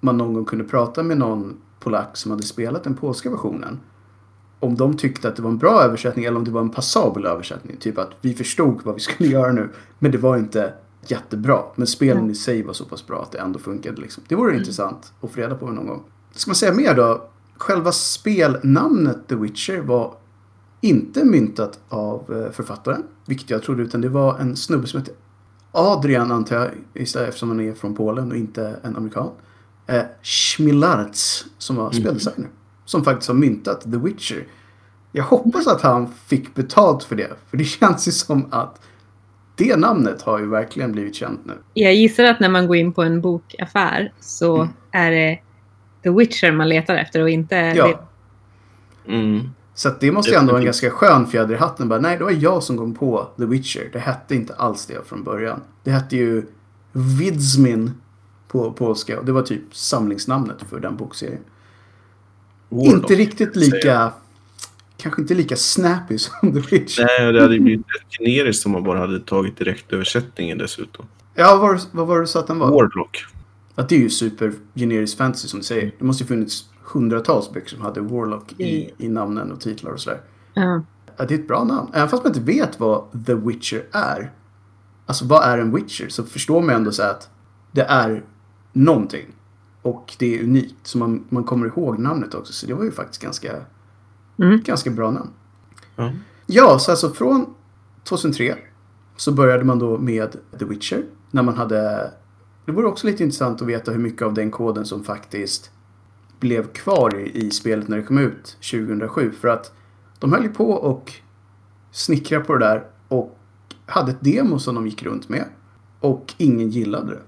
man 0.01 0.17
någon 0.17 0.35
gång 0.35 0.45
kunde 0.45 0.65
prata 0.65 1.03
med 1.03 1.19
någon 1.19 1.57
polack 1.81 2.17
som 2.17 2.31
hade 2.31 2.43
spelat 2.43 2.85
den 2.85 2.95
polska 2.95 3.31
versionen. 3.31 3.81
Om 4.61 4.77
de 4.77 4.97
tyckte 4.97 5.29
att 5.29 5.37
det 5.37 5.43
var 5.43 5.51
en 5.51 5.59
bra 5.59 5.83
översättning 5.83 6.25
eller 6.25 6.37
om 6.37 6.45
det 6.45 6.51
var 6.51 6.61
en 6.61 6.71
passabel 6.71 7.27
översättning. 7.27 7.77
Typ 7.77 7.99
att 7.99 8.11
vi 8.21 8.35
förstod 8.35 8.81
vad 8.85 8.95
vi 8.95 9.01
skulle 9.01 9.29
göra 9.33 9.53
nu. 9.53 9.69
Men 9.99 10.11
det 10.11 10.19
var 10.19 10.37
inte 10.37 10.73
jättebra. 11.07 11.63
Men 11.75 11.87
spelen 11.87 12.19
Mm. 12.19 12.31
i 12.31 12.35
sig 12.35 12.63
var 12.63 12.73
så 12.73 12.85
pass 12.85 13.07
bra 13.07 13.23
att 13.23 13.33
det 13.33 13.39
ändå 13.39 13.59
funkade. 13.59 14.01
Liksom. 14.01 14.23
Det 14.29 14.35
vore 14.35 14.57
intressant 14.57 15.13
att 15.21 15.31
få 15.31 15.41
reda 15.41 15.55
på 15.55 15.67
någon 15.67 15.87
gång. 15.87 16.03
Ska 16.35 16.49
man 16.51 16.55
säga 16.57 16.73
mer 16.75 16.95
då? 16.95 17.29
Själva 17.57 17.93
spelnamnet 17.93 19.29
The 19.29 19.35
Witcher 19.35 19.81
var 19.81 20.15
inte 20.81 21.25
myntat 21.25 21.79
av 21.89 22.45
eh, 22.45 22.53
författaren. 22.53 23.03
Vilket 23.27 23.51
jag 23.51 23.63
trodde. 23.63 23.83
Utan 23.83 24.01
det 24.01 24.09
var 24.09 24.39
en 24.39 24.57
snubbe 24.57 24.87
som 24.87 25.01
hette 25.01 25.13
Adrian 25.73 26.33
antar 26.33 26.57
jag. 26.57 26.71
Istället 27.03 27.29
eftersom 27.29 27.49
han 27.49 27.61
är 27.61 27.73
från 27.75 27.95
Polen 27.95 28.31
och 28.31 28.37
inte 28.37 28.77
en 28.83 28.97
amerikan. 28.97 29.31
Eh, 29.87 30.03
Schmilarz 30.23 31.45
som 31.59 31.77
var 31.77 31.91
speldesigner. 31.91 32.49
Som 32.87 33.05
faktiskt 33.05 33.29
har 33.29 33.35
myntat 33.35 33.81
The 33.81 33.97
Witcher. 33.99 34.47
Jag 35.13 35.25
hoppas 35.25 35.67
att 35.67 35.83
han 35.83 36.09
fick 36.27 36.55
betalt 36.55 37.05
för 37.05 37.17
det. 37.17 37.31
För 37.51 37.57
det 37.57 37.65
känns 37.81 38.09
ju 38.09 38.13
som 38.13 38.47
att 38.51 38.81
det 39.57 39.77
namnet 39.77 40.23
har 40.23 40.39
ju 40.39 40.47
verkligen 40.47 40.93
blivit 40.93 41.15
känt 41.15 41.41
nu. 41.47 41.53
Jag 41.75 41.95
gissar 41.95 42.25
att 42.25 42.41
när 42.41 42.49
man 42.49 42.67
går 42.67 42.77
in 42.77 42.93
på 42.93 43.03
en 43.03 43.21
bokaffär 43.21 44.13
så 44.21 44.57
Mm. 44.57 44.69
är 44.93 45.11
det 45.11 45.39
The 46.03 46.11
Witcher 46.11 46.53
man 46.53 46.69
letar 46.69 46.95
efter 46.95 47.23
och 47.23 47.31
inte... 47.31 47.55
Ja. 47.57 47.87
det- 47.87 47.99
Mm. 49.09 49.51
Så 49.75 49.89
att 49.89 50.01
det 50.01 50.13
måste 50.13 50.31
ju 50.33 50.37
ändå 50.39 50.53
vara 50.53 50.59
en 50.61 50.65
ganska 50.65 50.91
skön 50.91 51.27
fjäder 51.27 51.55
i 51.55 51.59
hatten. 51.59 51.89
Bara, 51.89 52.01
nej, 52.01 52.17
det 52.19 52.25
var 52.25 52.31
jag 52.31 52.63
som 52.63 52.79
kom 52.79 52.95
på 52.95 53.29
The 53.37 53.45
Witcher. 53.45 53.91
Det 53.93 53.99
hette 53.99 54.35
inte 54.35 54.55
alls 54.55 54.87
det 54.87 55.07
från 55.09 55.25
början. 55.25 55.61
Det 55.83 55.91
hette 55.91 56.17
ju 56.17 56.47
Wiedźmin 56.93 57.91
på 58.49 58.73
polska. 58.73 59.19
Och 59.19 59.25
det 59.25 59.33
var 59.33 59.43
typ 59.43 59.77
samlingsnamnet 59.77 60.57
för 60.71 60.81
den 60.81 60.97
bokserien. 60.97 61.41
Warlock, 62.69 62.95
inte 62.95 63.15
riktigt 63.15 63.57
lika... 63.57 64.13
Kanske 64.97 65.23
inte 65.23 65.35
lika 65.35 65.57
snappy 65.57 66.19
som 66.19 66.53
The 66.53 66.61
Witcher. 66.61 67.05
Nej, 67.21 67.33
det 67.33 67.41
hade 67.43 67.55
ju 67.55 67.61
blivit 67.61 67.87
rätt 67.87 68.19
generiskt 68.19 68.67
om 68.67 68.73
man 68.73 68.85
bara 68.85 68.99
hade 68.99 69.21
tagit 69.21 69.57
direktöversättningen 69.59 70.59
dessutom. 70.59 71.07
Ja, 71.35 71.51
vad 71.51 71.61
var, 71.61 71.75
det- 71.75 71.81
vad 71.93 72.07
var 72.07 72.17
det 72.17 72.23
du 72.23 72.27
sa 72.27 72.41
att 72.41 72.47
den 72.47 72.59
var? 72.59 72.71
Warlock. 72.71 73.25
Att 73.75 73.89
det 73.89 73.95
är 73.95 74.01
ju 74.01 74.11
super 74.11 74.53
generisk 74.75 75.19
fantasy 75.19 75.49
som 75.49 75.59
du 75.59 75.65
säger. 75.65 75.93
Det 75.99 76.05
måste 76.05 76.25
ju 76.25 76.29
funnits 76.29 76.65
hundratals 76.83 77.53
böcker 77.53 77.69
som 77.69 77.81
hade 77.81 78.01
Warlock 78.01 78.61
i, 78.61 78.91
i 78.99 79.09
namnen 79.09 79.53
och 79.53 79.61
titlar 79.61 79.91
och 79.91 80.01
sådär. 80.01 80.21
Ja. 80.55 80.83
Ja, 81.17 81.25
det 81.25 81.35
är 81.35 81.39
ett 81.39 81.49
bra 81.49 81.65
namn. 81.65 81.91
Även 81.95 82.09
fast 82.09 82.25
man 82.25 82.31
inte 82.37 82.53
vet 82.53 82.81
vad 82.81 83.25
The 83.27 83.35
Witcher 83.35 83.85
är. 83.93 84.33
Alltså 85.07 85.25
vad 85.25 85.45
är 85.45 85.59
en 85.59 85.75
Witcher? 85.77 86.09
Så 86.09 86.23
förstår 86.25 86.61
man 86.63 86.75
ändå 86.75 86.93
så 86.93 87.03
att 87.03 87.29
det 87.73 87.83
är 87.83 88.23
någonting. 88.73 89.27
Och 89.87 90.15
det 90.19 90.39
är 90.39 90.43
unikt. 90.43 90.75
Så 90.83 90.99
man, 90.99 91.25
man 91.29 91.45
kommer 91.45 91.67
ihåg 91.67 91.99
namnet 91.99 92.35
också. 92.35 92.53
Så 92.53 92.67
det 92.67 92.75
var 92.75 92.85
ju 92.85 92.93
faktiskt 92.93 93.23
ganska, 93.23 93.53
Mm. 94.39 94.61
ganska 94.65 94.91
bra 94.91 95.11
namn. 95.11 95.31
Ja. 95.97 96.13
Ja, 96.47 96.79
så 96.79 96.91
alltså 96.91 97.11
från 97.11 97.55
2003 98.05 98.57
så 99.17 99.33
började 99.33 99.65
man 99.65 99.79
då 99.79 99.99
med 99.99 100.37
The 100.59 100.65
Witcher. 100.65 101.05
När 101.31 101.43
man 101.43 101.55
hade... 101.55 102.11
Det 102.65 102.73
vore 102.73 102.87
också 102.87 103.07
lite 103.07 103.23
intressant 103.23 103.63
att 103.63 103.69
veta 103.69 103.91
hur 103.91 103.99
mycket 103.99 104.23
av 104.23 104.35
den 104.35 104.51
koden 104.51 104.85
som 104.85 105.05
faktiskt 105.05 105.71
blev 106.41 106.73
kvar 106.73 107.19
i, 107.19 107.47
i 107.47 107.51
spelet 107.51 107.89
när 107.89 107.97
det 107.97 108.03
kom 108.03 108.19
ut 108.19 108.57
2007. 108.71 109.33
För 109.41 109.49
att 109.49 109.73
de 110.19 110.33
höll 110.33 110.43
ju 110.43 110.53
på 110.53 110.71
och 110.71 111.13
snickra 111.91 112.41
på 112.41 112.55
det 112.55 112.65
där 112.65 112.85
och 113.09 113.39
hade 113.87 114.11
ett 114.11 114.21
demo 114.21 114.59
som 114.59 114.75
de 114.75 114.87
gick 114.87 115.03
runt 115.03 115.29
med. 115.29 115.45
Och 116.01 116.35
ingen 116.37 116.71
gillade 116.71 117.11
det. 117.11 117.23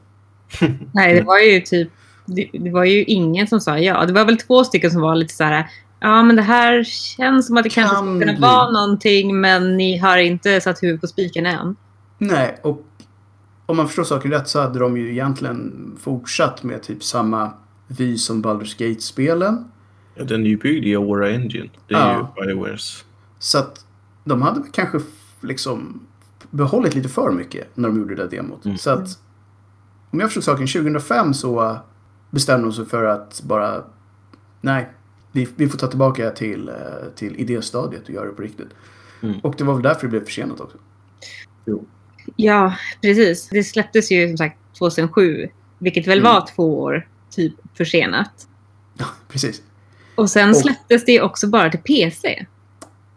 Nej, 0.95 1.15
det 1.15 1.23
var 1.23 1.39
ju 1.39 1.61
typ... 1.61 1.89
Det, 2.29 2.51
det 2.53 2.71
var 2.71 2.85
ju 2.85 3.05
ingen 3.05 3.47
som 3.47 3.61
sa 3.61 3.79
ja. 3.79 4.07
Det 4.07 4.13
var 4.13 4.25
väl 4.25 4.37
två 4.37 4.65
stycken 4.65 4.91
som 4.91 5.01
var 5.01 5.15
lite 5.15 5.35
så 5.35 5.45
här... 5.45 5.67
Ja, 6.01 6.23
men 6.23 6.37
det 6.37 6.43
här 6.43 6.85
känns 6.85 7.47
som 7.47 7.57
att 7.57 7.63
det 7.65 7.71
kanske 7.71 7.97
Kan 7.97 8.07
skulle 8.21 8.35
kunna 8.35 8.49
vara 8.49 8.71
någonting, 8.71 9.41
men 9.41 9.77
ni 9.77 9.99
har 9.99 10.19
inte 10.19 10.61
satt 10.61 10.83
huvudet 10.83 11.01
på 11.01 11.07
spiken 11.07 11.47
än. 11.47 11.77
Nej, 12.19 12.59
och 12.63 12.85
om 13.67 13.77
man 13.77 13.87
förstår 13.87 14.05
saken 14.05 14.31
rätt 14.31 14.49
så 14.49 14.61
hade 14.61 14.79
de 14.79 14.97
ju 14.97 15.11
egentligen 15.13 15.93
fortsatt 16.01 16.63
med 16.63 16.83
typ 16.83 17.05
samma 17.05 17.51
vy 17.87 18.19
som 18.19 18.45
Baldur's 18.45 18.79
Gate-spelen. 18.89 19.65
Ja, 20.15 20.25
den 20.25 20.41
är 20.43 20.49
ju 20.49 20.57
byggd 20.57 20.87
i 20.87 20.97
Aura 20.97 21.31
Engine. 21.31 21.69
Det 21.89 21.95
är 21.95 22.13
Ja. 22.13 22.35
ju 22.37 22.47
Biowares. 22.47 23.05
Så 23.39 23.59
att 23.59 23.85
de 24.25 24.43
hade 24.43 24.63
kanske 24.73 25.01
liksom 25.41 26.01
behållit 26.51 26.95
lite 26.95 27.09
för 27.09 27.33
mycket 27.33 27.77
när 27.77 27.89
de 27.89 27.99
gjorde 27.99 28.15
det 28.15 28.23
där 28.23 28.31
demot. 28.31 28.65
Mm. 28.65 28.79
Så 28.79 28.91
att 28.91 29.09
om 30.11 30.21
jag 30.21 30.33
förstår 30.33 30.53
saken, 30.53 30.67
2005 30.67 31.35
så 31.35 31.79
bestämde 32.31 32.67
de 32.67 32.73
sig 32.73 32.87
för 32.87 33.05
att 33.05 33.43
bara 33.43 33.85
nej, 34.61 34.89
vi, 35.33 35.49
vi 35.57 35.69
får 35.69 35.79
ta 35.79 35.87
tillbaka 35.87 36.31
till, 36.31 36.69
uh, 36.69 36.75
till 37.15 37.37
idéstadiet 37.37 38.03
och 38.05 38.11
göra 38.11 38.27
det 38.27 38.33
på 38.33 38.43
riktigt. 38.43 38.69
Mm. 39.23 39.41
Och 39.41 39.55
det 39.59 39.65
var 39.65 39.75
väl 39.75 39.83
därför 39.83 40.03
det 40.03 40.09
blev 40.09 40.25
försenat 40.25 40.61
också. 40.61 40.79
Ja, 42.37 42.75
precis. 43.03 43.49
Det 43.49 43.65
släpptes 43.65 44.11
ju 44.13 44.29
som 44.29 44.37
sagt 44.37 44.57
2007, 44.79 45.49
vilket 45.79 46.07
väl 46.07 46.19
Mm. 46.19 46.33
var 46.33 46.47
två 46.57 46.81
år 46.83 47.09
typ 47.31 47.55
försenat. 47.75 48.49
Ja, 48.99 49.07
precis. 49.29 49.63
Och 50.15 50.31
sen 50.31 50.51
Och- 50.51 50.57
släpptes 50.57 51.05
det 51.05 51.23
också 51.23 51.47
bara 51.49 51.71
till 51.71 51.81
PC. 51.81 52.47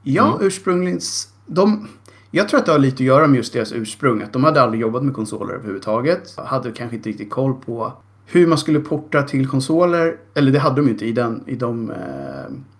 Ja, 0.04 0.28
Mm. 0.36 0.47
ursprungligen... 0.47 1.00
De, 1.45 1.88
jag 2.32 2.50
tror 2.50 2.60
att 2.60 2.65
det 2.65 2.71
har 2.71 2.80
lite 2.80 2.95
att 2.95 3.00
göra 3.00 3.28
med 3.28 3.38
just 3.38 3.54
deras 3.54 3.71
ursprung. 3.71 4.21
Att 4.21 4.34
de 4.34 4.43
hade 4.43 4.62
aldrig 4.62 4.82
jobbat 4.82 5.04
med 5.04 5.13
konsoler 5.15 5.54
överhuvudtaget. 5.54 6.38
Hade 6.38 6.71
kanske 6.71 6.95
inte 6.95 7.10
riktigt 7.10 7.30
koll 7.30 7.54
på 7.54 7.93
hur 8.32 8.48
man 8.48 8.58
skulle 8.58 8.80
porta 8.80 9.24
till 9.24 9.48
konsoler. 9.48 10.17
Eller 10.34 10.52
det 10.52 10.60
hade 10.60 10.76
de 10.76 10.86
ju 10.86 10.91
inte 10.91 11.06
i, 11.06 11.12
den, 11.12 11.44
i 11.48 11.56
de 11.56 11.91
eh, 11.91 11.98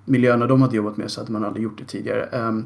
miljöerna 0.06 0.48
de 0.48 0.62
hade 0.62 0.76
jobbat 0.76 0.98
med 0.98 1.12
så 1.12 1.22
hade 1.22 1.32
man 1.32 1.46
aldrig 1.46 1.64
gjort 1.64 1.78
det 1.78 1.86
tidigare. 1.86 2.24
Ehm, 2.24 2.66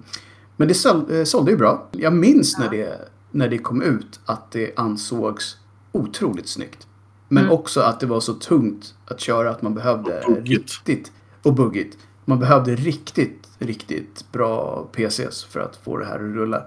men 0.58 0.67
det 0.67 0.74
sål, 0.74 1.06
eh, 1.12 1.24
sålde 1.24 1.52
ju 1.52 1.58
bra. 1.58 1.88
Jag 1.91 2.13
minns 2.13 2.58
när, 2.60 2.69
det, 2.69 3.10
när 3.32 3.48
det 3.50 3.58
kom 3.58 3.82
ut 3.82 4.19
att 4.26 4.52
det 4.52 4.71
ansågs 4.76 5.58
otroligt 5.91 6.48
snyggt. 6.48 6.88
Men 7.28 7.43
Mm. 7.43 7.54
också 7.54 7.80
att 7.82 8.00
det 8.00 8.06
var 8.06 8.19
så 8.19 8.34
tungt 8.34 8.93
att 9.06 9.19
köra 9.19 9.50
att 9.50 9.62
man 9.62 9.74
behövde 9.74 10.21
Och 10.21 10.38
riktigt 10.43 11.12
och 11.43 11.54
buggigt. 11.54 11.98
Man 12.26 12.39
behövde 12.39 12.76
riktigt, 12.76 13.48
riktigt 13.60 14.26
bra 14.32 14.88
PCs 14.91 15.43
för 15.43 15.60
att 15.60 15.80
få 15.84 15.98
det 15.98 16.06
här 16.06 16.15
att 16.15 16.36
rulla. 16.36 16.63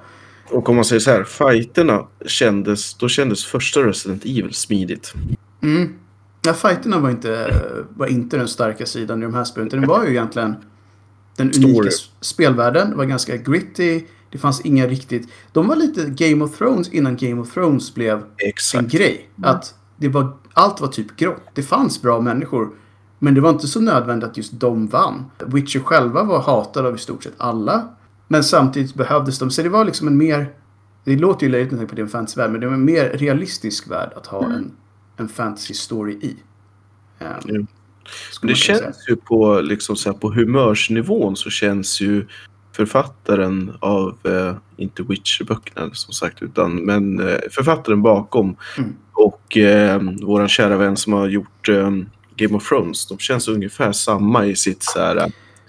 Och 0.50 0.68
om 0.68 0.76
man 0.76 0.84
säger 0.84 1.00
så 1.00 1.10
här, 1.10 1.24
fighterna 1.24 2.06
kändes, 2.26 2.94
då 2.94 3.08
kändes 3.08 3.44
första 3.44 3.80
Resident 3.80 4.24
Evil 4.24 4.54
smidigt. 4.54 5.14
Mm. 5.62 5.94
Ja, 6.42 6.52
fighterna 6.52 6.98
var 6.98 7.10
inte, 7.10 7.54
var 7.96 8.06
inte 8.06 8.36
den 8.36 8.48
starka 8.48 8.86
sidan 8.86 9.22
i 9.22 9.24
de 9.24 9.34
här 9.34 9.44
spelen. 9.44 9.68
Det 9.68 9.86
var 9.86 10.04
ju 10.04 10.10
egentligen 10.10 10.54
den 11.36 11.52
Story. 11.52 11.74
unika 11.74 11.90
spelvärlden. 12.20 12.90
Det 12.90 12.96
var 12.96 13.04
ganska 13.04 13.36
gritty. 13.36 14.02
Det 14.30 14.38
fanns 14.38 14.60
inga 14.60 14.86
riktigt... 14.86 15.28
De 15.52 15.68
var 15.68 15.76
lite 15.76 16.04
Game 16.04 16.44
of 16.44 16.58
Thrones 16.58 16.88
innan 16.88 17.16
Game 17.16 17.40
of 17.40 17.54
Thrones 17.54 17.94
blev 17.94 18.18
en 18.18 18.24
Exakt. 18.36 18.88
grej. 18.88 19.30
Att 19.42 19.74
det 19.96 20.08
var, 20.08 20.36
allt 20.52 20.80
var 20.80 20.88
typ 20.88 21.16
grått. 21.16 21.42
Det 21.54 21.62
fanns 21.62 22.02
bra 22.02 22.20
människor. 22.20 22.70
Men 23.18 23.34
det 23.34 23.40
var 23.40 23.50
inte 23.50 23.66
så 23.66 23.80
nödvändigt 23.80 24.28
att 24.28 24.36
just 24.36 24.60
de 24.60 24.86
vann. 24.86 25.24
Witcher 25.46 25.80
själva 25.80 26.22
var 26.22 26.40
hatade 26.40 26.88
av 26.88 26.94
i 26.94 26.98
stort 26.98 27.22
sett 27.24 27.34
alla. 27.36 27.88
Men 28.28 28.44
samtidigt 28.44 28.94
behövdes 28.94 29.38
de. 29.38 29.50
Så 29.50 29.62
det 29.62 29.68
var 29.68 29.84
liksom 29.84 30.06
en 30.08 30.16
mer... 30.16 30.52
Det 31.04 31.16
låter 31.16 31.46
ju 31.46 31.52
löjligt 31.52 31.70
med 31.70 31.80
tanke 31.80 31.90
på 31.90 31.96
din 31.96 32.08
fantasyvärld. 32.08 32.50
Men 32.50 32.60
det 32.60 32.66
var 32.66 32.74
en 32.74 32.84
mer 32.84 33.10
realistisk 33.14 33.90
värld 33.90 34.12
att 34.16 34.26
ha 34.26 34.44
en, 34.44 34.72
en 35.18 35.28
fantasy 35.28 35.74
story 35.74 36.12
i. 36.12 36.36
Um, 37.20 37.66
skulle 38.30 38.52
Det 38.52 38.54
kunna 38.54 38.54
säga. 38.56 38.78
känns 38.78 39.08
ju 39.08 39.16
på, 39.16 39.60
liksom 39.60 39.96
så 39.96 40.12
här, 40.12 40.18
på 40.18 40.32
humörsnivån 40.32 41.36
så 41.36 41.50
känns 41.50 42.00
ju 42.00 42.26
författaren 42.72 43.72
av, 43.80 44.18
eh, 44.24 44.54
inte 44.76 45.02
Witcher-böckerna 45.02 45.90
som 45.94 46.12
sagt, 46.14 46.42
utan 46.42 46.76
men 46.76 47.28
eh, 47.28 47.38
författaren 47.50 48.02
bakom 48.02 48.56
Mm. 48.78 48.94
och 49.12 49.56
eh, 49.56 50.02
våran 50.22 50.48
kära 50.48 50.76
vän 50.76 50.96
som 50.96 51.12
har 51.12 51.28
gjort 51.28 51.68
eh, 51.68 51.90
Game 52.36 52.56
of 52.56 52.68
Thrones. 52.68 53.06
De 53.06 53.18
känns 53.18 53.48
ungefär 53.48 53.92
samma 53.92 54.46
i 54.46 54.56
sitt 54.56 54.82
så 54.82 55.00
här, 55.00 55.16
äh, 55.16 55.26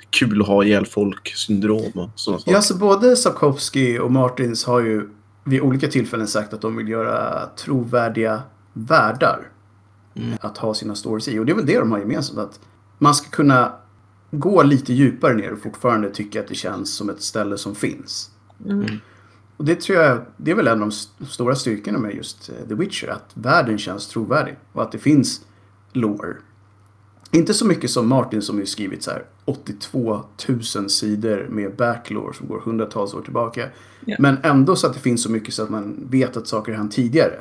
kul 0.09 0.41
att 0.41 0.47
ha 0.47 0.63
ihjäl 0.63 0.85
folk-syndrom 0.85 1.91
och 1.95 2.09
sådana 2.15 2.39
saker. 2.39 2.51
Ja, 2.51 2.61
så 2.61 2.77
både 2.77 3.15
Sapkowski 3.15 3.99
och 3.99 4.11
Martins 4.11 4.65
har 4.65 4.79
ju 4.79 5.09
vid 5.43 5.61
olika 5.61 5.87
tillfällen 5.87 6.27
sagt 6.27 6.53
att 6.53 6.61
de 6.61 6.75
vill 6.77 6.87
göra 6.89 7.45
trovärdiga 7.45 8.41
världar 8.85 9.51
att 10.41 10.57
ha 10.57 10.73
sina 10.73 10.95
stories 10.95 11.27
i. 11.27 11.39
Och 11.39 11.45
det 11.45 11.51
är 11.51 11.55
väl 11.55 11.65
det 11.65 11.79
de 11.79 11.91
har 11.91 11.99
gemensamt. 11.99 12.39
Att 12.39 12.59
man 12.97 13.15
ska 13.15 13.29
kunna 13.29 13.73
gå 14.31 14.63
lite 14.63 14.93
djupare 14.93 15.33
ner 15.33 15.53
och 15.53 15.59
fortfarande 15.59 16.09
tycka 16.09 16.39
att 16.39 16.47
det 16.47 16.55
känns 16.55 16.93
som 16.95 17.09
ett 17.09 17.21
ställe 17.21 17.57
som 17.57 17.75
finns. 17.75 18.31
Mm. 18.65 18.85
Och 19.57 19.65
det 19.65 19.81
tror 19.81 19.97
jag, 19.97 20.21
det 20.37 20.51
är 20.51 20.55
väl 20.55 20.67
en 20.67 20.73
av 20.73 20.79
de 20.79 20.89
st- 20.89 21.25
stora 21.25 21.55
styrkorna 21.55 21.99
med 21.99 22.15
just 22.15 22.49
eh, 22.49 22.67
The 22.67 22.73
Witcher. 22.75 23.07
Att 23.07 23.31
världen 23.33 23.77
känns 23.77 24.07
trovärdig. 24.07 24.57
Och 24.73 24.81
att 24.81 24.91
det 24.91 24.97
finns 24.97 25.41
lore. 25.93 26.35
Inte 27.31 27.53
så 27.53 27.65
mycket 27.65 27.89
som 27.91 28.07
Martin 28.07 28.41
som 28.41 28.59
ju 28.59 28.65
skrivit 28.65 29.03
så 29.03 29.11
här 29.11 29.25
82 29.45 30.21
000 30.75 30.89
sidor 30.89 31.47
med 31.49 31.75
backlore 31.75 32.33
som 32.33 32.47
går 32.47 32.59
hundratals 32.59 33.13
år 33.13 33.21
tillbaka. 33.21 33.69
Ja. 34.05 34.15
Men 34.19 34.37
ändå 34.43 34.75
så 34.75 34.87
att 34.87 34.93
det 34.93 34.99
finns 34.99 35.23
så 35.23 35.31
mycket 35.31 35.53
så 35.53 35.63
att 35.63 35.69
man 35.69 36.07
vet 36.09 36.37
att 36.37 36.47
saker 36.47 36.71
har 36.71 36.77
hänt 36.77 36.91
tidigare. 36.91 37.39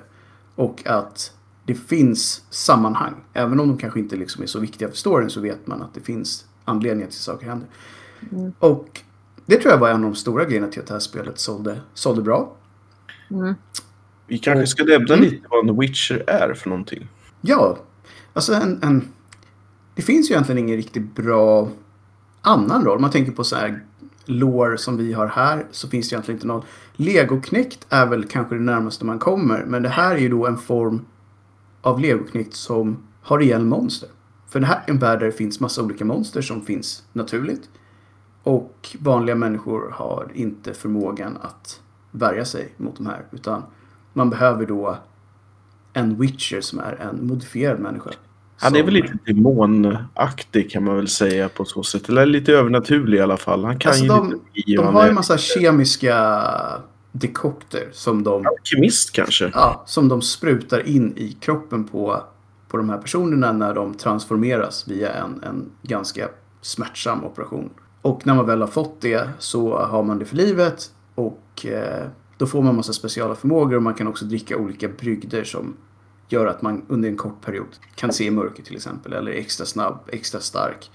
Och 0.59 0.87
att 0.87 1.33
det 1.65 1.75
finns 1.75 2.43
sammanhang. 2.51 3.15
Även 3.33 3.61
om 3.61 3.69
de 3.69 3.79
kanske 3.79 4.01
inte 4.01 4.17
liksom 4.17 4.43
är 4.43 4.47
så 4.47 4.61
viktiga 4.61 4.89
för 4.89 4.97
storyn 4.97 5.31
så 5.31 5.41
vet 5.41 5.67
man 5.67 5.83
att 5.83 5.95
det 5.95 6.01
finns 6.01 6.47
anledningar 6.65 7.11
till 7.11 7.19
saker 7.19 7.47
händer. 7.47 7.69
Och 8.59 9.01
det 9.47 9.57
tror 9.57 9.73
jag 9.73 9.79
var 9.79 9.89
en 9.89 9.95
av 9.95 10.03
de 10.03 10.15
stora 10.15 10.45
grejerna 10.45 10.69
till 10.69 10.81
att 10.81 10.87
det 10.87 10.93
här 10.93 11.01
spelet 11.01 11.39
sålde, 11.39 11.81
sålde 11.95 12.23
bra. 12.23 12.57
Mm. 13.31 13.55
Vi 14.27 14.39
kanske 14.39 14.67
ska 14.67 14.85
nämna 14.85 15.15
lite 15.15 15.47
vad 15.51 15.67
The 15.67 15.73
Witcher 15.81 16.25
är 16.27 16.55
för 16.55 16.71
någonting. 16.71 17.09
Ja, 17.41 17.79
alltså 18.33 18.55
en, 18.55 18.83
en... 18.83 19.09
Det 19.95 20.03
finns 20.03 20.31
ju 20.31 20.33
egentligen 20.33 20.59
ingen 20.59 20.77
riktigt 20.77 21.15
bra 21.15 21.69
annan 22.41 22.85
roll. 22.85 23.01
Man 23.01 23.11
tänker 23.11 23.33
på 23.33 23.45
så 23.45 23.57
här 23.57 23.85
lore 24.29 24.79
som 24.79 24.97
vi 24.97 25.13
har 25.13 25.27
här 25.27 25.67
så 25.71 25.89
finns 25.89 26.09
det 26.09 26.15
egentligen 26.15 26.37
inte 26.37 26.47
någon. 26.47 26.63
Legoknekt 26.93 27.87
är 27.89 28.07
väl 28.07 28.25
kanske 28.25 28.55
det 28.55 28.61
närmaste 28.61 29.05
man 29.05 29.19
kommer. 29.19 29.65
Men 29.65 29.83
det 29.83 29.89
här 29.89 30.15
är 30.15 30.19
ju 30.19 30.29
då 30.29 30.47
en 30.47 30.59
form 30.59 31.05
av 31.83 32.01
legoknekt 32.01 32.55
som 32.55 32.97
har 33.23 33.41
ihjäl 33.41 33.65
monster. 33.65 34.09
För 34.49 34.61
det 34.61 34.67
här 34.67 34.83
är 34.87 34.91
en 34.91 34.99
värld 34.99 35.19
där 35.19 35.27
det 35.27 35.33
finns 35.33 35.61
massa 35.61 35.83
olika 35.83 36.05
monster 36.05 36.43
som 36.43 36.63
finns 36.63 37.05
naturligt. 37.13 37.71
Och 38.43 38.97
vanliga 39.01 39.37
människor 39.37 39.91
har 39.91 40.31
inte 40.35 40.75
förmågan 40.75 41.39
att 41.41 41.81
värja 42.11 42.45
sig 42.45 42.75
mot 42.77 42.97
de 42.97 43.07
här. 43.07 43.25
Utan 43.31 43.63
man 44.13 44.31
behöver 44.31 44.67
då 44.67 44.99
en 45.93 46.21
Witcher 46.21 46.61
som 46.61 46.79
är 46.79 46.93
en 46.93 47.27
modifierad 47.27 47.81
människa. 47.81 48.11
Han 48.61 48.77
är 48.77 48.83
väl 48.83 48.95
lite 48.95 49.19
demonaktig 49.27 50.71
kan 50.71 50.85
man 50.85 50.97
väl 50.97 51.09
säga 51.09 51.49
på 51.49 51.65
så 51.65 51.83
sätt. 51.83 52.09
Eller 52.09 52.27
lite 52.27 52.53
övernaturlig 52.53 53.19
i 53.19 53.21
alla 53.21 53.37
fall. 53.37 53.65
Han 53.65 53.79
kan 53.79 53.89
Alltså, 53.91 54.05
ju 54.05 54.09
de- 54.09 54.41
lite 54.55 54.83
De 54.83 54.95
har 54.95 55.03
ju 55.03 55.09
en 55.09 55.15
massa 55.15 55.39
kemiska 55.39 56.41
dekokter 57.13 57.89
som 57.93 58.23
de, 58.23 58.47
alkemist 58.47 59.13
kanske. 59.13 59.51
ja, 59.55 59.83
som 59.87 60.09
de 60.09 60.23
sprutar 60.23 60.87
in 60.89 61.13
i 61.17 61.33
kroppen 61.41 61.85
på, 61.85 62.23
på 62.69 62.77
de 62.77 62.89
här 62.91 62.99
personerna 62.99 63.53
när 63.53 63.75
de 63.75 63.95
transformeras 63.95 64.89
via 64.89 65.13
en, 65.13 65.43
en 65.47 65.71
ganska 65.83 66.29
smärtsam 66.61 67.25
operation. 67.25 67.71
Och 68.03 68.27
när 68.27 68.35
man 68.35 68.47
väl 68.47 68.61
har 68.61 68.69
fått 68.69 69.01
det 69.01 69.29
så 69.39 69.79
har 69.79 70.03
man 70.03 70.19
det 70.19 70.25
för 70.25 70.37
livet 70.37 70.91
och 71.15 71.67
eh, 71.67 72.07
då 72.37 72.47
får 72.47 72.63
man 72.63 72.77
massa 72.77 72.93
speciala 72.93 73.35
förmågor 73.35 73.77
och 73.77 73.83
man 73.83 73.95
kan 73.95 74.07
också 74.09 74.25
dricka 74.25 74.57
olika 74.57 74.89
brygder 74.89 75.45
som 75.45 75.77
gör 76.29 76.47
att 76.47 76.63
man 76.63 76.83
under 76.89 77.09
en 77.09 77.17
kort 77.17 77.41
period 77.45 77.67
kan 77.95 78.13
se 78.13 78.25
i 78.25 78.31
mörker 78.31 78.63
till 78.63 78.77
exempel 78.77 79.13
eller 79.13 79.33
är 79.33 79.37
extra 79.37 79.67
snabb, 79.67 79.99
extra 80.13 80.41
stark 80.41 80.91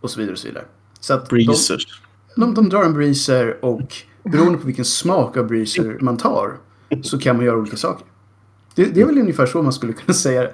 och 0.00 0.10
så 0.10 0.18
vidare 0.20 0.32
och 0.32 0.38
så 0.38 0.48
vidare. 0.48 0.64
Så 1.00 1.14
att 1.14 1.28
de, 1.30 1.34
Breezers. 1.34 2.02
de, 2.36 2.54
de 2.54 2.68
drar 2.68 2.84
en 2.84 2.92
breezer 2.94 3.64
och 3.64 3.94
beroende 4.24 4.58
på 4.58 4.66
vilken 4.66 4.84
smak 4.84 5.36
av 5.36 5.46
breezer 5.46 5.98
man 6.00 6.16
tar 6.16 6.56
så 7.02 7.18
kan 7.18 7.36
man 7.36 7.44
göra 7.44 7.56
olika 7.56 7.76
saker. 7.76 8.06
Det, 8.74 8.84
det 8.84 9.00
är 9.00 9.04
väl 9.06 9.18
ungefär 9.18 9.46
så 9.46 9.62
man 9.62 9.72
skulle 9.72 9.92
kunna 9.92 10.14
säga 10.14 10.42
det. 10.42 10.52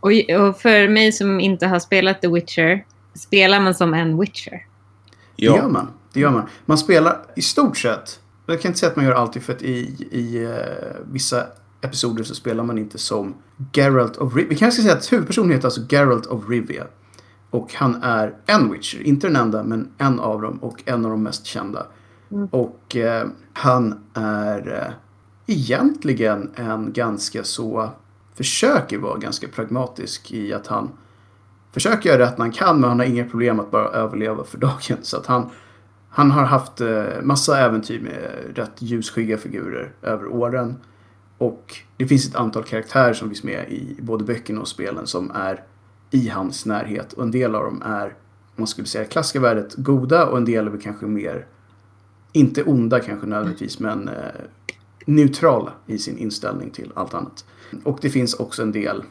Och, 0.00 0.10
och 0.40 0.60
för 0.60 0.88
mig 0.88 1.12
som 1.12 1.40
inte 1.40 1.66
har 1.66 1.78
spelat 1.78 2.20
The 2.22 2.28
Witcher, 2.28 2.84
spelar 3.14 3.60
man 3.60 3.74
som 3.74 3.94
en 3.94 4.20
Witcher? 4.20 4.66
Det 5.36 5.44
gör 5.44 5.56
Ja. 5.56 5.68
man. 5.68 5.88
Det 6.12 6.20
gör 6.20 6.30
man. 6.30 6.42
Man 6.66 6.78
spelar 6.78 7.20
i 7.36 7.42
stort 7.42 7.76
sett. 7.76 8.20
Jag 8.46 8.60
kan 8.60 8.68
inte 8.68 8.78
säga 8.78 8.90
att 8.90 8.96
man 8.96 9.04
gör 9.04 9.12
alltid 9.12 9.42
för 9.42 9.52
att 9.52 9.62
i, 9.62 10.06
i 10.10 10.44
eh, 10.44 10.96
vissa 11.12 11.46
episoder 11.80 12.24
så 12.24 12.34
spelar 12.34 12.64
man 12.64 12.78
inte 12.78 12.98
som 12.98 13.34
Geralt 13.72 14.16
of 14.16 14.36
Rivia. 14.36 14.48
Vi 14.48 14.56
kanske 14.56 14.82
ska 14.82 14.88
säga 14.88 14.98
att 14.98 15.12
huvudpersonen 15.12 15.50
heter 15.50 15.64
alltså 15.64 15.80
Geralt 15.88 16.26
of 16.26 16.48
Rivia. 16.48 16.86
Och 17.50 17.74
han 17.74 18.02
är 18.02 18.34
en 18.46 18.72
Witcher. 18.72 19.02
Inte 19.02 19.26
den 19.26 19.36
enda, 19.36 19.62
men 19.62 19.92
en 19.98 20.20
av 20.20 20.42
dem 20.42 20.58
och 20.58 20.82
en 20.84 21.04
av 21.04 21.10
de 21.10 21.22
mest 21.22 21.46
kända. 21.46 21.86
Och 22.50 22.96
eh, 22.96 23.26
han 23.52 24.04
är 24.14 24.72
eh, 24.72 24.92
egentligen 25.46 26.50
en 26.54 26.92
ganska 26.92 27.44
så... 27.44 27.90
Försöker 28.34 28.98
vara 28.98 29.18
ganska 29.18 29.48
pragmatisk 29.48 30.32
i 30.32 30.52
att 30.52 30.66
han 30.66 30.90
försöker 31.72 32.10
göra 32.10 32.22
rätt 32.22 32.38
när 32.38 32.44
han 32.44 32.52
kan 32.52 32.80
men 32.80 32.88
han 32.88 32.98
har 32.98 33.06
inga 33.06 33.24
problem 33.24 33.60
att 33.60 33.70
bara 33.70 33.88
överleva 33.88 34.44
för 34.44 34.58
dagen. 34.68 34.98
Så 35.02 35.16
att 35.16 35.26
han, 35.26 35.50
han 36.08 36.30
har 36.30 36.44
haft 36.44 36.80
eh, 36.80 37.04
massa 37.22 37.58
äventyr 37.58 38.00
med 38.00 38.56
rätt 38.56 38.72
ljusskygga 38.82 39.38
figurer 39.38 39.92
över 40.02 40.26
åren. 40.26 40.76
Och 41.38 41.76
det 41.96 42.06
finns 42.06 42.28
ett 42.28 42.34
antal 42.34 42.64
karaktärer 42.64 43.12
som 43.12 43.28
finns 43.28 43.42
med 43.42 43.68
i 43.72 43.96
både 44.00 44.24
böckerna 44.24 44.60
och 44.60 44.68
spelen 44.68 45.06
som 45.06 45.30
är 45.30 45.64
i 46.10 46.28
hans 46.28 46.66
närhet. 46.66 47.12
Och 47.12 47.22
en 47.22 47.30
del 47.30 47.54
av 47.54 47.64
dem 47.64 47.82
är, 47.82 48.14
man 48.56 48.66
skulle 48.66 48.86
säga 48.86 49.04
klassiska 49.04 49.40
värdet, 49.40 49.74
goda 49.74 50.26
och 50.26 50.36
en 50.36 50.44
del 50.44 50.66
är 50.68 50.80
kanske 50.80 51.06
mer, 51.06 51.46
inte 52.32 52.62
onda 52.62 53.00
kanske 53.00 53.26
nödvändigtvis, 53.26 53.78
men 53.78 54.08
eh, 54.08 54.14
neutrala 55.06 55.72
i 55.86 55.98
sin 55.98 56.18
inställning 56.18 56.70
till 56.70 56.92
allt 56.94 57.14
annat. 57.14 57.44
Och 57.84 57.98
det 58.02 58.10
finns 58.10 58.34
också 58.34 58.62
en 58.62 58.72
del 58.72 59.04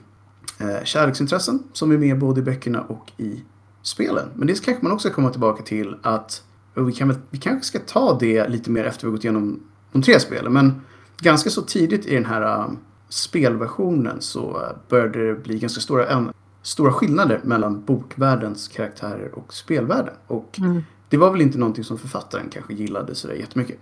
eh, 0.59 0.83
kärleksintressen 0.83 1.63
som 1.73 1.91
är 1.91 1.97
med 1.97 2.19
både 2.19 2.39
i 2.39 2.43
böckerna 2.43 2.81
och 2.81 3.11
i 3.17 3.43
spelen. 3.81 4.29
Men 4.35 4.47
det 4.47 4.65
kanske 4.65 4.83
man 4.83 4.91
också 4.91 5.09
komma 5.09 5.29
tillbaka 5.29 5.63
till 5.63 5.95
att 6.01 6.43
vi, 6.73 6.93
kan 6.93 7.07
väl, 7.07 7.17
vi 7.29 7.37
kanske 7.37 7.65
ska 7.65 7.79
ta 7.79 8.17
det 8.19 8.47
lite 8.47 8.71
mer 8.71 8.83
efter 8.83 9.07
vi 9.07 9.11
gått 9.11 9.23
igenom 9.23 9.59
de 9.91 10.01
tre 10.01 10.19
spelen. 10.19 10.53
Men 10.53 10.81
ganska 11.21 11.49
så 11.49 11.61
tidigt 11.61 12.05
i 12.05 12.15
den 12.15 12.25
här 12.25 12.41
äh, 12.41 12.69
spelversionen 13.09 14.21
så 14.21 14.61
äh, 14.63 14.77
började 14.89 15.27
det 15.27 15.35
bli 15.35 15.59
ganska 15.59 15.81
stora, 15.81 16.33
stora 16.61 16.93
skillnader 16.93 17.41
mellan 17.43 17.85
bokvärldens 17.85 18.67
karaktärer 18.67 19.31
och 19.35 19.53
spelvärlden. 19.53 20.13
Och 20.27 20.59
Mm. 20.59 20.83
det 21.09 21.17
var 21.17 21.31
väl 21.31 21.41
inte 21.41 21.57
någonting 21.57 21.83
som 21.83 21.97
författaren 21.97 22.49
kanske 22.49 22.73
gillade 22.73 23.15
sådär 23.15 23.35
jättemycket. 23.35 23.79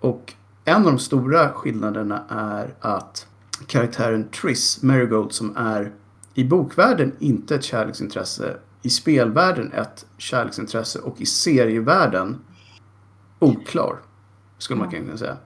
Och 0.00 0.34
en 0.64 0.76
av 0.76 0.82
de 0.82 0.98
stora 0.98 1.48
skillnaderna 1.52 2.24
är 2.28 2.74
att 2.80 3.26
karaktären 3.66 4.28
Triss 4.28 4.82
Marigold 4.82 5.32
som 5.32 5.56
är 5.56 5.92
i 6.34 6.44
bokvärlden 6.44 7.12
inte 7.18 7.54
ett 7.54 7.64
kärleksintresse, 7.64 8.56
i 8.82 8.90
spelvärlden 8.90 9.72
ett 9.72 10.06
kärleksintresse 10.18 10.98
och 10.98 11.20
i 11.20 11.26
serievärlden 11.26 12.38
oklar. 13.38 13.96
Skulle 14.58 14.78
man 14.80 14.90
kunna 14.90 15.16
säga. 15.16 15.36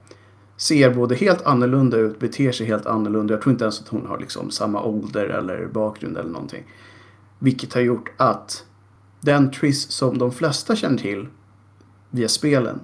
Ser 0.61 0.93
både 0.93 1.15
helt 1.15 1.41
annorlunda 1.41 1.97
ut, 1.97 2.19
beter 2.19 2.51
sig 2.51 2.67
helt 2.67 2.85
annorlunda. 2.85 3.33
Jag 3.33 3.41
tror 3.41 3.51
inte 3.51 3.63
ens 3.63 3.81
att 3.81 3.87
hon 3.87 4.05
har 4.05 4.19
liksom 4.19 4.51
samma 4.51 4.83
ålder 4.83 5.25
eller 5.25 5.67
bakgrund 5.67 6.17
eller 6.17 6.29
någonting. 6.29 6.63
Vilket 7.39 7.73
har 7.73 7.81
gjort 7.81 8.11
att 8.17 8.65
den 9.21 9.51
Triss 9.51 9.91
som 9.91 10.17
de 10.17 10.31
flesta 10.31 10.75
känner 10.75 10.97
till 10.97 11.27
via 12.09 12.27
spelen 12.27 12.79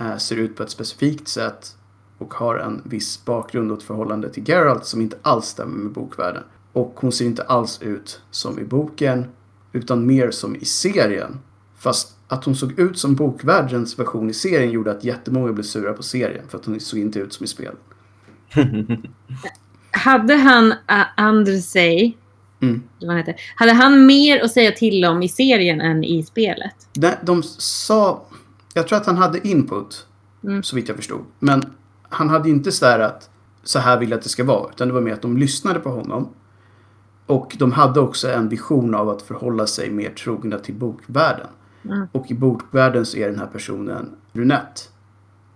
eh, 0.00 0.16
ser 0.16 0.36
ut 0.36 0.56
på 0.56 0.62
ett 0.62 0.70
specifikt 0.70 1.28
sätt 1.28 1.76
och 2.18 2.34
har 2.34 2.56
en 2.56 2.82
viss 2.84 3.24
bakgrund 3.24 3.72
och 3.72 3.78
ett 3.78 3.84
förhållande 3.84 4.28
till 4.28 4.48
Geralt 4.48 4.84
som 4.84 5.00
inte 5.00 5.16
alls 5.22 5.46
stämmer 5.46 5.76
med 5.76 5.92
bokvärlden. 5.92 6.42
Och 6.72 6.94
hon 6.96 7.12
ser 7.12 7.24
inte 7.24 7.42
alls 7.42 7.82
ut 7.82 8.22
som 8.30 8.58
i 8.58 8.64
boken 8.64 9.26
utan 9.72 10.06
mer 10.06 10.30
som 10.30 10.56
i 10.56 10.64
serien. 10.64 11.38
Fast 11.84 12.16
att 12.28 12.44
hon 12.44 12.56
såg 12.56 12.78
ut 12.78 12.98
som 12.98 13.14
bokvärldens 13.14 13.98
version 13.98 14.30
i 14.30 14.32
serien 14.32 14.70
gjorde 14.70 14.90
att 14.90 15.04
jättemånga 15.04 15.52
blev 15.52 15.64
sura 15.64 15.92
på 15.92 16.02
serien 16.02 16.44
för 16.48 16.58
att 16.58 16.64
hon 16.64 16.80
såg 16.80 16.98
inte 17.00 17.18
ut 17.18 17.32
som 17.32 17.44
i 17.44 17.46
spel. 17.46 17.74
Hade 19.90 20.34
han 20.34 20.72
uh, 20.72 21.04
Andrzej, 21.16 22.18
Mm. 22.62 22.82
vad 23.00 23.16
heter, 23.16 23.34
hade 23.56 23.72
han 23.72 24.06
mer 24.06 24.44
att 24.44 24.50
säga 24.52 24.72
till 24.72 25.04
om 25.04 25.22
i 25.22 25.28
serien 25.28 25.80
än 25.80 26.04
i 26.04 26.22
spelet? 26.22 26.74
De, 26.92 27.10
de 27.22 27.42
sa... 27.42 28.26
Jag 28.74 28.88
tror 28.88 28.98
att 28.98 29.06
han 29.06 29.16
hade 29.16 29.48
input, 29.48 30.06
Mm. 30.44 30.62
så 30.62 30.76
vitt 30.76 30.88
jag 30.88 30.96
förstod. 30.96 31.24
Men 31.38 31.64
han 32.08 32.28
hade 32.28 32.48
inte 32.50 32.72
så 32.72 32.84
där 32.84 32.98
att 32.98 33.30
så 33.64 33.78
här 33.78 33.98
vill 33.98 34.10
jag 34.10 34.18
att 34.18 34.22
det 34.22 34.28
ska 34.28 34.44
vara. 34.44 34.70
Utan 34.70 34.88
det 34.88 34.94
var 34.94 35.00
mer 35.00 35.12
att 35.12 35.22
de 35.22 35.36
lyssnade 35.36 35.80
på 35.80 35.88
honom. 35.90 36.28
Och 37.26 37.56
de 37.58 37.72
hade 37.72 38.00
också 38.00 38.30
en 38.30 38.48
vision 38.48 38.94
av 38.94 39.08
att 39.08 39.22
förhålla 39.22 39.66
sig 39.66 39.90
mer 39.90 40.10
trogna 40.10 40.58
till 40.58 40.74
bokvärlden. 40.74 41.46
Mm. 41.84 42.06
Och 42.12 42.30
i 42.30 42.34
bokvärlden 42.34 43.06
så 43.06 43.16
är 43.16 43.26
den 43.30 43.38
här 43.38 43.46
personen 43.46 44.16
brunett. 44.32 44.90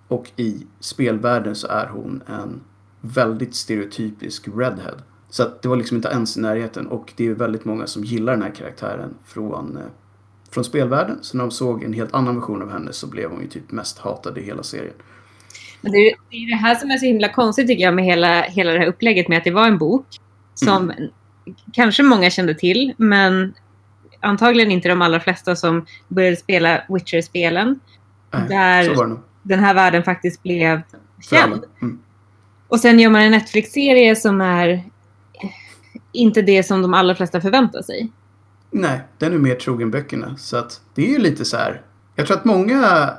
Och 0.09 0.31
i 0.37 0.67
spelvärlden 0.81 1.55
så 1.55 1.67
är 1.67 1.87
hon 1.87 2.23
en 2.27 2.61
väldigt 3.01 3.55
stereotypisk 3.55 4.49
redhead. 4.49 4.97
Så 5.31 5.43
att 5.43 5.63
det 5.63 5.69
var 5.69 5.77
liksom 5.77 5.97
inte 5.97 6.09
ens 6.09 6.37
i 6.37 6.41
närheten. 6.41 6.87
Och 6.87 7.13
det 7.17 7.27
är 7.27 7.35
väldigt 7.35 7.65
många 7.65 7.87
som 7.87 8.05
gillar 8.05 8.33
den 8.33 8.43
här 8.43 8.51
karaktären 8.51 9.15
från, 9.25 9.77
eh, 9.77 9.83
från 10.51 10.65
spelvärlden. 10.65 11.19
Så 11.21 11.37
när 11.37 11.45
de 11.45 11.51
såg 11.51 11.85
en 11.85 11.93
helt 11.93 12.15
annan 12.15 12.35
version 12.35 12.63
av 12.63 12.71
henne 12.71 12.93
så 12.93 13.07
blev 13.07 13.31
hon 13.31 13.41
ju 13.41 13.49
typ 13.49 13.71
mest 13.71 13.99
hatad 13.99 14.39
i 14.39 14.43
hela 14.43 14.63
serien. 14.63 14.95
Men 15.81 15.93
det, 15.93 15.99
är, 15.99 16.17
det 16.31 16.37
är 16.37 16.51
det 16.51 16.57
här 16.57 16.75
som 16.75 16.91
är 16.91 16.97
så 16.97 17.07
himla 17.07 17.33
konstigt 17.33 17.67
tycker 17.67 17.85
jag 17.85 17.95
med 17.95 18.05
hela, 18.05 18.43
hela 18.43 18.73
det 18.73 18.79
här 18.79 18.87
upplägget 18.87 19.29
med 19.29 19.39
att 19.39 19.45
det 19.45 19.51
var 19.51 19.67
en 19.67 19.79
bok 19.79 20.07
som 20.55 20.93
kanske 21.73 22.03
många 22.03 22.31
kände 22.31 22.55
till, 22.55 22.95
men 22.97 23.55
antagligen 24.21 24.71
inte 24.71 24.89
de 24.89 25.03
allra 25.03 25.21
flesta 25.21 25.57
som 25.57 25.87
började 26.09 26.37
spela 26.37 26.83
Witcher-spelen. 26.89 27.81
Där-. 28.49 29.19
Den 29.43 29.59
här 29.59 29.75
världen 29.75 30.03
faktiskt 30.03 30.43
blev 30.43 30.81
känd. 31.21 31.65
Mm. 31.83 31.99
Och 32.69 32.81
sen 32.81 32.99
gör 32.99 33.11
man 33.11 33.23
en 33.23 33.31
Netflix-serie 33.33 34.17
som 34.17 34.41
är 34.41 34.85
inte 36.13 36.43
det 36.43 36.63
som 36.63 36.83
de 36.83 36.95
allra 36.95 37.15
flesta 37.15 37.41
förväntar 37.41 37.83
sig. 37.83 38.13
Nej, 38.71 39.01
den 39.19 39.33
är 39.33 39.39
mer 39.39 39.55
trogen 39.55 39.91
böckerna. 39.91 40.37
Så 40.37 40.57
att 40.57 40.81
det 40.95 41.07
är 41.07 41.11
ju 41.11 41.19
lite 41.19 41.45
så 41.45 41.57
här. 41.57 41.83
Jag 42.15 42.27
tror 42.27 42.37
att 42.37 42.45
många 42.45 43.11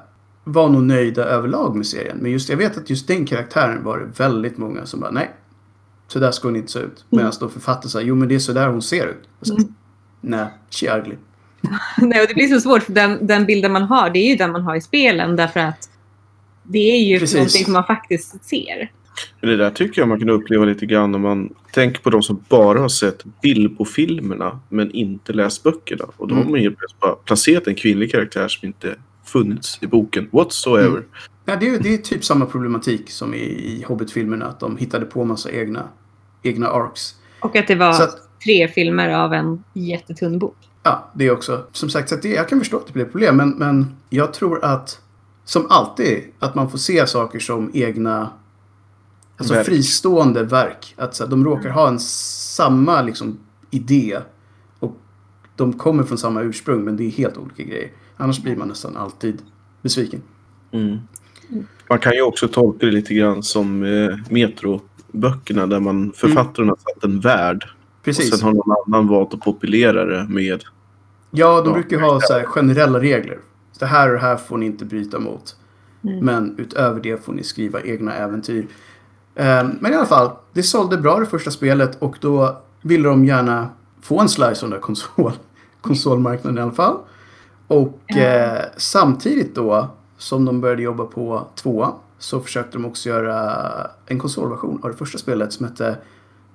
var 0.43 0.69
nog 0.69 0.83
nöjda 0.83 1.23
överlag 1.23 1.75
med 1.75 1.85
serien. 1.87 2.17
Men 2.17 2.31
just 2.31 2.49
jag 2.49 2.57
vet 2.57 2.77
att 2.77 2.89
just 2.89 3.07
den 3.07 3.25
karaktären 3.25 3.83
var 3.83 3.97
det 3.97 4.05
väldigt 4.05 4.57
många 4.57 4.85
som 4.85 4.99
bara 4.99 5.11
nej. 5.11 5.31
Så 6.07 6.19
där 6.19 6.31
ska 6.31 6.47
hon 6.47 6.55
inte 6.55 6.71
se 6.71 6.79
ut. 6.79 7.05
Medan 7.09 7.31
då 7.39 7.49
författaren 7.49 7.89
sa 7.89 8.01
jo 8.01 8.15
men 8.15 8.27
det 8.27 8.35
är 8.35 8.39
så 8.39 8.53
där 8.53 8.67
hon 8.67 8.81
ser 8.81 9.07
ut. 9.07 9.29
Så, 9.41 9.53
Mm. 9.53 9.73
Nej, 10.21 10.47
she 10.69 10.97
ugly. 10.99 11.15
Nej, 11.97 12.21
och 12.21 12.27
det 12.27 12.33
blir 12.33 12.47
så 12.47 12.59
svårt 12.61 12.83
för 12.83 12.93
den, 12.93 13.27
den 13.27 13.45
bilden 13.45 13.71
man 13.71 13.81
har, 13.83 14.09
det 14.09 14.19
är 14.19 14.29
ju 14.29 14.35
den 14.35 14.51
man 14.51 14.61
har 14.61 14.75
i 14.75 14.81
spelen 14.81 15.35
därför 15.35 15.59
att 15.59 15.89
det 16.63 16.91
är 16.91 16.97
ju 17.07 17.19
Precis. 17.19 17.35
någonting 17.35 17.63
som 17.63 17.73
man 17.73 17.83
faktiskt 17.83 18.45
ser. 18.45 18.91
Men 19.41 19.49
Det 19.49 19.57
där 19.57 19.69
tycker 19.71 20.01
jag 20.01 20.07
man 20.07 20.19
kan 20.19 20.29
uppleva 20.29 20.65
lite 20.65 20.85
grann 20.85 21.11
när 21.11 21.19
man 21.19 21.53
tänker 21.73 22.01
på 22.01 22.09
de 22.09 22.23
som 22.23 22.43
bara 22.49 22.79
har 22.79 22.89
sett 22.89 23.23
Bilbo-filmerna 23.41 24.59
men 24.69 24.91
inte 24.91 25.33
läst 25.33 25.63
böckerna. 25.63 26.05
Och 26.17 26.27
då 26.27 26.35
har 26.35 26.41
Mm. 26.41 26.51
man 26.51 26.61
ju 26.61 26.75
bara 26.99 27.11
placerat 27.15 27.67
en 27.67 27.75
kvinnlig 27.75 28.11
karaktär 28.11 28.47
som 28.47 28.67
inte 28.67 28.95
funnits 29.25 29.79
i 29.81 29.87
boken 29.87 30.29
whatsoever. 30.31 30.87
Mm. 30.89 31.03
Ja, 31.45 31.55
det, 31.55 31.69
är, 31.69 31.79
det 31.79 31.93
är 31.93 31.97
typ 31.97 32.23
samma 32.25 32.45
problematik 32.45 33.09
som 33.11 33.33
i, 33.33 33.37
i 33.37 33.83
Hobbit-filmerna. 33.87 34.45
Att 34.45 34.59
de 34.59 34.77
hittade 34.77 35.05
på 35.05 35.23
massa 35.25 35.51
egna, 35.51 35.87
egna 36.43 36.67
arcs. 36.67 37.15
Och 37.39 37.55
att 37.55 37.67
det 37.67 37.75
var 37.75 37.89
att- 37.89 38.28
tre 38.43 38.67
filmer 38.67 39.09
av 39.09 39.33
en 39.33 39.63
jättetunn 39.73 40.39
bok. 40.39 40.55
Ja, 40.83 41.11
det 41.13 41.27
är 41.27 41.31
också. 41.31 41.65
Som 41.71 41.89
sagt, 41.89 42.09
så 42.09 42.15
att 42.15 42.21
det, 42.21 42.29
jag 42.29 42.49
kan 42.49 42.59
förstå 42.59 42.77
att 42.77 42.87
det 42.87 42.93
blir 42.93 43.05
problem. 43.05 43.37
Men, 43.37 43.49
men 43.49 43.95
jag 44.09 44.33
tror 44.33 44.65
att, 44.65 45.01
som 45.45 45.65
alltid, 45.69 46.23
att 46.39 46.55
man 46.55 46.71
får 46.71 46.77
se 46.77 47.07
saker 47.07 47.39
som 47.39 47.71
egna 47.73 48.29
alltså 49.37 49.53
Verk. 49.53 49.65
fristående 49.65 50.43
verk. 50.43 50.93
Att 50.97 51.15
så 51.15 51.23
här, 51.23 51.31
de 51.31 51.45
råkar 51.45 51.69
ha 51.69 51.87
en 51.87 51.99
samma 51.99 53.01
liksom, 53.01 53.39
idé. 53.71 54.19
Och 54.79 54.97
de 55.55 55.73
kommer 55.73 56.03
från 56.03 56.17
samma 56.17 56.41
ursprung, 56.41 56.83
men 56.83 56.97
det 56.97 57.03
är 57.03 57.09
helt 57.09 57.37
olika 57.37 57.63
grejer. 57.63 57.91
Annars 58.17 58.43
blir 58.43 58.55
man 58.55 58.67
nästan 58.67 58.97
alltid 58.97 59.41
besviken. 59.81 60.21
Mm. 60.71 60.97
Man 61.89 61.99
kan 61.99 62.13
ju 62.13 62.21
också 62.21 62.47
tolka 62.47 62.85
det 62.85 62.91
lite 62.91 63.13
grann 63.13 63.43
som 63.43 63.83
eh, 63.83 64.17
Metro-böckerna 64.29 65.67
där 65.67 65.79
man 65.79 66.11
författaren 66.15 66.69
har 66.69 66.75
satt 66.75 67.03
en 67.03 67.19
värld. 67.19 67.69
Och 68.09 68.15
Precis. 68.15 68.39
sen 68.39 68.47
har 68.47 68.53
någon 68.53 68.75
annan 68.87 69.07
valt 69.07 69.33
att 69.33 69.39
populera 69.39 70.05
det 70.05 70.25
med 70.29 70.63
Ja, 71.31 71.61
de 71.61 71.67
Ja. 71.67 71.73
brukar 71.73 71.99
ha 71.99 72.21
så 72.21 72.33
här 72.33 72.43
generella 72.43 72.99
regler. 72.99 73.37
Det 73.79 73.85
här 73.85 74.07
och 74.07 74.13
det 74.13 74.19
här 74.19 74.35
får 74.37 74.57
ni 74.57 74.65
inte 74.65 74.85
bryta 74.85 75.19
mot. 75.19 75.55
Mm. 76.03 76.25
Men 76.25 76.55
utöver 76.57 76.99
det 77.01 77.25
får 77.25 77.33
ni 77.33 77.43
skriva 77.43 77.81
egna 77.81 78.13
äventyr. 78.13 78.67
Eh, 79.35 79.67
Men 79.79 79.91
i 79.93 79.95
alla 79.95 80.05
fall, 80.05 80.31
det 80.53 80.63
sålde 80.63 80.97
bra 80.97 81.19
det 81.19 81.25
första 81.25 81.51
spelet 81.51 81.97
och 82.01 82.17
då 82.21 82.61
ville 82.81 83.09
de 83.09 83.25
gärna 83.25 83.69
få 84.01 84.19
en 84.19 84.29
slice 84.29 84.47
av 84.49 84.55
den 84.61 84.69
där 84.69 84.79
konsol, 84.79 85.31
konsolmarknaden 85.81 86.57
i 86.57 86.61
alla 86.61 86.71
fall. 86.71 86.97
Och 87.67 87.99
Ja. 88.07 88.17
eh, 88.17 88.61
samtidigt 88.77 89.55
då 89.55 89.87
som 90.17 90.45
de 90.45 90.61
började 90.61 90.81
jobba 90.81 91.05
på 91.05 91.47
tvåan 91.55 91.93
så 92.19 92.39
försökte 92.39 92.77
de 92.77 92.85
också 92.85 93.09
göra 93.09 93.61
en 94.05 94.19
konsolversion 94.19 94.79
av 94.83 94.89
det 94.89 94.95
första 94.97 95.17
spelet 95.17 95.53
som 95.53 95.65
hette 95.65 95.97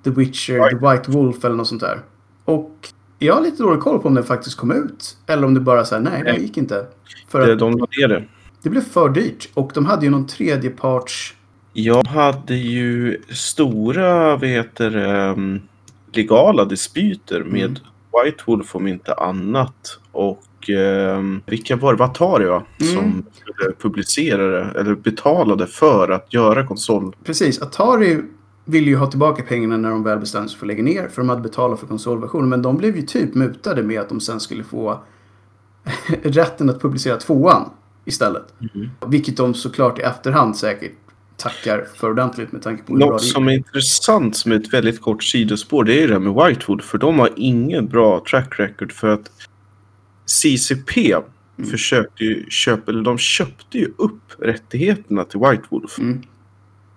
The 0.05 0.11
Witcher, 0.11 0.69
The 0.69 0.75
White 0.75 1.11
Wolf 1.11 1.45
eller 1.45 1.55
något 1.55 1.67
sånt 1.67 1.81
där. 1.81 1.99
Och 2.45 2.71
jag 3.19 3.33
har 3.33 3.41
lite 3.41 3.63
dålig 3.63 3.79
koll 3.81 3.99
på 3.99 4.07
om 4.07 4.13
den 4.13 4.23
faktiskt 4.23 4.57
kom 4.57 4.71
ut. 4.71 5.17
Eller 5.27 5.45
om 5.47 5.53
det 5.53 5.59
bara 5.59 5.85
så 5.85 5.95
här, 5.95 6.01
nej, 6.01 6.23
det 6.23 6.35
gick 6.35 6.57
inte. 6.57 6.85
För 7.27 7.47
det. 7.47 7.53
att 7.53 7.59
De 7.59 7.77
la 7.77 7.87
det. 8.07 8.23
det 8.61 8.69
blev 8.69 8.81
för 8.81 9.09
dyrt. 9.09 9.49
Och 9.53 9.71
de 9.73 9.85
hade 9.85 10.05
ju 10.05 10.11
någon 10.11 10.27
tredjeparts... 10.27 11.33
Jag 11.73 12.07
hade 12.07 12.55
ju 12.55 13.21
stora, 13.29 14.35
vad 14.37 14.49
heter 14.49 14.89
det, 14.89 15.29
um, 15.29 15.61
legala 16.13 16.65
dispyter 16.65 17.43
med 17.43 17.65
Mm. 17.65 18.25
White 18.25 18.43
Wolf 18.47 18.75
om 18.75 18.87
inte 18.87 19.13
annat. 19.13 19.99
Och 20.11 20.69
um, 20.69 21.41
vilka 21.45 21.75
var 21.75 21.93
det? 21.93 21.99
Vatari 21.99 22.45
va? 22.45 22.63
Mm. 22.81 22.93
Som 22.93 23.25
skulle 23.41 23.73
publicera 23.81 24.47
det, 24.47 24.79
eller 24.79 24.95
betalade 24.95 25.67
för 25.67 26.09
att 26.11 26.33
göra 26.33 26.67
konsol. 26.67 27.15
Precis, 27.23 27.61
Atari 27.61 28.21
ville 28.65 28.89
ju 28.89 28.95
ha 28.95 29.07
tillbaka 29.07 29.43
pengarna 29.43 29.77
när 29.77 29.89
de 29.89 30.03
väl 30.03 30.19
bestämde 30.19 30.49
sig 30.49 30.57
för 30.59 30.65
att 30.65 30.67
lägga 30.67 30.83
ner. 30.83 31.07
För 31.07 31.21
de 31.21 31.29
hade 31.29 31.41
betalat 31.41 31.79
för 31.79 31.87
konsolversionen. 31.87 32.49
Men 32.49 32.61
de 32.61 32.77
blev 32.77 32.95
ju 32.95 33.01
typ 33.01 33.33
mutade 33.35 33.83
med 33.83 34.01
att 34.01 34.09
de 34.09 34.19
sen 34.21 34.39
skulle 34.39 34.63
få 34.63 34.99
rätten 36.23 36.69
att 36.69 36.81
publicera 36.81 37.17
tvåan 37.17 37.69
istället. 38.05 38.53
Vilket 39.07 39.37
de 39.37 39.53
såklart 39.53 39.99
i 39.99 40.01
efterhand 40.01 40.57
säkert 40.57 40.91
tackar 41.37 41.85
för 41.95 42.09
ordentligt 42.11 42.51
med 42.51 42.61
tanke 42.61 42.83
på 42.83 42.93
hur 42.93 42.99
bra 42.99 43.07
Något 43.09 43.19
det 43.21 43.25
gick. 43.25 43.33
som 43.33 43.47
är 43.47 43.51
intressant 43.53 44.37
som 44.37 44.51
är 44.51 44.55
ett 44.55 44.73
väldigt 44.73 45.01
kort 45.01 45.23
sidospår 45.23 45.83
det 45.83 45.93
är 45.93 46.01
ju 46.01 46.07
det 46.07 46.13
här 46.13 46.19
med 46.19 46.45
Whitewood. 46.45 46.81
För 46.81 46.97
de 46.97 47.19
har 47.19 47.29
ingen 47.35 47.87
bra 47.87 48.23
track 48.29 48.59
record 48.59 48.91
för 48.91 49.07
att 49.07 49.31
CCP 50.25 51.15
Mm. 51.57 51.71
försökte 51.71 52.23
ju 52.23 52.45
köpa, 52.49 52.91
eller 52.91 53.01
de 53.01 53.17
köpte 53.17 53.77
ju 53.77 53.93
upp 53.97 54.21
rättigheterna 54.39 55.23
till 55.23 55.39
White 55.39 55.63
Wolf. 55.69 55.99
Mm. 55.99 56.21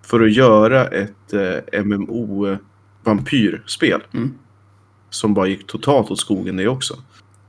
För 0.09 0.19
att 0.19 0.33
göra 0.33 0.87
ett 0.87 1.33
eh, 1.33 1.57
MMO-vampyrspel. 1.83 4.01
Mm. 4.13 4.33
Som 5.09 5.33
bara 5.33 5.47
gick 5.47 5.67
totalt 5.67 6.11
åt 6.11 6.19
skogen 6.19 6.57
det 6.57 6.67
också. 6.67 6.95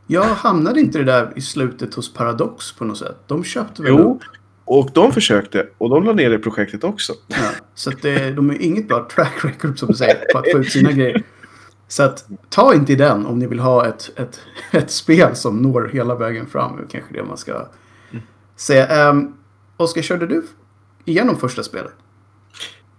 Jag 0.07 0.25
hamnade 0.25 0.81
inte 0.81 0.99
det 0.99 1.05
där 1.05 1.33
i 1.37 1.41
slutet 1.41 1.95
hos 1.95 2.15
Paradox 2.15 2.73
på 2.73 2.85
något 2.85 2.99
sätt? 2.99 3.17
De 3.27 3.45
köpte 3.45 3.83
väl 3.83 3.93
Jo, 3.93 4.15
upp? 4.15 4.23
och 4.65 4.91
de 4.95 5.13
försökte. 5.13 5.69
Och 5.79 5.91
de 5.91 6.05
la 6.05 6.13
ner 6.13 6.31
det 6.31 6.39
projektet 6.39 6.85
också. 6.85 7.13
Ja, 7.27 7.37
så 7.75 7.91
det, 7.91 8.31
de 8.31 8.49
har 8.49 8.63
inget 8.63 8.89
bra 8.89 9.09
track 9.15 9.45
record 9.45 9.79
som 9.79 9.89
du 9.89 9.95
säger 9.95 10.25
på 10.33 10.39
att 10.39 10.45
få 10.53 10.59
ut 10.59 10.73
sina 10.73 10.93
grejer. 10.93 11.23
Så 11.89 12.03
att 12.03 12.29
ta 12.49 12.75
inte 12.75 12.95
den 12.95 13.27
om 13.27 13.39
ni 13.39 13.47
vill 13.47 13.61
ha 13.61 13.87
ett, 13.87 14.11
ett, 14.17 14.41
ett 14.71 14.91
spel 14.91 15.37
som 15.37 15.63
når 15.63 15.91
hela 15.93 16.15
vägen 16.15 16.47
fram. 16.47 16.87
Kanske 16.91 17.15
det 17.15 17.25
man 17.25 17.37
ska 17.37 17.69
säga. 18.57 19.11
Um, 19.11 19.35
Oskar, 19.77 20.03
körde 20.03 20.27
du 20.27 20.47
igenom 21.05 21.37
första 21.37 21.63
spelet? 21.63 21.93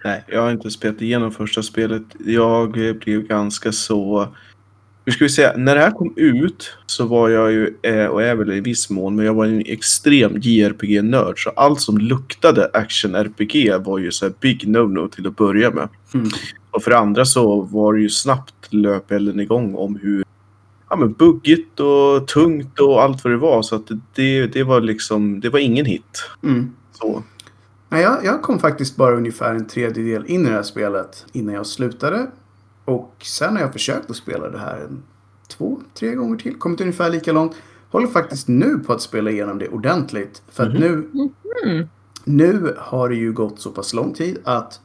Nej, 0.04 0.24
jag 0.28 0.42
har 0.42 0.52
inte 0.52 0.72
spelat 0.72 1.02
igenom 1.02 1.32
första 1.32 1.64
spelet. 1.64 2.04
Jag 2.26 2.72
blev 2.72 3.22
ganska 3.22 3.72
så... 3.72 4.28
Hur 5.06 5.12
ska 5.12 5.26
vi 5.26 5.30
säga? 5.30 5.54
När 5.58 5.76
det 5.76 5.82
här 5.82 5.92
kom 5.92 6.14
ut 6.16 6.78
så 6.86 7.06
var 7.06 7.30
jag 7.30 7.52
ju, 7.52 7.76
eh, 7.82 8.06
och 8.06 8.24
är 8.24 8.36
väl 8.36 8.52
i 8.52 8.60
viss 8.60 8.90
mån, 8.90 9.16
men 9.16 9.26
jag 9.26 9.34
var 9.34 9.46
en 9.46 9.64
extrem 9.66 10.38
JRPG-nörd. 10.38 11.44
Så 11.44 11.50
allt 11.50 11.82
som 11.82 11.98
luktade 11.98 12.70
action-RPG 12.74 13.84
var 13.84 13.98
ju 13.98 14.12
så 14.12 14.30
big 14.40 14.64
no-no 14.68 15.10
till 15.10 15.28
att 15.28 15.36
börja 15.36 15.72
med. 15.72 15.90
Mm. 16.14 16.28
Och 16.72 16.84
för 16.84 16.92
det 16.92 16.98
andra 16.98 17.26
så 17.26 17.62
var 17.62 17.94
det 17.94 18.02
ju 18.02 18.10
snabbt 18.10 18.74
löpelden 18.74 19.40
igång 19.40 19.76
om 19.76 20.00
hur 20.02 20.24
ja, 20.90 20.96
men 20.96 21.14
buggigt 21.14 21.80
och 21.80 22.28
tungt 22.28 22.80
och 22.80 23.04
allt 23.04 23.24
vad 23.24 23.34
det 23.34 23.38
var. 23.38 23.62
Så 23.62 23.76
att 23.76 23.92
det, 24.16 24.48
det 24.48 24.64
var 24.64 24.82
liksom, 24.82 25.40
det 25.40 25.50
var 25.50 25.60
ingen 25.60 25.86
hit. 25.86 26.30
Mm. 26.44 26.72
Så. 26.92 27.24
Nej, 27.92 28.02
jag, 28.04 28.26
jag 28.26 28.42
kom 28.42 28.60
faktiskt 28.60 28.96
bara 28.96 29.16
ungefär 29.18 29.56
en 29.56 29.68
tredjedel 29.68 30.26
in 30.28 30.46
i 30.46 30.50
det 30.50 30.56
här 30.56 30.64
spelet 30.64 31.26
innan 31.32 31.56
jag 31.56 31.66
slutade. 31.66 32.32
Och 32.86 33.16
sen 33.24 33.56
har 33.56 33.62
jag 33.62 33.74
försökt 33.74 34.10
att 34.10 34.16
spela 34.16 34.50
det 34.50 34.58
här 34.60 34.78
en, 34.78 35.04
två, 35.48 35.82
tre 35.94 36.16
gånger 36.16 36.38
till. 36.38 36.56
Kommit 36.56 36.82
ungefär 36.82 37.10
lika 37.10 37.32
långt. 37.32 37.56
Håller 37.90 38.08
faktiskt 38.08 38.48
nu 38.48 38.80
på 38.80 38.94
att 38.94 39.02
spela 39.02 39.32
igenom 39.32 39.58
det 39.60 39.68
ordentligt. 39.68 40.42
För 40.52 40.68
att 40.68 40.74
nu, 40.74 41.10
Mm. 41.66 41.88
nu 42.24 42.76
har 42.80 43.10
det 43.10 43.16
ju 43.16 43.34
gått 43.34 43.60
så 43.60 43.72
pass 43.72 43.94
lång 43.94 44.14
tid 44.14 44.38
att 44.44 44.80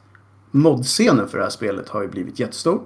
modscenen 0.51 1.27
för 1.27 1.37
det 1.37 1.43
här 1.43 1.51
spelet 1.51 1.89
har 1.89 2.01
ju 2.01 2.07
blivit 2.07 2.39
jättestor. 2.39 2.81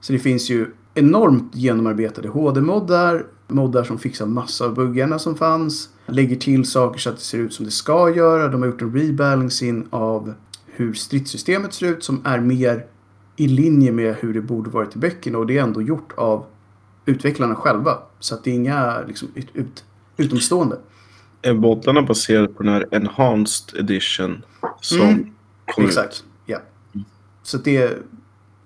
Så 0.00 0.12
det 0.12 0.18
finns 0.18 0.50
ju 0.50 0.66
enormt 0.94 1.54
genomarbetade 1.54 2.28
HD-moddar, 2.28 3.26
moddar 3.48 3.84
som 3.84 3.98
fixar 3.98 4.26
massa 4.26 4.64
av 4.64 4.74
buggarna 4.74 5.18
som 5.18 5.36
fanns, 5.36 5.88
lägger 6.06 6.36
till 6.36 6.64
saker 6.64 6.98
så 6.98 7.10
att 7.10 7.16
det 7.16 7.22
ser 7.22 7.38
ut 7.38 7.52
som 7.54 7.64
det 7.64 7.70
ska 7.70 8.10
göra. 8.10 8.48
De 8.48 8.62
har 8.62 8.68
gjort 8.68 8.82
en 8.82 8.96
rebalancing 8.96 9.86
av 9.90 10.34
hur 10.66 10.92
stridssystemet 10.94 11.74
ser 11.74 11.86
ut 11.86 12.04
som 12.04 12.20
är 12.24 12.40
mer 12.40 12.86
i 13.36 13.48
linje 13.48 13.92
med 13.92 14.16
hur 14.20 14.34
det 14.34 14.40
borde 14.40 14.70
varit 14.70 14.96
i 14.96 14.98
böckerna 14.98 15.38
och 15.38 15.46
det 15.46 15.58
är 15.58 15.62
ändå 15.62 15.82
gjort 15.82 16.12
av 16.16 16.46
utvecklarna 17.06 17.54
själva. 17.54 17.98
Så 18.20 18.34
att 18.34 18.44
det 18.44 18.50
är 18.50 18.54
inga 18.54 19.00
liksom, 19.08 19.28
ut, 19.34 19.48
ut, 19.54 19.84
utomstående. 20.16 20.78
Är 21.42 21.54
boddarna 21.54 22.02
baserade 22.02 22.48
på 22.48 22.62
den 22.62 22.72
här 22.72 22.86
Enhanced 22.90 23.80
Edition 23.80 24.42
som 24.80 25.00
Mm, 25.00 25.34
kom 25.74 25.84
ut? 25.84 25.90
Exakt, 25.90 26.24
ja. 26.46 26.58
Så 27.42 27.58
det, 27.58 27.98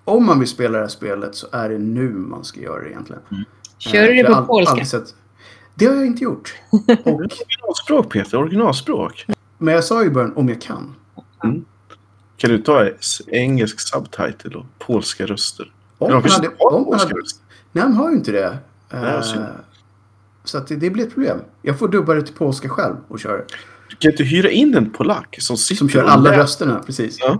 om 0.03 0.25
man 0.25 0.39
vill 0.39 0.47
spela 0.47 0.77
det 0.77 0.83
här 0.83 0.89
spelet 0.89 1.35
så 1.35 1.47
är 1.51 1.69
det 1.69 1.77
nu 1.77 2.09
man 2.09 2.43
ska 2.43 2.61
göra 2.61 2.83
det 2.83 2.89
egentligen. 2.89 3.21
Kör 3.81 4.07
du 4.07 4.13
det 4.13 4.23
på 4.23 4.45
polska? 4.45 5.01
Det 5.75 5.85
har 5.85 5.95
jag 5.95 6.05
inte 6.05 6.23
gjort. 6.23 6.53
Och, 6.69 7.07
Originalspråk 7.07 8.13
Peter, 8.13 8.37
originalspråk. 8.37 9.25
men 9.57 9.73
jag 9.73 9.83
sa 9.83 10.01
ju 10.01 10.07
i 10.07 10.09
början 10.11 10.33
om 10.35 10.49
jag 10.49 10.61
kan. 10.61 10.95
Kan 12.37 12.49
du 12.49 12.57
ta 12.57 12.89
engelsk 13.27 13.79
subtitle 13.79 14.57
och 14.57 14.65
polska 14.79 15.25
röster? 15.25 15.71
Om 15.97 16.21
visst 16.21 16.35
hade, 16.35 16.49
har 16.59 16.67
om 16.67 16.73
man 16.73 16.85
polska 16.85 17.07
hade, 17.07 17.19
röster. 17.19 17.43
nej, 17.71 17.83
han 17.83 17.93
har 17.93 18.09
ju 18.09 18.15
inte 18.15 18.31
det. 18.31 18.57
Nej, 18.89 19.23
synd. 19.23 19.45
så 20.43 20.57
att 20.57 20.67
det, 20.67 20.75
det 20.75 20.89
blir 20.89 21.07
ett 21.07 21.13
problem. 21.13 21.39
Jag 21.61 21.79
får 21.79 21.87
dubba 21.87 22.13
det 22.13 22.21
till 22.21 22.35
polska 22.35 22.69
själv 22.69 22.95
och 23.07 23.19
köra. 23.19 23.41
Du 23.89 23.95
kan 23.95 24.11
inte 24.11 24.23
hyra 24.23 24.49
in 24.49 24.75
en 24.75 24.89
polack 24.89 25.35
som 25.39 25.57
sitter 25.57 25.77
Som 25.77 25.89
kör 25.89 26.03
alla 26.03 26.37
rösterna, 26.37 26.83
precis. 26.85 27.17
Ja. 27.19 27.39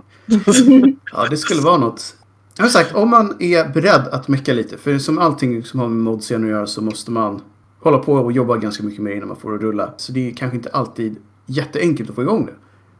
Ja, 1.12 1.26
det 1.30 1.36
skulle 1.36 1.62
vara 1.62 1.76
något. 1.76 2.16
Jag 2.56 2.64
har 2.64 2.68
sagt, 2.70 2.94
om 2.94 3.10
man 3.10 3.36
är 3.38 3.68
beredd 3.68 4.08
att 4.12 4.28
mecka 4.28 4.52
lite, 4.52 4.78
för 4.78 4.98
som 4.98 5.18
allting 5.18 5.64
som 5.64 5.80
har 5.80 5.88
med 5.88 5.96
modscenen 6.12 6.44
att 6.44 6.50
göra 6.50 6.66
så 6.66 6.82
måste 6.82 7.10
man 7.10 7.40
hålla 7.80 7.98
på 7.98 8.12
och 8.14 8.32
jobba 8.32 8.56
ganska 8.56 8.82
mycket 8.84 9.02
mer 9.02 9.12
innan 9.12 9.28
man 9.28 9.36
får 9.36 9.50
det 9.50 9.56
att 9.56 9.62
rulla. 9.62 9.94
Så 9.96 10.12
det 10.12 10.30
är 10.30 10.34
kanske 10.34 10.56
inte 10.56 10.68
alltid 10.70 11.16
jätteenkelt 11.46 12.08
att 12.10 12.16
få 12.16 12.22
igång 12.22 12.46
det. 12.46 12.52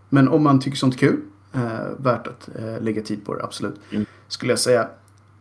Men 0.09 0.29
om 0.29 0.43
man 0.43 0.61
tycker 0.61 0.77
sånt 0.79 0.95
är 0.95 0.99
kul, 0.99 1.21
eh, 1.55 1.61
värt 1.97 2.27
att 2.27 2.49
eh, 2.59 2.81
lägga 2.83 3.03
tid 3.03 3.25
på 3.27 3.35
det, 3.35 3.45
absolut. 3.45 3.81
Mm. 3.91 4.07
Skulle 4.29 4.53
jag 4.53 4.59
säga. 4.59 4.89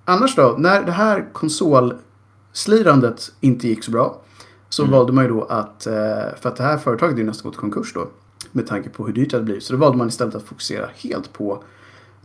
Annars 0.06 0.36
då, 0.36 0.56
när 0.60 0.84
det 0.84 0.92
här 0.92 1.30
konsolslirandet 1.34 3.32
inte 3.40 3.68
gick 3.68 3.84
så 3.84 3.92
bra 3.92 4.22
så 4.70 4.84
Mm. 4.84 4.92
valde 4.92 5.14
man 5.14 5.24
ju 5.24 5.30
då 5.30 5.44
att, 5.44 5.88
eh, 5.88 5.94
för 6.42 6.50
att 6.50 6.56
det 6.56 6.64
här 6.64 6.78
företaget 6.78 7.14
är 7.16 7.20
ju 7.20 7.26
nästan 7.26 7.50
gått 7.52 7.58
i 7.58 7.60
konkurs 7.60 7.94
då, 7.94 8.08
med 8.52 8.68
tanke 8.68 8.90
på 8.90 9.06
hur 9.06 9.14
dyrt 9.14 9.30
det 9.32 9.36
hade 9.38 9.46
blivit. 9.46 9.64
Så 9.64 9.74
då 9.74 9.80
valde 9.80 9.98
man 9.98 10.08
istället 10.08 10.36
att 10.36 10.44
fokusera 10.44 10.90
helt 10.96 11.34
på 11.34 11.64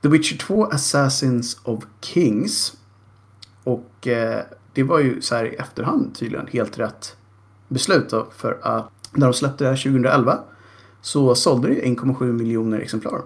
The 0.02 0.08
Witcher 0.08 0.36
2 0.36 0.64
Assassins 0.64 1.60
of 1.62 1.84
Kings. 2.00 2.76
Och 3.64 4.06
eh, 4.06 4.42
det 4.72 4.82
var 4.82 5.00
ju 5.00 5.20
så 5.20 5.34
här 5.34 5.44
i 5.44 5.54
efterhand 5.54 6.14
tydligen 6.14 6.46
helt 6.46 6.78
rätt 6.78 7.16
beslut 7.68 8.10
då, 8.10 8.26
för 8.36 8.58
att 8.62 8.90
när 9.12 9.26
de 9.26 9.32
släppte 9.34 9.64
det 9.64 9.70
här 9.70 9.76
2011 9.76 10.38
så 11.00 11.34
sålde 11.34 11.68
det 11.68 11.74
1,7 11.74 12.32
miljoner 12.32 12.80
exemplar. 12.80 13.20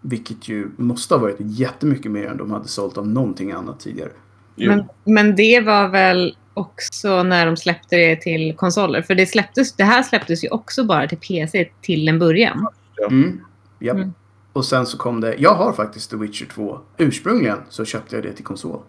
Vilket 0.00 0.48
ju 0.48 0.68
måste 0.76 1.14
ha 1.14 1.20
varit 1.20 1.36
jättemycket 1.38 2.10
mer 2.10 2.26
än 2.26 2.36
de 2.36 2.50
hade 2.50 2.68
sålt 2.68 2.98
av 2.98 3.08
någonting 3.08 3.52
annat 3.52 3.80
tidigare. 3.80 4.10
Men, 4.54 4.84
men 5.04 5.36
det 5.36 5.60
var 5.60 5.88
väl 5.88 6.36
också 6.54 7.22
när 7.22 7.46
de 7.46 7.56
släppte 7.56 7.96
det 7.96 8.16
till 8.16 8.56
konsoler? 8.56 9.02
För 9.02 9.14
det, 9.14 9.26
släpptes, 9.26 9.72
det 9.72 9.84
här 9.84 10.02
släpptes 10.02 10.44
ju 10.44 10.48
också 10.48 10.84
bara 10.84 11.08
till 11.08 11.18
PC 11.18 11.70
till 11.80 12.08
en 12.08 12.18
början. 12.18 12.66
Mm. 13.10 13.40
Japp. 13.78 13.96
Mm. 13.96 14.12
Och 14.56 14.64
sen 14.64 14.86
så 14.86 14.98
kom 14.98 15.20
det, 15.20 15.34
jag 15.38 15.54
har 15.54 15.72
faktiskt 15.72 16.10
The 16.10 16.16
Witcher 16.16 16.46
2. 16.46 16.78
Ursprungligen 16.96 17.58
så 17.68 17.84
köpte 17.84 18.16
jag 18.16 18.22
det 18.24 18.32
till 18.32 18.44
konsol. 18.44 18.80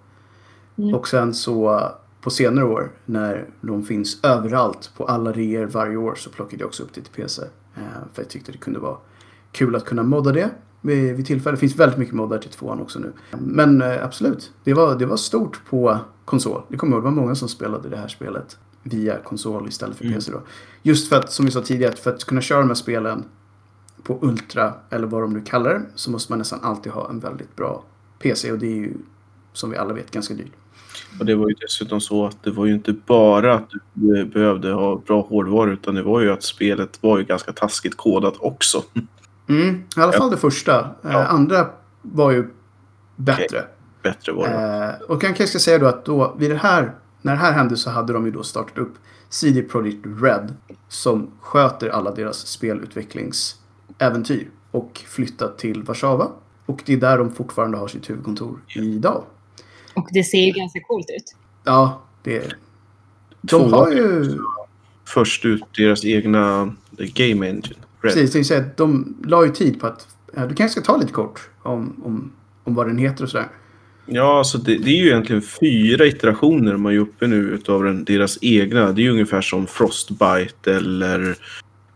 Mm. 0.78 0.96
Och 0.96 1.08
sen 1.08 1.34
så 1.34 1.82
på 2.22 2.30
senare 2.30 2.66
år 2.66 2.92
när 3.06 3.50
de 3.62 3.84
finns 3.84 4.24
överallt 4.24 4.92
på 4.98 5.06
alla 5.06 5.32
reor 5.32 5.66
varje 5.66 5.98
år 5.98 6.16
så 6.16 6.30
plockade 6.30 6.62
jag 6.62 6.68
också 6.68 6.84
upp 6.84 6.94
det 6.94 7.02
till 7.02 7.24
PC. 7.24 7.42
Eh, 7.76 7.82
för 8.14 8.22
jag 8.22 8.30
tyckte 8.30 8.52
det 8.52 8.58
kunde 8.58 8.80
vara 8.80 8.98
kul 9.52 9.76
att 9.76 9.86
kunna 9.86 10.04
modda 10.04 10.32
det 10.32 10.50
vid, 10.82 11.16
vid 11.16 11.26
tillfälle. 11.26 11.56
Det 11.56 11.60
finns 11.60 11.76
väldigt 11.76 12.00
mycket 12.00 12.16
moddar 12.16 12.38
till 12.38 12.52
tvåan 12.52 12.82
också 12.82 13.00
nu. 13.00 13.14
Men 13.40 13.82
eh, 13.82 14.04
absolut, 14.04 14.52
det 14.64 14.74
var, 14.74 14.96
det 14.96 15.06
var 15.06 15.18
stort 15.18 15.62
på 15.70 16.00
konsol. 16.26 16.62
Det 16.70 16.78
kommer 16.78 16.94
jag 16.94 16.98
ihåg, 16.98 17.04
det 17.04 17.16
var 17.16 17.22
många 17.22 17.36
som 17.36 17.50
spelade 17.50 17.90
det 17.90 17.98
här 17.98 18.08
spelet 18.08 18.58
via 18.84 19.18
konsol 19.18 19.68
istället 19.68 19.98
för 19.98 20.06
Mm. 20.06 20.16
PC 20.16 20.32
då. 20.32 20.42
Just 20.82 21.10
för 21.10 21.16
att, 21.16 21.32
som 21.32 21.46
vi 21.46 21.52
sa 21.52 21.62
tidigare, 21.62 21.96
för 21.96 22.14
att 22.14 22.24
kunna 22.24 22.42
köra 22.42 22.60
de 22.60 22.68
här 22.68 22.76
spelen 22.76 23.24
på 24.08 24.20
Ultra, 24.22 24.74
eller 24.90 25.08
vad 25.08 25.22
de 25.22 25.34
nu 25.34 25.42
kallar 25.42 25.74
det, 25.74 25.82
så 25.96 26.12
måste 26.12 26.32
man 26.32 26.40
nästan 26.40 26.60
alltid 26.62 26.92
ha 26.92 27.10
en 27.10 27.20
väldigt 27.20 27.56
bra 27.56 27.84
PC 28.20 28.52
och 28.52 28.60
det 28.60 28.68
är 28.68 28.76
ju, 28.76 28.94
som 29.54 29.70
vi 29.70 29.78
alla 29.78 29.94
vet, 29.94 30.12
ganska 30.12 30.34
dyrt. 30.34 30.52
Och 31.20 31.26
det 31.26 31.36
var 31.36 31.50
ju 31.50 31.54
dessutom 31.54 32.02
så 32.02 32.26
att 32.26 32.44
det 32.44 32.52
var 32.52 32.66
ju 32.66 32.74
inte 32.74 32.94
bara 32.94 33.54
att 33.54 33.70
du 33.94 34.20
eh, 34.20 34.26
behövde 34.26 34.72
ha 34.72 34.96
bra 34.96 35.22
hårdvara 35.22 35.72
utan 35.72 35.96
det 35.96 36.04
var 36.04 36.22
ju 36.22 36.32
att 36.32 36.44
spelet 36.44 37.04
var 37.04 37.18
ju 37.18 37.24
ganska 37.24 37.54
taskigt 37.54 37.98
kodat 37.98 38.34
också. 38.40 38.84
Mm, 39.50 39.84
I 39.98 40.02
alla 40.02 40.12
fall 40.12 40.32
det 40.32 40.38
första. 40.38 40.90
Ja. 41.02 41.10
Eh, 41.10 41.34
andra 41.34 41.70
var 42.02 42.32
ju 42.32 42.50
bättre. 43.16 43.64
Bättre 44.04 44.32
var 44.32 44.48
det. 44.48 44.54
Eh, 44.54 45.02
och 45.02 45.24
jag 45.24 45.36
kanske 45.36 45.48
ska 45.48 45.60
säga 45.60 45.78
då 45.78 45.86
att 45.86 46.06
då, 46.06 46.36
vid 46.38 46.52
det 46.52 46.58
här, 46.58 46.92
när 47.22 47.32
det 47.32 47.40
här 47.40 47.52
hände 47.52 47.78
så 47.78 47.90
hade 47.90 48.14
de 48.14 48.26
ju 48.26 48.32
då 48.32 48.44
startat 48.44 48.78
upp 48.78 48.94
CD 49.30 49.62
Projekt 49.62 50.06
Red 50.22 50.54
som 50.88 51.32
sköter 51.42 51.90
alla 51.90 52.12
deras 52.12 52.48
spelutvecklingsäventyr 53.98 54.50
och 54.72 55.02
flyttat 55.08 55.58
till 55.58 55.84
Warszawa. 55.84 56.32
Och 56.66 56.82
det 56.86 56.94
är 56.94 56.98
där 56.98 57.18
de 57.18 57.32
fortfarande 57.32 57.78
har 57.78 57.88
sitt 57.88 58.10
huvudkontor 58.10 58.60
idag. 58.76 59.24
Och 59.94 60.08
det 60.12 60.24
ser 60.24 60.46
ju 60.46 60.52
ganska 60.52 60.80
coolt 60.88 61.10
ut. 61.10 61.36
Ja, 61.64 62.02
det 62.24 62.38
är... 62.38 62.58
De 63.42 63.74
har 63.74 63.92
ju... 63.92 64.38
Först 65.06 65.46
ut 65.46 65.64
deras 65.78 66.06
egna 66.06 66.76
Game 66.98 67.48
Engine. 67.48 67.62
Red. 68.02 68.14
Precis, 68.14 68.32
det 68.32 68.40
vill 68.40 68.46
säga 68.46 68.60
att 68.60 68.78
de 68.78 69.18
la 69.26 69.46
ju 69.46 69.52
tid 69.52 69.80
på 69.80 69.88
att... 69.88 70.08
Du 70.50 70.56
kanske 70.56 70.70
ska 70.70 70.82
ta 70.82 70.98
lite 70.98 71.14
kort 71.14 71.50
om, 71.64 72.02
om, 72.06 72.32
om 72.64 72.76
vad 72.76 72.88
den 72.88 72.98
heter 72.98 73.24
och 73.24 73.30
sådär. 73.30 73.48
Ja, 74.06 74.38
alltså 74.38 74.58
det, 74.58 74.78
det 74.78 74.90
är 74.90 74.96
ju 74.96 75.08
egentligen 75.08 75.42
fyra 75.42 76.06
iterationer 76.06 76.78
man 76.78 76.94
är 76.94 76.98
uppe 76.98 77.28
nu 77.28 77.36
utav 77.36 77.84
den, 77.84 78.04
deras 78.06 78.38
egna. 78.42 78.92
Det 78.92 79.02
är 79.02 79.04
ju 79.04 79.12
ungefär 79.12 79.42
som 79.42 79.68
Frostbite 79.68 80.76
eller... 80.76 81.38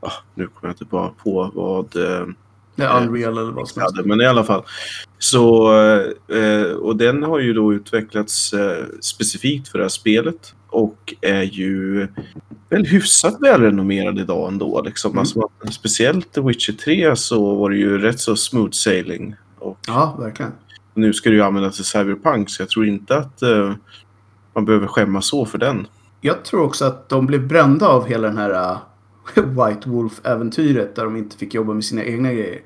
Ah, 0.01 0.11
nu 0.35 0.47
kommer 0.47 0.69
jag 0.69 0.71
inte 0.71 0.85
bara 0.85 1.09
på 1.09 1.51
vad... 1.53 1.95
Eh, 1.95 2.27
är 2.75 3.01
Unreal 3.01 3.37
eller 3.37 3.51
vad 3.51 3.67
som 3.67 3.81
helst. 3.81 4.05
men 4.05 4.21
i 4.21 4.25
alla 4.25 4.43
fall. 4.43 4.63
Så, 5.19 5.73
eh, 6.27 6.71
och 6.71 6.95
den 6.95 7.23
har 7.23 7.39
ju 7.39 7.53
då 7.53 7.73
utvecklats 7.73 8.53
eh, 8.53 8.85
specifikt 9.01 9.67
för 9.67 9.77
det 9.77 9.83
här 9.83 9.89
spelet 9.89 10.53
och 10.69 11.13
är 11.21 11.41
ju 11.41 12.07
väl 12.69 12.85
hyfsat 12.85 13.37
välrenommerad 13.41 14.19
idag 14.19 14.47
ändå. 14.47 14.81
Liksom. 14.81 15.11
Mm. 15.11 15.19
Alltså, 15.19 15.49
speciellt 15.71 16.33
The 16.33 16.41
Witcher 16.41 16.73
3 16.73 17.15
så 17.15 17.55
var 17.55 17.69
det 17.69 17.77
ju 17.77 17.97
rätt 17.97 18.19
så 18.19 18.35
smooth 18.35 18.71
sailing. 18.71 19.35
Och 19.59 19.77
Ja, 19.87 20.17
verkligen. 20.19 20.51
nu 20.93 21.13
ska 21.13 21.29
det 21.29 21.35
ju 21.35 21.41
användas 21.41 21.75
till 21.75 21.85
Cyberpunk 21.85 22.49
så 22.49 22.61
jag 22.61 22.69
tror 22.69 22.87
inte 22.87 23.17
att 23.17 23.41
eh, 23.41 23.73
man 24.53 24.65
behöver 24.65 24.87
skämmas 24.87 25.25
så 25.27 25.45
för 25.45 25.57
den. 25.57 25.87
Jag 26.21 26.45
tror 26.45 26.63
också 26.63 26.85
att 26.85 27.09
de 27.09 27.25
blev 27.25 27.47
brända 27.47 27.87
av 27.87 28.07
hela 28.07 28.27
den 28.27 28.37
här 28.37 28.71
uh, 28.71 28.77
White 29.35 29.89
Wolf-äventyret 29.89 30.95
där 30.95 31.03
de 31.03 31.17
inte 31.17 31.37
fick 31.37 31.53
jobba 31.53 31.73
med 31.73 31.85
sina 31.85 32.03
egna 32.03 32.33
grejer. 32.33 32.61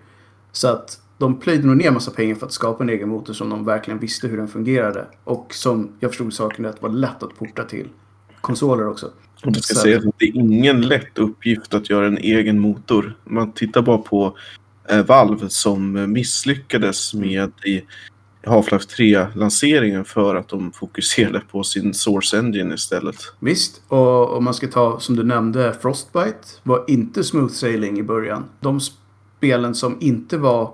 Så 0.52 0.68
att 0.68 1.00
de 1.18 1.40
plöjde 1.40 1.68
nog 1.68 1.78
ner 1.78 1.92
massa 1.92 2.12
pengar 2.12 2.36
för 2.36 2.46
att 2.46 2.52
skapa 2.54 2.84
en 2.84 2.90
egen 2.90 3.10
motor 3.10 3.34
som 3.34 3.50
de 3.50 3.66
verkligen 3.66 4.00
visste 4.00 4.28
hur 4.28 4.38
den 4.38 4.48
fungerade. 4.48 5.08
Och 5.24 5.54
som 5.54 5.92
jag 6.00 6.12
förstod 6.12 6.34
saken 6.34 6.66
rätt 6.66 6.82
var 6.82 6.90
lätt 6.90 7.24
att 7.24 7.36
porta 7.38 7.64
till 7.64 7.88
konsoler 8.42 8.88
också. 8.88 9.12
Det 9.44 9.62
ska 9.62 9.76
sägas 9.76 10.06
att 10.06 10.20
det 10.20 10.26
är 10.26 10.36
ingen 10.36 10.82
lätt 10.82 11.18
uppgift 11.18 11.74
att 11.74 11.90
göra 11.90 12.08
en 12.08 12.18
egen 12.18 12.60
motor. 12.60 13.18
Man 13.24 13.52
tittar 13.52 13.82
bara 13.82 13.98
på 13.98 14.38
eh, 14.90 15.06
Valve 15.06 15.50
som 15.50 16.12
misslyckades 16.12 17.14
med 17.14 17.52
i 17.66 17.84
Half-Life 18.46 18.88
3-lanseringen 18.98 20.04
för 20.04 20.36
att 20.36 20.48
de 20.48 20.72
fokuserade 20.72 21.42
på 21.52 21.64
sin 21.64 21.94
Source 21.94 22.40
Engine 22.40 22.76
istället. 22.76 23.16
Visst, 23.40 23.82
och 23.88 24.38
om 24.38 24.44
man 24.44 24.54
ska 24.54 24.68
ta 24.68 25.00
som 25.00 25.16
du 25.16 25.24
nämnde 25.24 25.76
Frostbite 25.82 26.48
var 26.64 26.84
inte 26.88 27.24
smooth 27.24 27.54
sailing 27.54 28.00
i 28.00 28.04
början. 28.04 28.44
De 28.60 28.80
spelen 28.80 29.76
som 29.76 29.98
inte 30.02 30.38
var 30.38 30.74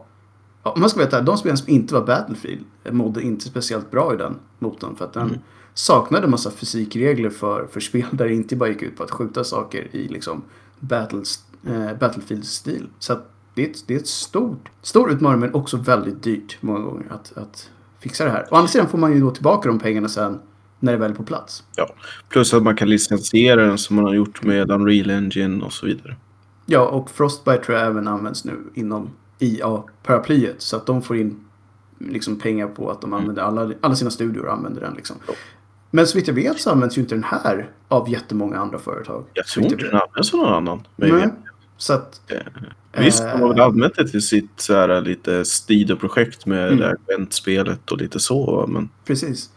Ja, 0.63 0.71
om 0.71 0.79
man 0.81 0.89
ska 0.89 0.99
veta, 0.99 1.21
de 1.21 1.37
spelen 1.37 1.57
som 1.57 1.69
inte 1.69 1.93
var 1.93 2.05
Battlefield 2.05 2.63
mådde 2.91 3.21
inte 3.21 3.45
speciellt 3.45 3.91
bra 3.91 4.13
i 4.13 4.17
den 4.17 4.35
motorn. 4.59 4.95
För 4.95 5.05
att 5.05 5.13
den 5.13 5.27
Mm. 5.27 5.39
saknade 5.73 6.27
massa 6.27 6.51
fysikregler 6.51 7.29
för, 7.29 7.67
för 7.71 7.79
spel 7.79 8.05
där 8.11 8.27
det 8.27 8.33
inte 8.33 8.55
bara 8.55 8.69
gick 8.69 8.81
ut 8.81 8.97
på 8.97 9.03
att 9.03 9.11
skjuta 9.11 9.43
saker 9.43 9.87
i 9.95 10.07
liksom 10.07 10.43
battles, 10.79 11.39
eh, 11.67 11.97
Battlefield-stil. 11.99 12.87
Så 12.99 13.13
att 13.13 13.31
det 13.61 13.67
är 13.67 13.71
ett, 13.71 13.83
det 13.87 13.95
är 13.95 13.99
ett 13.99 14.07
stort, 14.07 14.69
stor 14.81 15.11
utmaning 15.11 15.39
men 15.39 15.53
också 15.53 15.77
väldigt 15.77 16.23
dyrt 16.23 16.57
många 16.61 16.79
gånger 16.79 17.05
att, 17.09 17.37
att 17.37 17.69
fixa 17.99 18.25
det 18.25 18.31
här. 18.31 18.47
Å 18.51 18.55
andra 18.55 18.67
sidan 18.67 18.87
får 18.87 18.97
man 18.97 19.13
ju 19.13 19.19
då 19.19 19.31
tillbaka 19.31 19.69
de 19.69 19.79
pengarna 19.79 20.07
sen 20.07 20.39
när 20.79 20.91
det 20.91 20.97
väl 20.97 21.11
är 21.11 21.15
på 21.15 21.23
plats. 21.23 21.63
Plus 22.29 22.53
att 22.53 22.63
man 22.63 22.75
kan 22.75 22.89
licensiera 22.89 23.65
den 23.65 23.77
som 23.77 23.95
man 23.95 24.05
har 24.05 24.13
gjort 24.13 24.43
med 24.43 24.71
Unreal 24.71 25.09
Engine 25.09 25.65
och 25.65 25.73
så 25.73 25.85
vidare. 25.85 26.15
Ja, 26.65 26.87
och 26.87 27.09
Frostbite 27.09 27.63
tror 27.63 27.77
jag 27.77 27.87
även 27.87 28.07
används 28.07 28.45
nu 28.45 28.57
inom 28.73 29.09
IA-paraplyet. 29.39 30.55
Så 30.61 30.77
att 30.77 30.85
de 30.85 31.01
får 31.01 31.17
in 31.17 31.45
liksom 31.99 32.39
pengar 32.39 32.67
på 32.67 32.91
att 32.91 33.01
de 33.01 33.13
använder 33.13 33.41
alla, 33.43 33.71
alla 33.81 33.95
sina 33.95 34.11
studior 34.11 34.45
och 34.45 34.53
använder 34.53 34.81
den. 34.81 34.93
Liksom. 34.93 35.15
Ja. 35.27 35.33
Men 35.91 36.07
så 36.07 36.17
vitt 36.17 36.27
jag 36.27 36.35
vet 36.35 36.59
så 36.59 36.71
används 36.71 36.97
ju 36.97 37.01
inte 37.01 37.15
den 37.15 37.23
här 37.23 37.69
av 37.87 38.09
jättemånga 38.09 38.57
andra 38.57 38.79
företag. 38.79 39.23
Jag 39.33 39.45
tror 39.45 39.65
inte 39.65 39.77
den 39.77 40.01
används 40.01 40.33
av 40.33 40.39
någon 40.39 40.53
annan. 40.53 40.87
Men 40.95 41.09
Nej. 41.09 41.29
Så 41.81 41.93
att... 41.93 42.21
Visst, 42.97 43.23
eh, 43.23 43.31
de 43.31 43.41
har 43.41 43.49
väl 43.49 43.59
använt 43.61 43.95
det 43.95 44.07
till 44.07 44.21
sitt 44.21 44.49
så 44.57 44.73
här, 44.73 45.01
lite 45.01 45.45
Stido-projekt 45.45 46.45
med 46.45 46.67
Mm. 46.67 46.79
det 46.79 46.85
här 46.85 46.95
eventspelet 47.13 47.91
och 47.91 47.97
lite 47.97 48.19
så. 48.19 48.65
Men 48.69 48.89
Precis. 49.05 49.49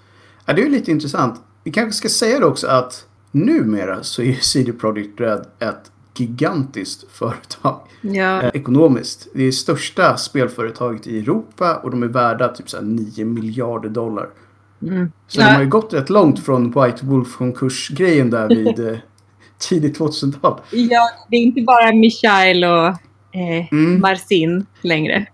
Ja, 0.47 0.53
det 0.53 0.61
är 0.62 0.64
ju 0.64 0.70
lite 0.72 0.91
intressant. 0.91 1.41
Vi 1.64 1.70
kanske 1.72 1.93
ska 1.99 2.09
säga 2.09 2.39
det 2.39 2.47
också 2.47 2.66
att 2.66 3.07
numera 3.33 4.03
så 4.03 4.22
är 4.22 4.35
CD 4.35 4.72
Projekt 4.72 5.20
Red 5.20 5.45
ett 5.59 5.91
gigantiskt 6.16 7.05
företag. 7.12 7.81
Ja. 8.01 8.43
eh, 8.43 8.51
ekonomiskt. 8.55 9.29
Det 9.35 9.43
är 9.45 9.53
största 9.53 10.16
spelföretaget 10.16 11.07
i 11.07 11.18
Europa 11.18 11.77
och 11.77 11.91
de 11.91 12.03
är 12.03 12.07
värda 12.07 12.49
typ 12.49 12.70
så 12.70 12.77
här 12.77 12.85
9 12.85 13.25
miljarder 13.25 13.89
dollar. 13.89 14.29
Mm. 14.83 15.12
Så 15.29 15.41
Ja. 15.41 15.47
de 15.47 15.55
har 15.55 15.62
ju 15.62 15.68
gått 15.68 15.93
rätt 15.93 16.11
långt 16.11 16.45
från 16.45 16.64
White 16.70 17.07
Wolf-konkurs-grejen 17.07 18.31
där 18.31 18.49
vid 18.55 18.89
eh, 18.89 18.99
tidigt 19.59 19.99
2000-tal. 19.99 20.61
Ja, 20.71 21.11
det 21.31 21.37
är 21.37 21.41
inte 21.41 21.63
bara 21.63 21.93
Michael 21.93 22.65
och 22.65 22.87
eh, 22.87 23.67
Mm. 23.73 24.01
Marcin 24.01 24.67
längre. 24.81 25.27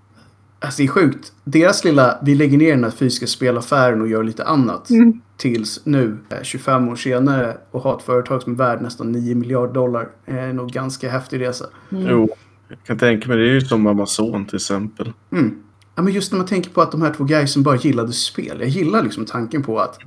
Alltså 0.62 0.82
det 0.82 0.86
är 0.86 0.88
sjukt. 0.88 1.32
Deras 1.44 1.84
lilla, 1.84 2.18
vi 2.22 2.34
lägger 2.34 2.58
ner 2.58 2.70
den 2.70 2.84
här 2.84 2.90
fysiska 2.90 3.26
spelaffären 3.26 4.00
och 4.00 4.08
gör 4.08 4.22
lite 4.22 4.44
annat. 4.44 4.90
Mm. 4.90 5.20
Tills 5.36 5.80
nu, 5.84 6.18
eh, 6.30 6.42
25 6.42 6.88
år 6.88 6.96
senare, 6.96 7.56
och 7.70 7.82
ha 7.82 7.96
ett 7.96 8.02
företag 8.02 8.42
som 8.42 8.52
är 8.52 8.56
värd 8.56 8.82
nästan 8.82 9.12
9 9.12 9.34
miljarder 9.34 9.74
dollar. 9.74 10.08
är 10.26 10.52
nog 10.52 10.70
ganska 10.70 11.10
häftig 11.10 11.40
resa. 11.40 11.64
Mm. 11.92 12.06
Jo, 12.10 12.28
jag 12.68 12.78
kan 12.86 12.98
tänka 12.98 13.28
mig. 13.28 13.36
Det 13.36 13.42
är 13.48 13.52
ju 13.54 13.60
som 13.60 13.86
Amazon 13.86 14.44
till 14.46 14.56
exempel. 14.56 15.12
Mm. 15.32 15.54
Ja, 15.94 16.02
men 16.02 16.12
just 16.12 16.32
när 16.32 16.38
man 16.38 16.46
tänker 16.46 16.70
på 16.70 16.80
att 16.82 16.92
de 16.92 17.02
här 17.02 17.14
två 17.16 17.24
guysen 17.24 17.62
bara 17.62 17.76
gillade 17.76 18.12
spel. 18.12 18.56
Jag 18.60 18.68
gillar 18.68 19.02
liksom 19.02 19.24
tanken 19.24 19.62
på 19.62 19.78
att, 19.78 19.98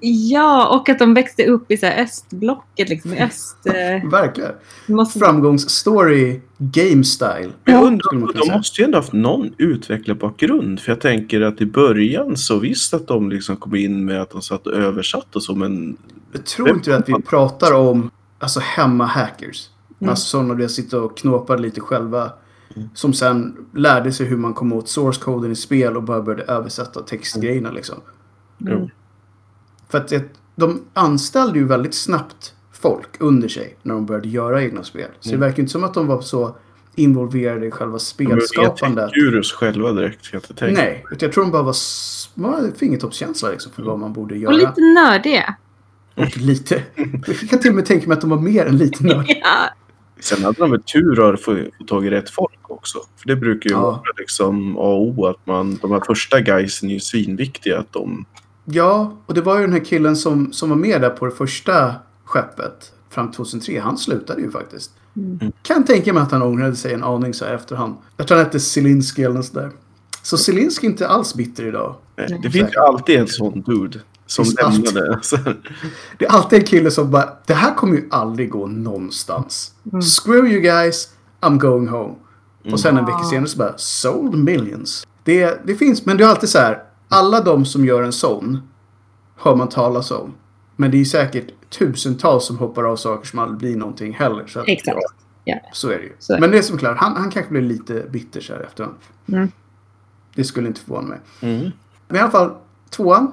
Ja, 0.00 0.78
och 0.78 0.88
att 0.88 0.98
de 0.98 1.14
växte 1.14 1.46
upp 1.46 1.70
i 1.70 1.76
så 1.76 1.86
här 1.86 2.02
östblocket. 2.02 2.88
Liksom, 2.88 3.14
i 3.14 3.20
öst, 3.20 3.56
eh, 3.64 4.10
verkligen. 4.10 4.52
måste... 4.86 5.18
Framgångsstory, 5.18 6.40
game 6.58 7.04
style. 7.04 7.50
Jag 7.64 7.74
man 7.74 7.84
undrar, 7.84 8.46
de 8.46 8.52
måste 8.52 8.80
ju 8.80 8.84
ändå 8.84 8.98
haft 8.98 9.12
någon 9.12 9.54
utvecklarbakgrund. 9.58 10.80
För 10.80 10.92
jag 10.92 11.00
tänker 11.00 11.40
att 11.40 11.60
i 11.60 11.66
början 11.66 12.36
så 12.36 12.58
visst 12.58 12.94
att 12.94 13.06
de 13.06 13.30
liksom 13.30 13.56
kom 13.56 13.74
in 13.74 14.04
med 14.04 14.22
att 14.22 14.30
de 14.30 14.42
satt 14.42 14.66
och 14.66 14.72
översatte 14.72 15.28
och 15.32 15.42
så, 15.42 15.54
men 15.54 15.96
Jag 16.32 16.46
tror 16.46 16.70
inte 16.70 16.96
att 16.96 17.08
vi 17.08 17.22
pratar 17.22 17.74
om 17.74 18.10
alltså, 18.38 18.60
hemma-hackers. 18.60 19.68
Mm. 20.00 20.10
Alltså 20.10 20.26
sådana 20.26 20.54
där 20.54 20.68
sitter 20.68 21.02
och 21.02 21.18
knåpar 21.18 21.58
lite 21.58 21.80
själva. 21.80 22.32
Som 22.94 23.12
sen 23.12 23.56
lärde 23.74 24.12
sig 24.12 24.26
hur 24.26 24.36
man 24.36 24.54
kom 24.54 24.72
åt 24.72 24.88
source-koden 24.88 25.52
i 25.52 25.56
spel 25.56 25.96
och 25.96 26.02
bara 26.02 26.22
började 26.22 26.52
översätta 26.52 27.02
textgrejerna 27.02 27.70
liksom. 27.70 27.96
Mm. 28.60 28.88
För 29.90 29.98
att 29.98 30.12
de 30.56 30.82
anställde 30.94 31.58
ju 31.58 31.64
väldigt 31.66 31.94
snabbt 31.94 32.54
folk 32.72 33.08
under 33.20 33.48
sig 33.48 33.76
när 33.82 33.94
de 33.94 34.06
började 34.06 34.28
göra 34.28 34.62
egna 34.62 34.82
spel. 34.84 35.08
Så 35.20 35.28
Mm. 35.30 35.40
det 35.40 35.46
verkar 35.46 35.60
inte 35.60 35.72
som 35.72 35.84
att 35.84 35.94
de 35.94 36.06
var 36.06 36.20
så 36.20 36.56
involverade 36.94 37.66
i 37.66 37.70
själva 37.70 37.98
de 38.16 38.24
var 38.24 38.32
inga 38.32 38.40
spelskapandet. 38.40 39.12
Gurus 39.12 39.52
själva 39.52 39.92
direkt. 39.92 40.28
Jag 40.32 40.42
inte. 40.50 40.70
Nej, 40.82 41.04
utan 41.10 41.26
jag 41.26 41.32
tror 41.32 41.44
de 41.44 41.50
bara 41.50 41.62
var, 41.62 41.74
hade 42.56 42.72
fingertoppskänsla 42.74 43.50
liksom 43.50 43.72
för 43.72 43.82
vad 43.82 43.98
man 43.98 44.12
borde 44.12 44.36
göra. 44.36 44.52
Och 44.52 44.58
lite 44.58 44.80
nördiga. 44.80 45.54
Och 46.14 46.36
lite. 46.36 46.82
Jag 47.26 47.50
kan 47.50 47.58
till 47.58 47.70
och 47.70 47.76
med 47.76 47.86
tänka 47.86 48.08
mig 48.08 48.14
att 48.14 48.20
de 48.20 48.30
var 48.30 48.38
mer 48.40 48.66
än 48.66 48.76
lite 48.78 49.04
nördiga. 49.04 49.36
Ja. 49.42 50.22
Sen 50.22 50.44
hade 50.44 50.58
de 50.58 50.70
väl 50.70 50.82
tur 50.82 51.34
att 51.34 51.40
få, 51.40 51.56
få 51.78 51.84
tag 51.84 52.06
i 52.06 52.10
rätt 52.10 52.30
folk 52.30 52.70
också. 52.70 52.98
För 53.16 53.26
det 53.28 53.36
brukar 53.36 53.70
ju 53.70 53.76
Ja. 53.76 53.80
vara 53.82 54.00
liksom 54.18 54.76
A 54.76 54.80
och 54.80 55.02
O 55.02 55.26
att 55.26 55.46
man, 55.46 55.78
de 55.82 55.90
här 55.92 56.00
första 56.06 56.40
guysen 56.40 56.88
är 56.90 56.94
ju 56.94 57.00
svinviktiga. 57.00 57.78
Att 57.78 57.92
de, 57.92 58.24
Ja, 58.72 59.16
och 59.26 59.34
det 59.34 59.40
var 59.40 59.56
ju 59.56 59.62
den 59.62 59.72
här 59.72 59.84
killen 59.84 60.16
som, 60.16 60.52
som 60.52 60.68
var 60.70 60.76
med 60.76 61.00
där 61.00 61.10
på 61.10 61.24
det 61.26 61.32
första 61.32 61.94
skeppet 62.24 62.92
fram 63.10 63.28
till 63.28 63.36
2003. 63.36 63.78
Han 63.80 63.98
slutade 63.98 64.40
ju 64.42 64.50
faktiskt. 64.50 64.90
Mm. 65.16 65.52
Kan 65.62 65.84
tänka 65.84 66.12
mig 66.12 66.22
att 66.22 66.30
han 66.32 66.42
ångrade 66.42 66.76
sig 66.76 66.94
en 66.94 67.04
aning 67.04 67.34
så 67.34 67.44
här 67.44 67.54
efterhand. 67.54 67.94
Jag 68.16 68.26
tror 68.26 68.36
han 68.38 68.46
hette 68.46 68.60
Zelinsky 68.60 69.22
eller 69.22 69.34
något 69.34 69.46
sådär. 69.46 69.70
Så 70.22 70.36
Zelinsky 70.36 70.86
är 70.86 70.90
inte 70.90 71.08
alls 71.08 71.34
bitter 71.34 71.66
idag. 71.66 71.94
nej, 72.16 72.40
det 72.42 72.50
finns 72.50 72.74
ju 72.74 72.78
alltid 72.80 73.18
en 73.20 73.28
sån 73.28 73.60
dude 73.62 73.98
som 74.26 74.44
alltid. 74.64 74.94
lämnade. 74.94 75.18
Så, 75.22 75.36
Det 76.18 76.24
är 76.24 76.30
alltid 76.30 76.58
en 76.58 76.64
kille 76.66 76.90
som 76.90 77.10
bara, 77.10 77.28
det 77.46 77.54
här 77.54 77.74
kommer 77.74 77.94
ju 77.96 78.08
aldrig 78.10 78.50
gå 78.50 78.66
någonstans. 78.66 79.72
Mm. 79.92 80.02
Screw 80.02 80.48
you 80.52 80.60
guys, 80.60 81.08
I'm 81.40 81.58
going 81.58 81.88
home. 81.88 82.14
Och 82.72 82.80
sen 82.80 82.96
en 82.98 83.04
vecka 83.04 83.18
Ah. 83.18 83.30
senare 83.30 83.46
så 83.48 83.58
bara, 83.58 83.74
sold 83.78 84.34
millions. 84.34 85.06
Det, 85.24 85.60
det 85.66 85.74
finns, 85.74 86.06
men 86.06 86.16
det 86.16 86.24
är 86.24 86.28
alltid 86.28 86.48
så 86.48 86.58
här, 86.58 86.82
alla 87.10 87.40
de 87.40 87.64
som 87.66 87.84
gör 87.84 88.02
en 88.02 88.12
sån 88.12 88.68
hör 89.36 89.56
man 89.56 89.68
talas 89.68 90.10
om. 90.10 90.34
Men 90.76 90.90
det 90.90 91.00
är 91.00 91.04
säkert 91.04 91.46
tusentals 91.78 92.46
som 92.46 92.58
hoppar 92.58 92.84
av 92.84 92.96
saker 92.96 93.26
som 93.28 93.38
aldrig 93.38 93.58
blir 93.58 93.76
någonting 93.76 94.12
heller. 94.14 94.46
Så, 94.46 94.60
att, 94.60 94.68
Exakt. 94.68 94.98
Ja. 95.44 95.56
så 95.72 95.88
är 95.90 95.98
det 95.98 96.04
ju. 96.04 96.12
Så. 96.18 96.36
Men 96.40 96.50
det 96.50 96.58
är 96.58 96.62
som 96.62 96.78
klart, 96.78 96.98
han, 96.98 97.16
han 97.16 97.30
kanske 97.30 97.50
blir 97.52 97.62
lite 97.62 98.06
bitter 98.10 98.40
så 98.40 98.52
här 98.52 98.60
efterhand. 98.60 98.94
Mm. 99.28 99.48
Det 100.34 100.44
skulle 100.44 100.68
inte 100.68 100.80
förvåna 100.80 101.08
mig. 101.08 101.18
mm. 101.40 101.70
Men 102.08 102.16
i 102.16 102.20
alla 102.20 102.30
fall, 102.30 102.50
tvåan. 102.90 103.32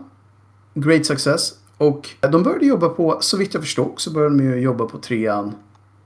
Great 0.73 1.05
success. 1.05 1.53
Och 1.77 2.09
de 2.31 2.43
började 2.43 2.65
jobba 2.65 2.89
på, 2.89 3.17
så 3.21 3.37
vitt 3.37 3.53
jag 3.53 3.63
förstår, 3.63 3.93
så 3.97 4.11
började 4.13 4.37
de 4.37 4.43
ju 4.43 4.55
jobba 4.59 4.85
på 4.85 4.97
trean 4.97 5.55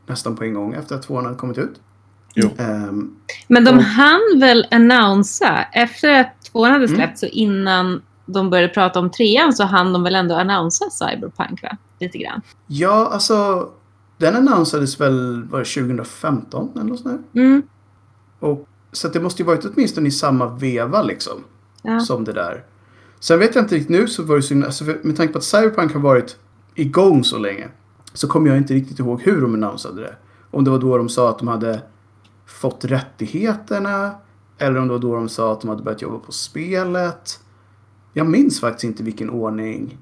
nästan 0.07 0.35
på 0.35 0.43
en 0.43 0.53
gång 0.53 0.73
efter 0.73 0.95
att 0.95 1.03
tvåan 1.03 1.25
hade 1.25 1.37
kommit 1.37 1.57
ut. 1.57 1.81
Jo. 2.35 2.49
Ehm, 2.57 3.15
Men 3.47 3.65
de 3.65 3.77
Och- 3.77 3.83
hann 3.83 4.39
väl 4.39 4.67
annonsa 4.71 5.59
efter 5.73 6.19
att 6.19 6.40
tvåan 6.51 6.71
hade 6.71 6.85
Mm. 6.85 6.95
släppts 6.97 7.23
och 7.23 7.29
innan 7.29 8.01
de 8.25 8.49
började 8.49 8.73
prata 8.73 8.99
om 8.99 9.09
trean 9.11 9.53
så 9.53 9.63
hann 9.63 9.93
de 9.93 10.03
väl 10.03 10.15
ändå 10.15 10.35
annonsa 10.35 10.85
Cyberpunk 10.89 11.63
va? 11.63 11.77
Lite 11.99 12.17
grann. 12.17 12.41
ja, 12.67 13.09
alltså. 13.13 13.69
Den 14.17 14.35
annonsades 14.35 15.01
väl, 15.01 15.43
var 15.43 15.59
det 15.59 15.65
2015 15.65 16.69
eller 16.75 16.83
något 16.83 16.99
sånt 16.99 17.21
där? 17.33 17.41
Mm. 17.41 17.61
Och, 18.39 18.67
så 18.91 19.07
det 19.07 19.19
måste 19.19 19.41
ju 19.41 19.45
varit 19.47 19.65
åtminstone 19.65 20.07
i 20.07 20.11
samma 20.11 20.47
veva 20.47 21.01
liksom. 21.01 21.43
Ja. 21.81 21.99
Som 21.99 22.23
det 22.23 22.33
där. 22.33 22.63
Sen 23.19 23.39
vet 23.39 23.55
jag 23.55 23.63
inte 23.63 23.75
riktigt 23.75 23.89
nu 23.89 24.07
så 24.07 24.23
var 24.23 24.35
det 24.35 24.41
så, 24.41 24.65
alltså 24.65 24.83
med 24.83 25.17
tanke 25.17 25.33
på 25.33 25.37
att 25.37 25.43
Cyberpunk 25.43 25.93
har 25.93 25.99
varit 25.99 26.37
igång 26.75 27.23
så 27.23 27.37
länge. 27.37 27.67
Så 28.13 28.27
kommer 28.27 28.47
jag 28.49 28.57
inte 28.57 28.73
riktigt 28.73 28.99
ihåg 28.99 29.21
hur 29.21 29.41
de 29.41 29.53
annonsade 29.53 30.01
det. 30.01 30.15
Om 30.51 30.63
det 30.63 30.71
var 30.71 30.79
då 30.79 30.97
de 30.97 31.09
sa 31.09 31.29
att 31.29 31.39
de 31.39 31.47
hade 31.47 31.81
fått 32.45 32.85
rättigheterna. 32.85 34.11
Eller 34.61 34.79
om 34.79 34.87
det 34.87 34.93
var 34.93 34.99
då 34.99 35.15
de 35.15 35.29
sa 35.29 35.53
att 35.53 35.61
de 35.61 35.69
hade 35.69 35.83
börjat 35.83 36.01
jobba 36.01 36.19
på 36.19 36.31
spelet. 36.31 37.39
Jag 38.13 38.27
minns 38.27 38.59
faktiskt 38.59 38.83
inte 38.83 39.03
vilken 39.03 39.29
ordning. 39.29 39.97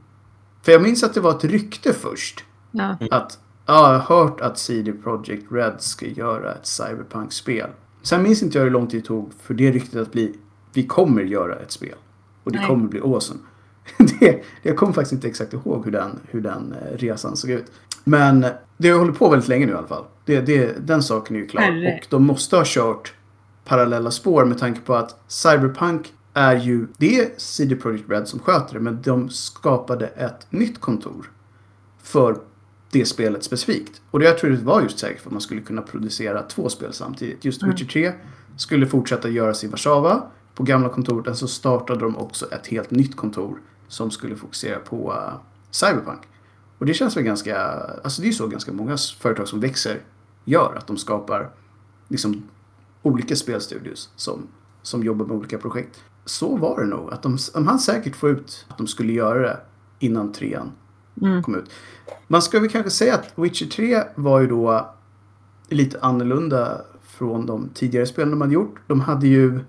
För 0.62 0.72
jag 0.72 0.82
minns 0.82 1.04
att 1.04 1.14
det 1.14 1.22
var 1.22 1.32
ett 1.32 1.44
rykte 1.44 1.94
först. 1.94 2.44
Ja. 2.72 2.98
Att 3.12 3.40
ja, 3.66 3.94
jag 3.94 4.00
har 4.00 4.18
hört 4.18 4.42
att 4.42 4.58
CD 4.58 4.92
Projekt 4.92 5.52
Red 5.52 5.76
ska 5.80 6.06
göra 6.06 6.54
ett 6.54 6.66
Cyberpunk-spel. 6.66 7.70
Sen 8.02 8.24
minns 8.24 8.44
inte 8.44 8.58
jag 8.58 8.66
hur 8.66 8.72
lång 8.72 8.88
tid 8.88 9.02
det 9.02 9.08
tog 9.08 9.34
för 9.42 9.54
det 9.54 9.72
ryktet 9.72 10.02
att 10.02 10.12
bli 10.12 10.36
vi 10.74 10.88
kommer 10.88 11.22
göra 11.22 11.56
ett 11.56 11.72
spel. 11.72 11.96
Och 12.44 12.52
det 12.52 12.58
Nej. 12.58 12.68
kommer 12.68 12.88
bli 12.88 13.00
awesome. 13.00 13.40
det, 14.20 14.44
jag 14.62 14.78
kommer 14.78 14.94
faktiskt 14.94 15.14
inte 15.14 15.28
exakt 15.28 15.54
ihåg 15.54 15.86
hur 15.86 15.92
den, 15.92 16.20
hur 16.28 16.42
den 16.42 16.74
eh, 16.74 16.98
resan 16.98 17.38
såg 17.38 17.52
ut. 17.52 17.66
Men 18.04 18.46
det 18.78 18.90
har 18.90 19.00
hållit 19.00 19.20
på 19.20 19.30
väldigt 19.30 19.50
länge 19.50 19.66
nu 19.66 19.72
i 19.72 19.76
alla 19.76 19.88
fall. 19.88 20.04
Det, 20.26 20.42
det, 20.42 20.88
den 20.88 21.04
saken 21.04 21.36
är 21.36 21.40
ju 21.40 21.48
klar. 21.48 21.62
Herre. 21.62 22.00
Och 22.02 22.08
de 22.10 22.24
måste 22.24 22.56
ha 22.56 22.64
kört 22.66 23.14
parallella 23.70 24.12
spår 24.12 24.46
med 24.46 24.58
tanke 24.58 24.82
på 24.82 24.96
att 24.96 25.20
Cyberpunk 25.28 26.14
är 26.34 26.56
ju, 26.56 26.88
det 26.98 27.20
är 27.20 27.30
CD 27.38 27.76
Projekt 27.76 28.10
Red 28.10 28.28
som 28.28 28.40
sköter 28.40 28.74
det, 28.74 28.80
men 28.80 29.02
de 29.02 29.30
skapade 29.30 30.08
ett 30.08 30.52
nytt 30.52 30.82
kontor 30.82 31.32
för 32.04 32.38
det 32.92 33.06
spelet 33.06 33.44
specifikt. 33.44 34.02
Och 34.12 34.20
det 34.20 34.26
jag 34.26 34.38
tror 34.38 34.50
det 34.50 34.64
var 34.64 34.82
just 34.82 35.00
säkert 35.00 35.22
för 35.22 35.30
att 35.30 35.34
man 35.34 35.42
skulle 35.42 35.62
kunna 35.62 35.82
producera 35.82 36.42
två 36.42 36.70
spel 36.70 36.94
samtidigt. 36.94 37.46
Just 37.46 37.62
Mm. 37.62 37.76
Witcher 37.76 37.86
3 37.86 38.14
skulle 38.58 38.88
fortsätta 38.88 39.30
göras 39.30 39.64
i 39.64 39.68
Warszawa 39.68 40.24
på 40.56 40.64
gamla 40.64 40.90
kontoret. 40.90 41.38
Så 41.38 41.48
startade 41.48 42.00
de 42.00 42.18
också 42.18 42.52
ett 42.52 42.68
helt 42.68 42.92
nytt 42.92 43.16
kontor 43.16 43.62
som 43.88 44.12
skulle 44.12 44.36
fokusera 44.36 44.80
på 44.80 45.12
uh, 45.12 45.34
Cyberpunk. 45.72 46.22
Och 46.78 46.86
det 46.86 46.94
känns 46.94 47.18
väl 47.18 47.24
ganska, 47.24 47.58
alltså 48.04 48.22
det 48.22 48.26
är 48.26 48.30
ju 48.30 48.34
så 48.34 48.48
ganska 48.48 48.72
många 48.72 48.98
företag 48.98 49.48
som 49.48 49.60
växer 49.60 50.02
gör. 50.46 50.76
Att 50.78 50.88
de 50.88 50.98
skapar 50.98 51.50
liksom 52.08 52.44
olika 53.04 53.36
spelstudios 53.36 54.10
som, 54.16 54.48
som 54.82 55.04
jobbar 55.04 55.26
med 55.26 55.38
olika 55.38 55.58
projekt. 55.58 56.04
Så 56.26 56.58
var 56.58 56.80
det 56.80 56.86
nog. 56.86 57.14
Att 57.14 57.24
de, 57.24 57.38
de 57.54 57.68
hann 57.68 57.80
säkert 57.80 58.16
få 58.16 58.30
ut 58.30 58.66
att 58.68 58.78
de 58.78 58.88
skulle 58.88 59.14
göra 59.14 59.40
det 59.42 59.60
innan 60.00 60.32
trean 60.32 60.72
Mm. 61.22 61.44
kom 61.44 61.56
ut. 61.56 61.70
Man 62.28 62.42
ska 62.42 62.60
väl 62.60 62.70
kanske 62.70 62.90
säga 62.92 63.16
att 63.16 63.32
Witcher 63.36 63.66
3 63.66 64.04
var 64.16 64.40
ju 64.40 64.48
då 64.48 64.90
lite 65.70 66.00
annorlunda 66.02 66.82
från 67.04 67.46
de 67.46 67.70
tidigare 67.74 68.06
spelen 68.06 68.32
de 68.32 68.42
hade 68.42 68.54
gjort. 68.54 68.76
De 68.88 69.02
hade 69.02 69.28
ju 69.28 69.60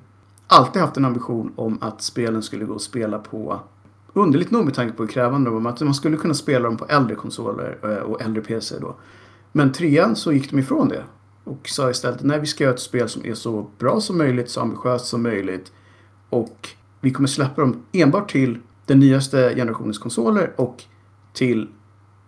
alltid 0.46 0.82
haft 0.82 0.96
en 0.96 1.04
ambition 1.04 1.52
om 1.56 1.78
att 1.80 2.02
spelen 2.02 2.42
skulle 2.42 2.64
gå 2.64 2.74
att 2.74 2.82
spela 2.82 3.18
på 3.18 3.60
Underligt 4.12 4.50
nog 4.50 4.64
med 4.64 4.74
tanke 4.74 4.96
på 4.96 5.02
hur 5.02 5.10
krävande 5.10 5.50
de 5.50 5.64
var, 5.64 5.70
att 5.70 5.80
man 5.80 5.94
skulle 5.94 6.16
kunna 6.16 6.34
spela 6.34 6.64
dem 6.68 6.76
på 6.76 6.86
äldre 6.86 7.14
konsoler 7.14 7.78
eh, 7.82 7.96
och 7.96 8.22
äldre 8.22 8.42
PC 8.42 8.78
då. 8.80 8.96
Men 9.52 9.72
trean 9.72 10.16
så 10.16 10.32
gick 10.32 10.50
de 10.50 10.58
ifrån 10.58 10.88
det. 10.88 11.04
Och 11.50 11.68
sa 11.68 11.90
istället 11.90 12.22
nej 12.22 12.40
vi 12.40 12.46
ska 12.46 12.64
göra 12.64 12.74
ett 12.74 12.80
spel 12.80 13.08
som 13.08 13.26
är 13.26 13.34
så 13.34 13.70
bra 13.78 14.00
som 14.00 14.18
möjligt, 14.18 14.50
så 14.50 14.60
ambitiöst 14.60 15.06
som 15.06 15.22
möjligt. 15.22 15.72
Och 16.30 16.68
vi 17.00 17.10
kommer 17.10 17.28
släppa 17.28 17.60
dem 17.60 17.82
enbart 17.92 18.30
till 18.30 18.58
den 18.86 18.98
nyaste 18.98 19.52
generationens 19.56 19.98
konsoler 19.98 20.52
och 20.56 20.82
till 21.32 21.68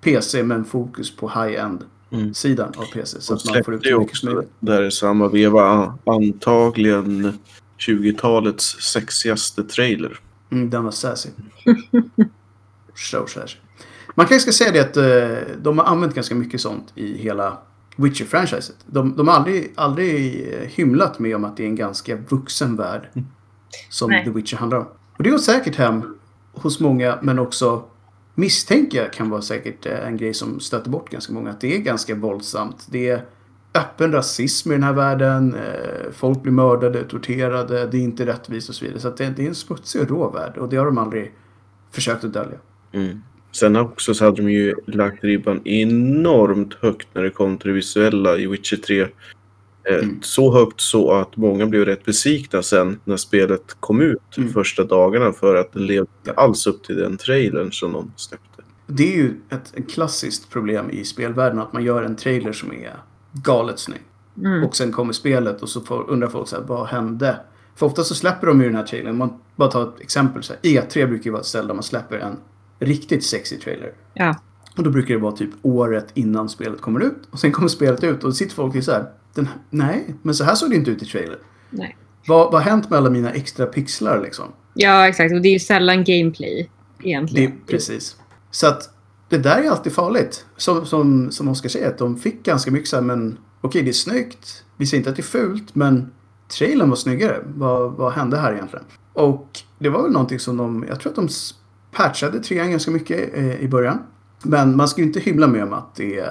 PC 0.01 0.43
med 0.43 0.57
en 0.57 0.65
fokus 0.65 1.17
på 1.17 1.29
high-end 1.29 1.85
Mm. 2.11 2.35
sidan 2.35 2.73
av 2.77 2.85
PC. 2.93 3.21
Så 3.21 3.35
De 3.35 3.39
att 3.39 3.55
man 3.55 3.65
får 3.65 3.75
ut 3.75 3.87
så 3.87 4.01
mycket 4.01 4.17
som 4.17 4.35
möjligt. 4.35 4.51
där 4.61 4.83
i 4.83 4.91
samma 4.91 5.29
veva 5.29 5.95
antagligen 6.07 7.39
20-talets 7.79 8.65
sexigaste 8.93 9.65
trailer. 9.65 10.21
Mm, 10.51 10.71
den 10.71 10.85
var 10.85 10.91
sassy. 10.91 11.29
so 12.95 13.27
sassy. 13.27 13.57
Man 14.15 14.27
kanske 14.27 14.53
ska 14.53 14.65
säga 14.65 14.73
det 14.73 14.81
att 14.81 14.97
eh, 14.97 15.55
de 15.63 15.79
har 15.79 15.85
använt 15.85 16.15
ganska 16.15 16.35
mycket 16.35 16.61
sånt 16.61 16.93
i 16.95 17.17
hela 17.19 17.59
Witcher-franchiset. 17.97 18.77
De, 18.87 19.17
de 19.17 19.29
har 19.29 19.35
aldrig, 19.35 19.73
aldrig 19.75 20.13
hymlat 20.75 21.19
med 21.19 21.37
om 21.37 21.45
att 21.45 21.57
det 21.57 21.63
är 21.63 21.67
en 21.69 21.77
ganska 21.77 22.17
vuxen 22.17 22.77
värld 22.77 23.09
som 23.89 24.11
Nej. 24.11 24.25
The 24.25 24.31
Witcher 24.31 24.57
handlar 24.57 24.79
om. 24.79 24.87
Och 25.17 25.23
det 25.23 25.31
går 25.31 25.39
säkert 25.39 25.77
hem 25.77 26.15
hos 26.53 26.81
många, 26.81 27.19
men 27.23 27.39
också 27.39 27.85
misstänker 28.35 29.03
jag 29.03 29.13
kan 29.13 29.31
vara 29.31 29.43
säkert 29.43 29.87
eh, 29.87 30.07
en 30.07 30.17
grej 30.17 30.35
som 30.35 30.61
stöter 30.61 30.91
bort 30.91 31.11
ganska 31.11 31.33
många. 31.33 31.51
Att 31.51 31.61
det 31.61 31.77
är 31.77 31.79
ganska 31.79 32.15
våldsamt. 32.15 32.87
Det 32.91 33.09
är 33.09 33.25
öppen 33.75 34.13
rasism 34.13 34.71
i 34.71 34.75
den 34.75 34.83
här 34.83 34.93
världen. 34.93 35.55
eh, 35.55 36.11
Folk 36.13 36.43
blir 36.43 36.53
mördade, 36.53 37.05
torterade. 37.05 37.87
Det 37.87 37.97
är 37.97 38.03
inte 38.03 38.27
rättvist 38.27 38.69
och 38.69 38.75
så 38.75 38.85
vidare. 38.85 39.01
Så 39.01 39.09
att 39.09 39.17
det, 39.17 39.31
det 39.37 39.45
är 39.45 39.49
en 39.49 39.55
smutsig 39.55 40.01
och 40.03 40.09
rå 40.09 40.31
värld. 40.31 40.57
Och 40.59 40.69
det 40.69 40.77
har 40.77 40.87
de 40.87 40.99
aldrig 40.99 41.35
försökt 41.91 42.25
att 42.25 42.33
dölja. 42.33 42.59
Mm. 42.93 43.23
Sen 43.53 43.77
också 43.77 44.15
så 44.15 44.25
hade 44.25 44.37
de 44.43 44.51
ju 44.53 44.75
lagt 44.87 45.25
ribban 45.25 45.61
enormt 45.65 46.75
högt 46.75 47.09
när 47.13 47.23
det 47.23 47.31
kom 47.31 47.59
till 47.59 47.69
det 47.69 47.75
visuella 47.75 48.37
i 48.39 48.47
Witcher 48.47 48.77
3. 48.77 49.01
Eh, 49.01 49.09
Mm. 49.85 50.19
Så 50.23 50.53
högt 50.53 50.81
så 50.81 51.13
att 51.13 51.37
många 51.37 51.67
blev 51.67 51.85
rätt 51.85 52.05
besvikna 52.05 52.63
sen 52.63 53.01
när 53.05 53.17
spelet 53.17 53.77
kom 53.81 54.01
ut 54.01 54.37
Mm. 54.39 54.53
första 54.53 54.85
dagarna 54.85 55.33
för 55.33 55.55
att 55.55 55.73
det 55.73 55.79
levde 55.81 56.11
inte 56.21 56.33
alls 56.41 56.67
upp 56.67 56.85
till 56.85 56.97
den 56.97 57.17
trailern 57.17 57.73
som 57.73 57.93
de 57.93 58.13
släppte. 58.17 58.63
Det 58.87 59.13
är 59.13 59.17
ju 59.17 59.35
ett, 59.51 59.73
ett 59.77 59.91
klassiskt 59.91 60.51
problem 60.51 60.91
i 60.91 61.05
spelvärlden. 61.05 61.59
Att 61.59 61.73
man 61.73 61.85
gör 61.85 62.03
en 62.03 62.17
trailer 62.17 62.53
som 62.53 62.73
är 62.73 62.97
galet 63.33 63.79
snygg. 63.79 64.01
Mm. 64.39 64.65
Och 64.65 64.77
sen 64.77 64.93
kommer 64.93 65.13
spelet 65.13 65.63
och 65.63 65.69
så 65.69 65.81
får, 65.81 66.11
undrar 66.11 66.29
folk 66.29 66.49
så 66.49 66.57
här, 66.57 66.63
vad 66.63 66.87
hände? 66.87 67.37
För 67.77 67.87
ofta 67.87 68.05
så 68.05 68.15
släpper 68.15 68.47
de 68.47 68.61
ju 68.61 68.67
den 68.67 68.77
här 68.77 68.87
trailern. 68.87 69.19
Man 69.19 69.33
bara 69.57 69.71
tar 69.71 69.83
ett 69.83 70.01
exempel. 70.01 70.43
Så 70.43 70.53
här, 70.53 70.61
E3 70.63 71.07
brukar 71.07 71.25
ju 71.25 71.31
vara 71.31 71.41
ett 71.41 71.47
ställe 71.47 71.67
där 71.67 71.75
man 71.75 71.83
släpper 71.83 72.19
en 72.19 72.37
riktigt 72.85 73.25
sexy 73.25 73.57
trailer. 73.59 73.93
Ja. 74.15 74.37
Och 74.77 74.83
då 74.83 74.91
brukar 74.91 75.15
det 75.15 75.21
vara 75.21 75.37
typ 75.37 75.51
året 75.63 76.07
innan 76.15 76.49
spelet 76.49 76.81
kommer 76.81 77.01
ut. 77.01 77.19
Och 77.31 77.39
sen 77.39 77.53
kommer 77.53 77.69
spelet 77.69 78.05
ut 78.05 78.17
och 78.25 78.31
då 78.31 78.33
sitter 78.33 78.55
folk 78.55 78.77
och 78.77 78.85
så 78.85 78.93
här, 78.93 79.07
den, 79.35 79.49
nej, 79.71 80.15
men 80.23 80.35
så 80.35 80.45
här 80.45 80.55
såg 80.55 80.71
det 80.71 80.77
inte 80.77 80.91
ut 80.91 81.03
i 81.03 81.07
trailern. 81.07 81.39
Nej. 81.71 81.97
Vad, 82.27 82.53
har 82.53 82.61
hänt 82.61 82.91
med 82.91 82.97
alla 82.99 83.11
mina 83.11 83.31
extra 83.33 83.67
pixlar 83.67 84.21
liksom? 84.23 84.45
ja, 84.75 85.09
exakt. 85.09 85.33
Och 85.35 85.43
det 85.43 85.49
är 85.49 85.53
ju 85.53 85.59
sällan 85.59 86.05
gameplay 86.05 86.71
Det, 86.99 87.09
egentligen. 87.09 87.53
precis. 87.67 88.17
Så 88.51 88.67
att 88.67 88.91
det 89.29 89.39
där 89.39 89.63
är 89.63 89.71
alltid 89.71 89.93
farligt. 89.93 90.47
Som, 90.57 90.87
som, 90.87 91.31
som 91.31 91.49
Oskar 91.49 91.69
säger, 91.69 91.89
att 91.89 91.99
de 91.99 92.17
fick 92.17 92.43
ganska 92.43 92.71
mycket 92.71 92.89
så 92.89 92.97
här, 92.97 93.03
men 93.03 93.39
okej 93.61 93.83
det 93.83 93.91
är 93.91 93.93
snyggt. 93.93 94.65
Vi 94.77 94.87
säger 94.87 94.99
inte 95.01 95.11
att 95.11 95.17
det 95.17 95.21
är 95.21 95.25
fult, 95.25 95.75
men 95.75 96.11
trailern 96.59 96.89
var 96.89 96.97
snyggare. 96.97 97.39
Vad, 97.55 97.93
vad 97.93 98.13
hände 98.13 98.37
här 98.37 98.53
egentligen? 98.53 98.85
Och 99.13 99.49
det 99.79 99.89
var 99.89 100.03
väl 100.03 100.13
någonting 100.13 100.39
som 100.39 100.57
de, 100.57 100.85
jag 100.89 101.01
tror 101.01 101.11
att 101.11 101.17
de 101.17 101.29
patchade 101.93 102.41
trean 102.41 102.71
ganska 102.71 102.91
mycket 102.91 103.35
eh, 103.35 103.61
i 103.61 103.69
början. 103.69 103.99
Men 104.43 104.77
man 104.77 104.89
ska 104.89 105.01
ju 105.01 105.07
inte 105.07 105.21
hymla 105.21 105.47
med 105.47 105.63
om 105.63 105.73
att 105.73 105.95
det, 105.95 106.27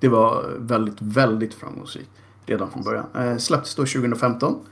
det 0.00 0.08
var 0.08 0.54
väldigt, 0.58 0.96
väldigt 1.00 1.54
framgångsrikt 1.54 2.10
redan 2.46 2.70
från 2.70 2.82
början. 2.82 3.06
Eh, 3.14 3.36
släpptes 3.36 3.74
då 3.74 3.82
2015. 3.82 4.66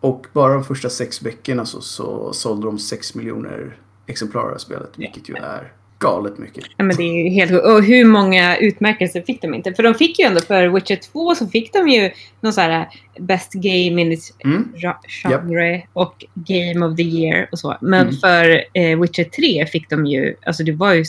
Och 0.00 0.26
bara 0.32 0.54
de 0.54 0.64
första 0.64 0.90
sex 0.90 1.22
veckorna 1.22 1.66
så, 1.66 1.80
så 1.80 2.32
sålde 2.32 2.66
de 2.66 2.78
6 2.78 3.14
miljoner 3.14 3.78
exemplar 4.06 4.50
av 4.50 4.58
spelet. 4.58 4.90
Vilket 4.96 5.28
ju 5.28 5.34
är 5.34 5.72
galet 6.04 6.38
mycket. 6.38 6.64
Ja, 6.76 6.84
men 6.84 6.96
det 6.96 7.02
är 7.02 7.24
ju 7.24 7.28
helt. 7.30 7.64
Och 7.64 7.82
hur 7.82 8.04
många 8.04 8.56
utmärkelser 8.56 9.20
fick 9.22 9.42
de 9.42 9.54
inte? 9.54 9.74
För 9.74 9.82
de 9.82 9.94
fick 9.94 10.18
ju 10.18 10.24
ändå 10.24 10.40
för 10.40 10.68
Witcher 10.68 10.96
2 10.96 11.34
så 11.34 11.46
fick 11.46 11.72
de 11.72 11.88
ju 11.88 12.10
någon 12.40 12.52
så 12.52 12.60
här 12.60 12.88
Best 13.20 13.52
Game 13.52 14.00
in 14.02 14.12
its 14.12 14.32
Mm. 14.44 14.68
genre 15.08 15.82
och 15.92 16.24
Game 16.34 16.86
of 16.86 16.96
the 16.96 17.02
Year 17.02 17.48
och 17.52 17.58
så. 17.58 17.76
Men 17.80 18.00
Mm. 18.00 18.14
för 18.16 18.64
eh, 18.72 19.00
Witcher 19.00 19.24
3 19.24 19.66
fick 19.66 19.90
de 19.90 20.06
ju, 20.06 20.34
alltså 20.46 20.62
det 20.64 20.72
var 20.72 20.92
ju 20.92 21.04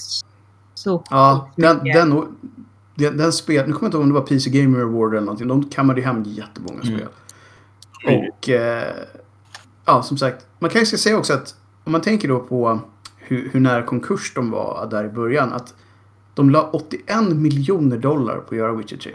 så 0.73 1.03
Ja, 1.09 1.49
den, 1.55 1.79
den, 1.83 2.25
den, 2.95 3.17
den 3.17 3.33
spel, 3.33 3.67
nu 3.67 3.73
kommer 3.73 3.81
jag 3.81 3.87
inte 3.87 3.97
ihåg 3.97 4.03
om 4.03 4.09
det 4.09 4.19
var 4.19 4.27
PC 4.27 4.49
Gamer 4.49 4.79
Award 4.79 5.11
eller 5.13 5.21
någonting. 5.25 5.47
De 5.47 5.69
kammade 5.69 6.01
hem 6.01 6.23
jättemånga 6.23 6.81
Mm. 6.81 6.97
spel. 6.97 7.07
Och 8.05 8.49
eh, 8.49 8.93
ja, 9.85 10.03
som 10.03 10.17
sagt, 10.17 10.45
man 10.59 10.69
kanske 10.69 10.85
ska 10.85 10.97
säga 10.97 11.17
också 11.17 11.33
att 11.33 11.55
om 11.83 11.91
man 11.91 12.01
tänker 12.01 12.27
då 12.27 12.39
på 12.39 12.79
hur, 13.27 13.49
hur 13.49 13.59
nära 13.59 13.83
konkurs 13.83 14.33
de 14.35 14.51
var 14.51 14.87
där 14.91 15.05
i 15.05 15.09
början. 15.09 15.53
Att 15.53 15.75
de 16.33 16.49
la 16.49 16.69
81 16.73 17.35
miljoner 17.35 17.97
dollar 17.97 18.37
på 18.37 18.55
att 18.55 18.57
göra 18.57 18.73
Witcher 18.73 18.97
3. 18.97 19.11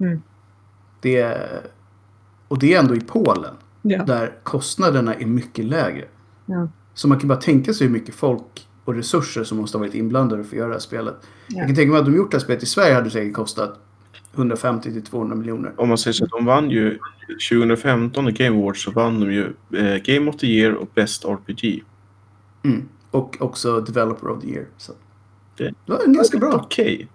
Mm. 0.00 0.22
Det, 1.00 1.38
och 2.48 2.58
det 2.58 2.74
är 2.74 2.80
ändå 2.80 2.94
i 2.94 3.00
Polen. 3.00 3.54
Ja. 3.82 4.04
Där 4.04 4.34
kostnaderna 4.42 5.14
är 5.14 5.26
mycket 5.26 5.64
lägre. 5.64 6.04
Ja. 6.46 6.68
Så 6.94 7.08
man 7.08 7.18
kan 7.18 7.28
bara 7.28 7.40
tänka 7.40 7.72
sig 7.72 7.86
hur 7.86 7.92
mycket 7.92 8.14
folk 8.14 8.68
och 8.84 8.94
resurser 8.94 9.44
som 9.44 9.58
måste 9.58 9.78
ha 9.78 9.80
varit 9.80 9.94
inblandade 9.94 10.44
för 10.44 10.50
att 10.50 10.58
göra 10.58 10.68
det 10.68 10.74
här 10.74 10.80
spelet. 10.80 11.14
Ja. 11.20 11.58
Jag 11.58 11.66
kan 11.66 11.76
tänka 11.76 11.92
mig 11.92 12.00
att 12.00 12.06
de 12.06 12.16
gjort 12.16 12.30
det 12.30 12.36
här 12.36 12.44
spelet 12.44 12.62
i 12.62 12.66
Sverige 12.66 12.94
hade 12.94 13.06
det 13.06 13.10
säkert 13.10 13.34
kostat 13.34 13.80
150 14.34 14.92
till 14.92 15.02
200 15.02 15.36
miljoner. 15.36 15.72
Om 15.76 15.88
man 15.88 15.98
säger 15.98 16.12
så 16.12 16.24
att 16.24 16.30
de 16.30 16.44
vann 16.44 16.70
ju 16.70 16.98
2015 17.50 18.28
i 18.28 18.32
Game 18.32 18.58
Awards 18.58 18.82
så 18.82 18.90
vann 18.90 19.20
de 19.20 19.32
ju 19.32 19.44
eh, 19.74 20.02
Game 20.02 20.30
of 20.30 20.36
the 20.36 20.46
Year 20.46 20.74
och 20.74 20.88
Best 20.94 21.24
RPG. 21.24 21.84
Mm. 22.62 22.88
Och 23.10 23.36
också 23.40 23.80
Developer 23.80 24.28
of 24.28 24.40
the 24.42 24.48
Year. 24.48 24.66
Så 24.76 24.92
Det- 25.56 25.64
det 25.86 25.92
var 25.92 26.04
en 26.06 26.12
ganska 26.12 26.38
bra, 26.38 26.52
Okej. 26.54 27.08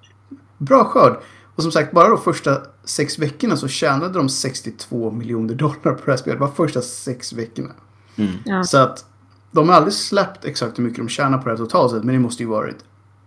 bra 0.57 0.83
skörd. 0.85 1.17
Och 1.55 1.63
som 1.63 1.71
sagt, 1.71 1.91
bara 1.91 2.09
de 2.09 2.17
första 2.17 2.61
sex 2.83 3.19
veckorna 3.19 3.57
så 3.57 3.67
tjänade 3.67 4.13
de 4.13 4.29
62 4.29 5.11
miljoner 5.11 5.53
dollar 5.55 5.73
på 5.93 6.05
det 6.05 6.11
här 6.11 6.17
spelet. 6.17 6.39
Bara 6.39 6.51
första 6.51 6.81
sex 6.81 7.33
veckorna. 7.33 7.71
Mm. 8.17 8.31
Ja. 8.45 8.63
Så 8.63 8.77
att 8.77 9.05
de 9.51 9.69
har 9.69 9.75
aldrig 9.75 9.93
släppt 9.93 10.45
exakt 10.45 10.79
hur 10.79 10.83
mycket 10.83 10.97
de 10.97 11.09
tjänar 11.09 11.37
på 11.37 11.43
det 11.43 11.49
här 11.51 11.57
totalt 11.57 11.91
sett. 11.91 12.03
Men 12.03 12.15
det 12.15 12.19
måste 12.21 12.43
ju 12.43 12.49
varit 12.49 12.77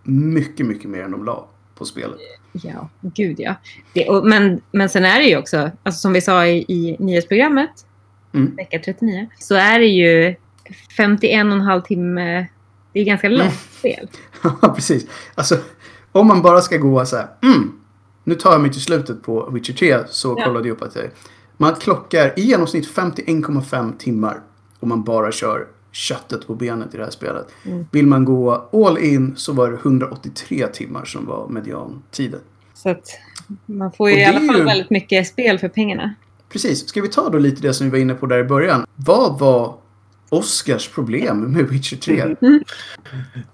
mycket, 0.03 0.65
mycket 0.65 0.89
mer 0.89 1.03
än 1.03 1.11
de 1.11 1.25
la 1.25 1.47
på 1.75 1.85
spelet. 1.85 2.17
Ja, 2.51 2.89
gud 3.01 3.35
ja. 3.39 3.55
Det, 3.93 4.09
och, 4.09 4.25
men, 4.27 4.61
men 4.71 4.89
sen 4.89 5.05
är 5.05 5.19
det 5.19 5.25
ju 5.25 5.37
också, 5.37 5.71
alltså 5.83 5.99
som 5.99 6.13
vi 6.13 6.21
sa 6.21 6.45
i, 6.45 6.57
i 6.67 6.95
nyhetsprogrammet, 6.99 7.85
Mm. 8.33 8.55
vecka 8.55 8.79
39, 8.85 9.27
så 9.39 9.55
är 9.55 9.79
det 9.79 9.85
ju 9.85 10.35
51 10.97 11.45
och 11.45 11.51
en 11.51 11.61
halv 11.61 11.81
timme. 11.81 12.47
Det 12.93 12.99
är 12.99 13.03
ganska 13.05 13.29
långt 13.29 13.41
Mm. 13.41 13.53
spel. 13.79 14.09
Ja, 14.61 14.69
precis. 14.75 15.05
Alltså, 15.35 15.57
om 16.11 16.27
man 16.27 16.41
bara 16.41 16.61
ska 16.61 16.77
gå 16.77 17.05
så 17.05 17.15
här. 17.15 17.27
Mm, 17.43 17.71
nu 18.23 18.35
tar 18.35 18.51
jag 18.51 18.61
mig 18.61 18.71
till 18.71 18.81
slutet 18.81 19.23
på 19.23 19.49
Witcher 19.49 19.73
3 19.73 19.97
så 20.09 20.35
Ja. 20.37 20.45
kollade 20.45 20.67
jag 20.67 20.75
upp 20.75 20.81
att 20.81 20.93
det, 20.93 21.09
man 21.57 21.75
klockar 21.75 22.33
i 22.39 22.41
genomsnitt 22.41 22.87
51,5 22.95 23.97
timmar 23.97 24.39
om 24.79 24.89
man 24.89 25.03
bara 25.03 25.31
kör 25.31 25.67
köttet 25.91 26.47
på 26.47 26.55
benet 26.55 26.93
i 26.93 26.97
det 26.97 27.03
här 27.03 27.11
spelet. 27.11 27.47
Mm. 27.65 27.85
Vill 27.91 28.07
man 28.07 28.25
gå 28.25 28.69
all 28.73 28.97
in 28.97 29.33
så 29.37 29.53
var 29.53 29.71
det 29.71 29.77
183 29.77 30.67
timmar 30.67 31.05
som 31.05 31.25
var 31.25 31.47
mediantiden. 31.47 32.39
Så 32.73 32.89
att 32.89 33.09
man 33.65 33.91
får 33.91 34.09
ju 34.09 34.19
i 34.19 34.25
alla 34.25 34.39
fall 34.39 34.57
ju- 34.57 34.63
väldigt 34.63 34.89
mycket 34.89 35.27
spel 35.27 35.59
för 35.59 35.67
pengarna. 35.69 36.13
Precis. 36.51 36.87
Ska 36.89 37.01
vi 37.01 37.07
ta 37.07 37.29
då 37.29 37.37
lite 37.37 37.61
det 37.61 37.73
som 37.73 37.85
vi 37.87 37.91
var 37.91 37.97
inne 37.97 38.13
på 38.13 38.25
där 38.25 38.39
i 38.39 38.43
början. 38.43 38.85
Vad 38.95 39.39
var 39.39 39.75
Oscars 40.29 40.87
problem 40.87 41.39
med 41.39 41.69
Witcher 41.69 41.97
3? 41.97 42.35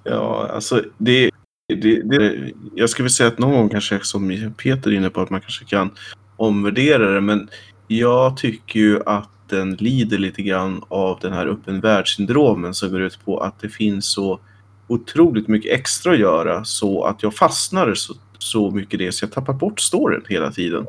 Ja, 0.04 0.50
alltså 0.54 0.84
det, 0.98 1.32
det, 1.68 2.02
det... 2.02 2.52
Jag 2.76 2.90
skulle 2.90 3.04
vilja 3.04 3.14
säga 3.14 3.28
att 3.28 3.40
någon 3.40 3.52
gång 3.52 3.70
kanske, 3.70 4.00
som 4.04 4.54
Peter 4.58 4.92
är 4.92 4.96
inne 4.96 5.10
på, 5.10 5.22
att 5.22 5.30
man 5.30 5.42
kanske 5.42 5.66
kan 5.66 5.90
omvärdera 6.38 7.12
det. 7.12 7.22
Men 7.22 7.50
jag 7.88 8.38
tycker 8.38 8.80
ju 8.80 9.00
att 9.06 9.30
den 9.50 9.76
lider 9.76 10.18
lite 10.18 10.42
grann 10.42 10.84
av 10.88 11.20
den 11.22 11.34
här 11.34 11.48
öppen 11.48 11.80
världssyndromen 11.80 12.74
som 12.74 12.92
går 12.92 13.02
ut 13.02 13.20
på 13.26 13.40
att 13.40 13.60
det 13.60 13.70
finns 13.70 14.06
så 14.06 14.40
otroligt 14.88 15.48
mycket 15.48 15.72
extra 15.72 16.12
att 16.12 16.20
göra 16.20 16.66
så 16.66 17.04
att 17.04 17.24
jag 17.24 17.36
fastnar 17.36 17.94
så, 17.94 18.14
så 18.38 18.72
mycket 18.72 19.00
det 19.00 19.12
så 19.12 19.26
jag 19.26 19.32
tappar 19.32 19.54
bort 19.54 19.80
storyn 19.80 20.24
hela 20.30 20.52
tiden. 20.52 20.88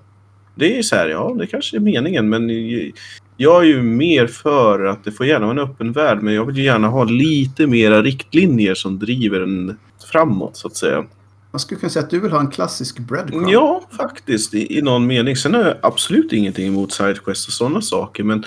Det 0.55 0.73
är 0.73 0.77
ju 0.77 0.83
så 0.83 0.97
här, 0.97 1.09
ja, 1.09 1.37
det 1.39 1.47
kanske 1.47 1.77
är 1.77 1.81
meningen, 1.81 2.29
men 2.29 2.51
jag 3.37 3.63
är 3.63 3.67
ju 3.67 3.83
mer 3.83 4.27
för 4.27 4.85
att 4.85 5.05
det 5.05 5.13
får 5.13 5.27
gärna 5.27 5.47
vara 5.47 5.61
en 5.61 5.71
öppen 5.71 5.93
värld, 5.93 6.19
men 6.23 6.35
jag 6.35 6.45
vill 6.45 6.57
ju 6.57 6.63
gärna 6.63 6.89
ha 6.89 7.05
lite 7.05 7.67
mera 7.67 8.03
riktlinjer 8.03 8.75
som 8.75 8.99
driver 8.99 9.41
en 9.41 9.79
framåt, 10.13 10.57
så 10.57 10.69
att 10.69 10.77
säga. 10.77 11.05
Man 11.51 11.61
skulle 11.61 11.81
kunna 11.81 11.91
säga 11.91 12.05
att 12.05 12.11
du 12.11 12.21
vill 12.21 12.33
ha 12.33 12.41
en 12.41 12.51
klassisk 12.51 12.99
breadcrumb. 12.99 13.49
Ja, 13.49 13.83
faktiskt, 13.97 14.55
i, 14.55 14.79
i 14.79 14.83
någon 14.83 15.07
mening. 15.07 15.37
Sen 15.37 15.55
har 15.55 15.65
jag 15.65 15.75
absolut 15.83 16.33
ingenting 16.33 16.67
emot 16.67 16.93
Sidequest 16.93 17.49
och 17.49 17.53
sådana 17.53 17.81
saker, 17.81 18.25
men 18.25 18.45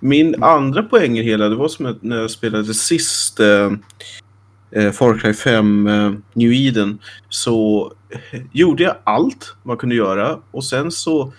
min 0.00 0.42
andra 0.42 0.82
poäng 0.82 1.18
i 1.18 1.22
hela, 1.22 1.48
det 1.48 1.56
var 1.56 1.68
som 1.68 1.98
när 2.00 2.16
jag 2.16 2.30
spelade 2.30 2.74
sist 2.74 3.40
eh, 3.40 3.72
eh, 4.70 4.92
Far 4.92 5.18
Cry 5.18 5.34
5 5.34 5.86
eh, 5.86 6.12
New 6.32 6.52
Eden, 6.52 6.98
så 7.28 7.92
eh, 8.10 8.40
gjorde 8.52 8.82
jag 8.82 8.96
allt 9.04 9.56
man 9.62 9.76
kunde 9.76 9.94
göra 9.94 10.38
och 10.50 10.64
sen 10.64 10.90
så 10.90 11.32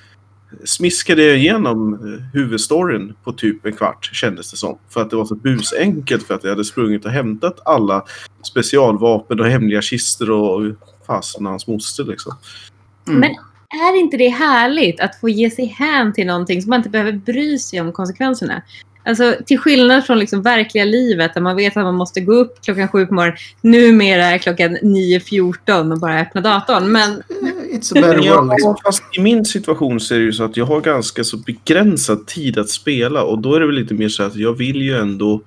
smiskade 0.66 1.24
jag 1.24 1.38
igenom 1.38 1.93
eh, 1.93 2.24
huvudstoryn 2.34 3.14
på 3.24 3.32
typ 3.32 3.66
en 3.66 3.74
kvart, 3.74 4.10
kändes 4.14 4.51
det 4.51 4.58
som. 4.58 4.78
För 4.89 5.01
att 5.01 5.10
det 5.10 5.16
var 5.16 5.26
så 5.26 5.36
busenkelt 5.36 6.28
för 6.28 6.34
att 6.34 6.43
jag 6.43 6.51
hade 6.51 6.66
sprungit 6.66 7.06
och 7.06 7.12
hämtat 7.12 7.60
alla 7.66 8.06
specialvapen 8.43 9.39
och 9.39 9.45
hemliga 9.45 9.82
kistor 9.82 10.32
och 10.32 10.76
fasen 11.08 11.45
hans 11.45 11.68
moster 11.68 12.03
liksom. 12.03 12.34
Mm. 13.08 13.20
Men 13.20 13.30
är 13.70 13.99
inte 13.99 14.18
det 14.18 14.30
härligt 14.30 14.99
att 14.99 15.20
få 15.20 15.30
ge 15.30 15.51
sig 15.51 15.66
hän 15.66 16.14
till 16.14 16.28
någonting 16.28 16.62
som 16.62 16.70
man 16.70 16.80
inte 16.80 16.89
behöver 16.89 17.12
bry 17.12 17.58
sig 17.58 17.82
om 17.82 17.91
konsekvenserna? 17.91 18.62
Alltså 19.08 19.36
till 19.45 19.60
skillnad 19.60 20.06
från 20.06 20.20
liksom 20.20 20.41
verkliga 20.41 20.86
livet 20.86 21.34
där 21.34 21.41
man 21.41 21.56
vet 21.56 21.78
att 21.78 21.84
man 21.84 21.95
måste 21.95 22.22
gå 22.22 22.34
upp 22.34 22.62
klockan 22.62 22.88
sju 22.88 23.06
på 23.06 23.14
morgonen. 23.14 23.38
Numera 23.62 24.26
är 24.26 24.38
klockan 24.38 24.78
9.14 24.78 25.91
och 25.91 25.99
bara 25.99 26.20
öppna 26.20 26.41
datorn. 26.41 26.91
Men 26.91 27.24
It's 27.76 27.92
a 27.92 28.02
better 28.02 28.36
world. 28.36 28.50
Liksom. 28.50 28.76
Fast 28.86 29.04
i 29.12 29.22
min 29.22 29.46
situation 29.46 30.00
så 30.00 30.14
är 30.16 30.20
det 30.20 30.26
ju 30.26 30.34
så 30.34 30.44
att 30.44 30.58
jag 30.58 30.66
har 30.66 30.82
ganska 30.82 31.24
så 31.24 31.38
begränsad 31.38 32.28
tid 32.28 32.58
att 32.58 32.70
spela 32.70 33.24
och 33.24 33.40
då 33.40 33.54
är 33.54 33.60
det 33.60 33.66
väl 33.66 33.76
lite 33.76 33.94
mer 33.94 34.10
så 34.10 34.24
att 34.24 34.36
jag 34.36 34.54
vill 34.54 34.82
ju 34.82 34.98
ändå 34.98 35.42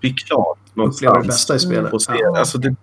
bli 0.00 0.10
klar. 0.12 0.56
uppleva 0.74 1.20
det 1.20 1.26
bästa 1.26 1.56
i 1.56 1.58
spelet. 1.58 1.92
Och 1.92 2.02
se, 2.02 2.12
Ja. 2.18 2.38
alltså 2.38 2.58
det, 2.58 2.74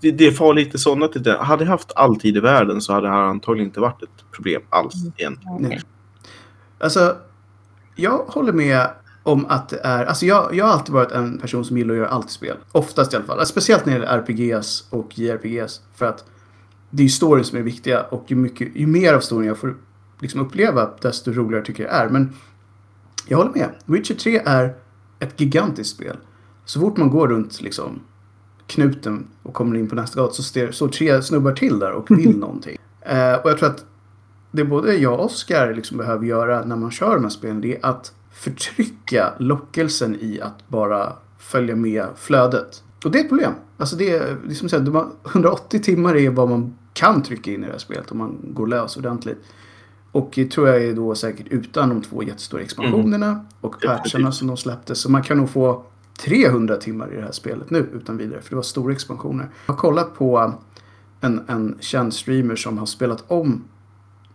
det, 0.00 0.10
det, 0.10 0.32
får 0.32 0.54
lite 0.54 0.78
sådana 0.78 1.08
till 1.08 1.22
det. 1.22 1.36
Hade 1.38 1.64
jag 1.64 1.70
haft 1.70 1.92
all 1.96 2.20
tid 2.20 2.36
i 2.36 2.40
världen 2.40 2.80
så 2.80 2.92
hade 2.92 3.06
det 3.06 3.12
här 3.12 3.20
antagligen 3.20 3.68
inte 3.68 3.80
varit 3.80 4.02
ett 4.02 4.32
problem 4.32 4.62
alls 4.70 4.94
igen. 5.16 5.38
Okej. 5.60 5.80
Alltså, 6.78 7.16
jag 7.96 8.18
håller 8.18 8.52
med 8.52 8.88
om 9.22 9.46
att 9.46 9.68
det 9.68 9.80
är... 9.84 10.04
Alltså 10.04 10.26
jag, 10.26 10.54
jag 10.54 10.64
har 10.64 10.72
alltid 10.72 10.94
varit 10.94 11.12
en 11.12 11.38
person 11.38 11.64
som 11.64 11.78
gillar 11.78 11.94
att 11.94 11.98
göra 11.98 12.08
allt 12.08 12.30
i 12.30 12.32
spel. 12.32 12.56
Oftast 12.72 13.12
i 13.12 13.16
alla 13.16 13.24
fall. 13.24 13.38
Alltså, 13.38 13.52
Speciellt 13.52 13.86
när 13.86 13.92
det 13.92 13.98
gäller 13.98 14.18
RPGs 14.18 14.84
och 14.90 15.18
JRPGs. 15.18 15.80
För 15.96 16.06
att 16.06 16.24
det 16.94 17.02
är 17.02 17.04
ju 17.04 17.10
storyn 17.10 17.44
som 17.44 17.58
är 17.58 17.62
viktiga 17.62 18.02
och 18.02 18.24
ju, 18.26 18.36
mycket, 18.36 18.76
ju 18.76 18.86
mer 18.86 19.14
av 19.14 19.20
storyn 19.20 19.48
jag 19.48 19.58
får 19.58 19.76
liksom 20.20 20.40
uppleva 20.40 20.90
desto 21.00 21.32
roligare 21.32 21.64
tycker 21.64 21.82
jag 21.82 21.92
det 21.92 21.96
är. 21.96 22.08
Men 22.08 22.32
jag 23.26 23.38
håller 23.38 23.50
med. 23.50 23.70
Witcher 23.84 24.14
3 24.14 24.42
är 24.44 24.74
ett 25.18 25.40
gigantiskt 25.40 25.94
spel. 25.94 26.16
Så 26.64 26.80
fort 26.80 26.96
man 26.96 27.10
går 27.10 27.28
runt 27.28 27.60
liksom 27.60 28.00
knuten 28.66 29.26
och 29.42 29.54
kommer 29.54 29.76
in 29.76 29.88
på 29.88 29.94
nästa 29.94 30.20
gata 30.20 30.32
så 30.32 30.42
står 30.72 30.88
tre 30.88 31.22
snubbar 31.22 31.52
till 31.52 31.78
där 31.78 31.92
och 31.92 32.10
vill 32.10 32.36
någonting. 32.38 32.78
Eh, 33.00 33.34
och 33.34 33.50
jag 33.50 33.58
tror 33.58 33.68
att 33.68 33.84
det 34.50 34.64
både 34.64 34.94
jag 34.94 35.14
och 35.14 35.24
Oskar 35.24 35.74
liksom 35.74 35.96
behöver 35.96 36.26
göra 36.26 36.64
när 36.64 36.76
man 36.76 36.90
kör 36.90 37.14
de 37.14 37.22
här 37.22 37.30
spelen 37.30 37.60
det 37.60 37.76
är 37.76 37.86
att 37.86 38.12
förtrycka 38.32 39.32
lockelsen 39.38 40.16
i 40.20 40.40
att 40.40 40.68
bara 40.68 41.12
följa 41.38 41.76
med 41.76 42.06
flödet. 42.16 42.82
Och 43.04 43.10
det 43.10 43.18
är 43.18 43.22
ett 43.22 43.28
problem. 43.28 43.52
Alltså 43.76 43.96
det 43.96 44.10
är, 44.10 44.36
det 44.44 44.52
är 44.52 44.68
som 44.68 44.84
de 44.84 44.94
har 44.94 45.10
180 45.26 45.80
timmar 45.82 46.16
är 46.16 46.30
vad 46.30 46.48
man 46.48 46.76
kan 46.92 47.22
trycka 47.22 47.50
in 47.50 47.62
i 47.62 47.66
det 47.66 47.72
här 47.72 47.78
spelet 47.78 48.10
om 48.10 48.18
man 48.18 48.38
går 48.42 48.66
lös 48.66 48.96
ordentligt. 48.96 49.38
Och 50.12 50.30
det 50.34 50.50
tror 50.50 50.68
jag 50.68 50.84
är 50.84 50.94
då 50.94 51.14
säkert 51.14 51.46
utan 51.50 51.88
de 51.88 52.02
två 52.02 52.22
jättestora 52.22 52.62
expansionerna 52.62 53.46
och 53.60 53.80
patcharna 53.80 54.32
som 54.32 54.48
de 54.48 54.56
släppte. 54.56 54.94
Så 54.94 55.10
man 55.10 55.22
kan 55.22 55.36
nog 55.36 55.50
få 55.50 55.84
300 56.20 56.76
timmar 56.76 57.12
i 57.12 57.16
det 57.16 57.22
här 57.22 57.32
spelet 57.32 57.70
nu 57.70 57.78
utan 57.94 58.16
vidare. 58.16 58.40
För 58.40 58.50
det 58.50 58.56
var 58.56 58.62
stora 58.62 58.92
expansioner. 58.92 59.50
Jag 59.66 59.74
har 59.74 59.78
kollat 59.78 60.14
på 60.14 60.54
en, 61.20 61.40
en 61.48 61.76
känd 61.80 62.14
streamer 62.14 62.56
som 62.56 62.78
har 62.78 62.86
spelat 62.86 63.24
om 63.28 63.64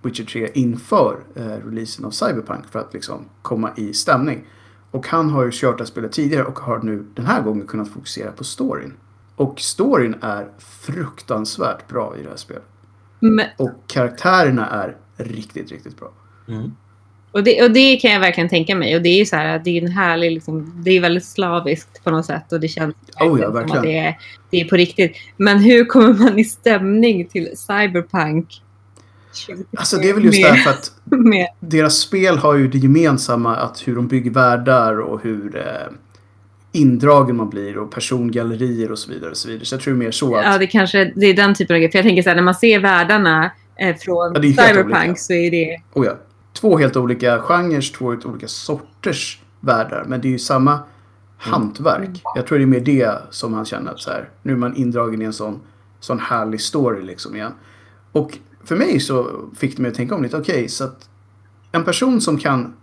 Witcher 0.01 0.23
3 0.23 0.49
inför 0.53 1.17
eh, 1.35 1.43
releasen 1.43 2.05
av 2.05 2.11
Cyberpunk 2.11 2.65
för 2.71 2.79
att 2.79 2.93
liksom 2.93 3.25
komma 3.41 3.71
i 3.75 3.93
stämning. 3.93 4.45
Och 4.91 5.07
han 5.07 5.29
har 5.29 5.45
ju 5.45 5.51
kört 5.53 5.77
det 5.77 5.83
här 5.83 5.87
spelet 5.87 6.11
tidigare 6.11 6.45
och 6.45 6.59
har 6.59 6.79
nu 6.79 7.05
den 7.13 7.25
här 7.25 7.41
gången 7.41 7.67
kunnat 7.67 7.89
fokusera 7.89 8.31
på 8.31 8.43
storyn. 8.43 8.93
Och 9.37 9.61
storyn 9.61 10.15
är 10.21 10.47
fruktansvärt 10.59 11.87
bra 11.87 12.15
i 12.19 12.23
det 12.23 12.29
här 12.29 12.37
spelet. 12.37 12.63
Men, 13.19 13.45
Och 13.57 13.71
karaktärerna 13.87 14.69
är 14.69 14.97
riktigt, 15.17 15.71
riktigt 15.71 15.99
bra. 15.99 16.11
Mm. 16.47 16.75
och, 17.31 17.43
det, 17.43 17.63
och 17.63 17.71
det 17.71 17.97
kan 17.97 18.11
jag 18.11 18.19
verkligen 18.19 18.49
tänka 18.49 18.75
mig. 18.75 18.95
Och 18.95 19.01
det 19.01 19.09
är 19.09 19.17
ju 19.17 19.25
så 19.25 19.35
här, 19.35 19.61
det 19.63 19.77
är 19.77 19.81
en 19.81 19.91
härlig, 19.91 20.31
liksom, 20.31 20.83
det 20.85 20.91
är 20.91 21.01
väldigt 21.01 21.25
slaviskt 21.25 22.03
på 22.03 22.11
något 22.11 22.25
sätt. 22.25 22.51
Och 22.51 22.59
det 22.59 22.67
känns 22.67 22.95
Oh 23.19 23.39
ja, 23.39 23.45
som 23.45 23.53
verkligen. 23.53 23.77
att 23.77 23.83
det 23.83 23.97
är, 23.97 24.17
det 24.49 24.61
är 24.61 24.65
på 24.65 24.75
riktigt. 24.75 25.17
Men 25.37 25.59
hur 25.59 25.85
kommer 25.85 26.13
man 26.13 26.39
i 26.39 26.43
stämning 26.43 27.27
till 27.27 27.57
Cyberpunk? 27.57 28.61
20 29.33 29.65
Alltså 29.77 29.97
det 29.97 30.09
är 30.09 30.13
väl 30.13 30.25
just 30.25 30.41
med, 30.41 30.51
därför 30.51 30.69
att 30.69 30.91
med, 31.05 31.47
deras 31.59 31.97
spel 31.97 32.37
har 32.37 32.55
ju 32.55 32.67
det 32.67 32.77
gemensamma 32.77 33.55
att 33.55 33.87
hur 33.87 33.95
de 33.95 34.07
bygger 34.07 34.31
världar 34.31 34.99
och 34.99 35.23
hur 35.23 35.57
eh, 35.57 35.63
indragen 36.71 37.35
man 37.35 37.49
blir 37.49 37.77
och 37.77 37.91
persongallerier 37.91 38.91
och 38.91 38.99
så 38.99 39.11
vidare. 39.11 39.31
Och 39.31 39.37
så, 39.37 39.47
vidare. 39.47 39.65
så 39.65 39.75
jag 39.75 39.81
tror 39.81 39.93
mer 39.93 40.11
så 40.11 40.35
att... 40.35 40.45
Ja, 40.45 40.57
det 40.57 40.67
kanske 40.67 41.13
det 41.15 41.25
är 41.25 41.33
den 41.33 41.53
typen 41.55 41.75
av 41.75 41.79
grej. 41.79 41.91
För 41.91 41.97
jag 41.97 42.05
tänker 42.05 42.23
så 42.23 42.29
här, 42.29 42.35
när 42.35 42.43
man 42.43 42.55
ser 42.55 42.79
världarna 42.79 43.51
eh, 43.75 43.95
från 43.95 44.33
Ja, 44.35 44.41
Cyberpunk 44.41 44.95
olika. 44.95 45.15
så 45.15 45.33
är 45.33 45.51
det... 45.51 45.81
Oh 45.93 46.05
ja. 46.05 46.17
Två 46.53 46.77
helt 46.77 46.95
olika 46.95 47.39
genrer, 47.39 47.93
två 47.97 48.09
helt 48.11 48.25
olika 48.25 48.47
sorters 48.47 49.41
världar. 49.59 50.05
Men 50.07 50.21
det 50.21 50.27
är 50.27 50.31
ju 50.31 50.39
samma 50.39 50.79
hantverk. 51.37 52.21
Jag 52.35 52.47
tror 52.47 52.57
det 52.57 52.63
är 52.63 52.65
mer 52.67 52.79
det 52.79 53.11
som 53.29 53.53
han 53.53 53.65
känner 53.65 53.91
att 53.91 53.99
så 53.99 54.09
här, 54.09 54.29
nu 54.43 54.53
är 54.53 54.57
man 54.57 54.75
indragen 54.75 55.21
i 55.21 55.25
en 55.25 55.33
sån, 55.33 55.59
sån 55.99 56.19
härlig 56.19 56.61
story 56.61 57.03
liksom 57.03 57.35
igen. 57.35 57.51
Och 58.11 58.37
för 58.63 58.75
mig 58.75 58.99
så 58.99 59.27
fick 59.57 59.75
det 59.75 59.81
mig 59.81 59.89
att 59.91 59.97
tänka 59.97 60.15
om 60.15 60.23
lite. 60.23 60.37
Okej, 60.37 60.69
så 60.69 60.83
att 60.83 61.09
en 61.71 61.83
person 61.83 62.21
som 62.21 62.37
kan 62.37 62.73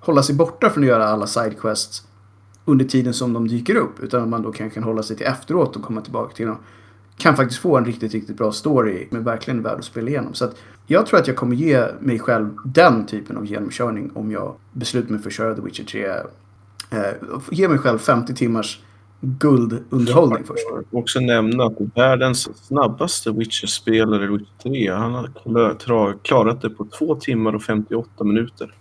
hålla 0.00 0.22
sig 0.22 0.34
borta 0.34 0.70
från 0.70 0.82
att 0.82 0.88
göra 0.88 1.08
alla 1.08 1.26
sidequests 1.26 2.02
under 2.64 2.84
tiden 2.84 3.14
som 3.14 3.32
de 3.32 3.48
dyker 3.48 3.76
upp. 3.76 4.00
Utan 4.00 4.22
att 4.22 4.28
man 4.28 4.42
då 4.42 4.52
kan, 4.52 4.70
kan 4.70 4.82
hålla 4.82 5.02
sig 5.02 5.16
till 5.16 5.26
efteråt 5.26 5.76
och 5.76 5.82
komma 5.82 6.00
tillbaka 6.00 6.34
till 6.34 6.46
dem. 6.46 6.56
Kan 7.16 7.36
faktiskt 7.36 7.60
få 7.60 7.76
en 7.76 7.84
riktigt, 7.84 8.12
riktigt 8.12 8.36
bra 8.36 8.52
story. 8.52 9.08
Men 9.10 9.24
verkligen 9.24 9.62
värd 9.62 9.78
att 9.78 9.84
spela 9.84 10.08
igenom. 10.08 10.34
Så 10.34 10.44
att 10.44 10.56
jag 10.86 11.06
tror 11.06 11.20
att 11.20 11.26
jag 11.26 11.36
kommer 11.36 11.56
ge 11.56 11.86
mig 12.00 12.18
själv 12.18 12.56
den 12.64 13.06
typen 13.06 13.36
av 13.36 13.46
genomkörning 13.46 14.10
om 14.14 14.30
jag 14.30 14.54
beslutar 14.72 15.10
mig 15.10 15.20
för 15.20 15.28
att 15.28 15.34
köra 15.34 15.54
The 15.54 15.60
Witcher 15.60 15.84
3. 15.84 16.06
Eh, 16.06 17.14
ge 17.50 17.68
mig 17.68 17.78
själv 17.78 17.98
50 17.98 18.34
timmars 18.34 18.80
guldunderhållning 19.20 20.44
först. 20.44 20.66
Jag 20.70 20.76
vill 20.76 20.86
också 20.90 21.20
nämna 21.20 21.64
att 21.64 21.76
världens 21.94 22.66
snabbaste 22.66 23.30
Witcher-spelare, 23.30 24.26
Witcher 24.26 24.62
3, 24.62 24.92
han 24.92 25.14
har 25.14 26.24
klarat 26.24 26.62
det 26.62 26.70
på 26.70 26.84
2 26.98 27.14
timmar 27.14 27.54
och 27.54 27.62
58 27.62 28.24
minuter. 28.24 28.74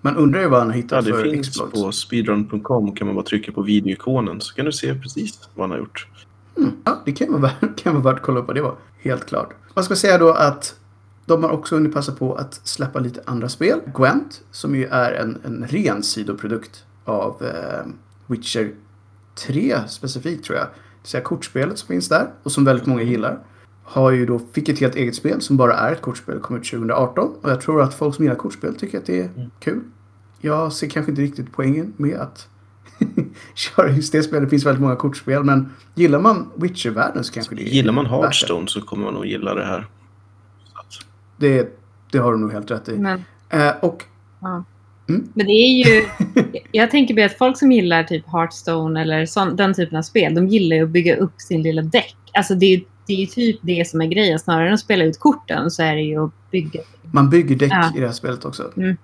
Man 0.00 0.16
undrar 0.16 0.40
ju 0.40 0.48
vad 0.48 0.58
han 0.58 0.68
har 0.68 0.74
Ja, 0.74 0.80
hittat 0.82 1.04
det 1.04 1.12
för 1.12 1.22
finns 1.22 1.48
exploits. 1.48 1.72
på 1.82 1.92
speedrun.com 1.92 2.94
kan 2.94 3.06
man 3.06 3.16
bara 3.16 3.24
trycka 3.24 3.52
på 3.52 3.62
videoikonen 3.62 4.40
så 4.40 4.54
kan 4.54 4.64
du 4.64 4.72
se 4.72 4.94
precis 4.94 5.48
vad 5.54 5.64
han 5.64 5.70
har 5.70 5.78
gjort. 5.78 6.06
Mm. 6.56 6.70
Ja, 6.84 7.02
det 7.04 7.12
kan 7.12 7.40
vara, 7.40 7.50
kan 7.76 7.94
vara 7.94 8.04
värt 8.04 8.16
att 8.20 8.22
kolla 8.26 8.40
upp 8.40 8.46
vad 8.46 8.56
det 8.56 8.62
var. 8.62 8.74
Helt 9.00 9.26
klart. 9.26 9.54
Man 9.74 9.84
ska 9.84 9.96
säga 9.96 10.18
då 10.18 10.32
att 10.32 10.74
de 11.26 11.42
har 11.44 11.50
också 11.50 11.74
hunnit 11.74 11.94
passa 11.94 12.12
på 12.12 12.34
att 12.34 12.60
släppa 12.64 12.98
lite 12.98 13.22
andra 13.26 13.48
spel. 13.48 13.80
Gwent, 13.94 14.40
som 14.50 14.74
ju 14.76 14.86
är 14.86 15.12
en, 15.12 15.38
en 15.44 15.66
ren 15.68 16.02
sidoprodukt 16.02 16.84
av 17.04 17.42
eh, 17.42 17.86
Witcher 18.26 18.74
3 19.46 19.76
specifikt 19.88 20.44
tror 20.44 20.58
jag. 20.58 20.66
Det 20.66 21.02
vill 21.02 21.10
säga 21.10 21.22
kortspelet 21.22 21.78
som 21.78 21.86
finns 21.88 22.08
där 22.08 22.30
och 22.42 22.52
som 22.52 22.64
väldigt 22.64 22.86
många 22.86 23.02
gillar. 23.02 23.38
Har 23.90 24.10
ju 24.10 24.26
då, 24.26 24.40
fick 24.52 24.68
ett 24.68 24.78
helt 24.78 24.94
eget 24.96 25.14
spel 25.14 25.40
som 25.40 25.56
bara 25.56 25.74
är 25.74 25.92
ett 25.92 26.00
kortspel. 26.02 26.38
kom 26.40 26.56
ut 26.56 26.70
2018. 26.70 27.34
Och 27.42 27.50
jag 27.50 27.60
tror 27.60 27.82
att 27.82 27.94
folk 27.94 28.14
som 28.14 28.24
gillar 28.24 28.36
kortspel 28.36 28.74
tycker 28.74 28.98
att 28.98 29.06
det 29.06 29.20
är 29.20 29.50
kul. 29.60 29.80
Jag 30.40 30.72
ser 30.72 30.88
kanske 30.88 31.12
inte 31.12 31.22
riktigt 31.22 31.52
poängen 31.52 31.92
med 31.96 32.20
att 32.20 32.48
köra 33.54 33.90
just 33.90 34.12
det 34.12 34.22
spelet. 34.22 34.42
Det 34.42 34.50
finns 34.50 34.66
väldigt 34.66 34.82
många 34.82 34.96
kortspel. 34.96 35.44
Men 35.44 35.72
gillar 35.94 36.18
man 36.20 36.50
Witcher-världen 36.56 37.24
så 37.24 37.32
kanske 37.32 37.54
det 37.54 37.62
är 37.62 37.66
Gillar 37.66 37.92
man. 37.92 38.06
Hearthstone 38.06 38.68
så 38.68 38.80
kommer 38.80 39.04
man 39.04 39.14
nog 39.14 39.26
gilla 39.26 39.54
det 39.54 39.64
här. 39.64 39.86
Så 40.88 41.02
Det, 41.36 41.78
det 42.12 42.18
har 42.18 42.32
du 42.32 42.38
nog 42.38 42.52
helt 42.52 42.70
rätt 42.70 42.88
i. 42.88 42.98
Men, 42.98 43.24
Eh, 43.50 43.74
och 43.80 44.04
ja. 44.40 44.64
Mm. 45.08 45.28
men 45.34 45.46
det 45.46 45.52
är 45.52 45.86
ju... 45.86 46.06
Jag 46.72 46.90
tänker 46.90 47.14
på 47.14 47.22
att 47.22 47.38
folk 47.38 47.58
som 47.58 47.72
gillar 47.72 48.02
typ 48.04 48.26
Hearthstone 48.26 49.02
eller 49.02 49.26
sån, 49.26 49.56
den 49.56 49.74
typen 49.74 49.98
av 49.98 50.02
spel, 50.02 50.34
de 50.34 50.48
gillar 50.48 50.76
ju 50.76 50.82
att 50.82 50.88
bygga 50.88 51.16
upp 51.16 51.40
sin 51.40 51.62
lilla 51.62 51.82
däck. 51.82 52.16
Alltså 52.32 52.54
det 52.54 52.74
är, 52.74 52.82
det 53.08 53.12
är 53.14 53.16
ju 53.20 53.26
typ 53.26 53.58
det 53.62 53.88
som 53.88 54.00
är 54.00 54.06
grejen. 54.06 54.38
Snarare 54.38 54.68
än 54.68 54.74
att 54.74 54.80
spela 54.80 55.04
ut 55.04 55.18
korten 55.18 55.70
så 55.70 55.82
är 55.82 55.94
det 55.96 56.02
ju 56.02 56.24
att 56.24 56.50
bygga. 56.50 56.80
man 57.02 57.30
bygger 57.30 57.56
däck 57.56 57.72
Ja. 57.72 57.92
i 57.96 58.00
det 58.00 58.06
här 58.06 58.12
spelet 58.12 58.44
också. 58.44 58.70
Mm. 58.76 58.96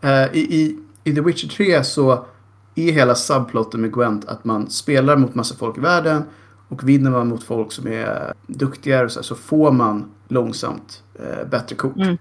Eh, 0.00 0.36
i, 0.36 0.40
i, 0.60 0.78
I 1.04 1.14
The 1.14 1.20
Witcher 1.20 1.48
3 1.48 1.84
så 1.84 2.26
är 2.74 2.92
hela 2.92 3.14
subplotten 3.14 3.80
med 3.80 3.92
Gwent 3.92 4.24
att 4.24 4.44
man 4.44 4.70
spelar 4.70 5.16
mot 5.16 5.34
massa 5.34 5.54
folk 5.54 5.78
i 5.78 5.80
världen 5.80 6.22
och 6.68 6.88
vinner 6.88 7.10
man 7.10 7.28
mot 7.28 7.42
folk 7.42 7.72
som 7.72 7.86
är 7.86 8.32
duktigare 8.46 9.08
så, 9.08 9.22
så 9.22 9.34
får 9.34 9.72
man 9.72 10.10
långsamt 10.28 11.02
eh, 11.14 11.48
bättre 11.50 11.76
kort. 11.76 11.96
Mm. 11.96 12.16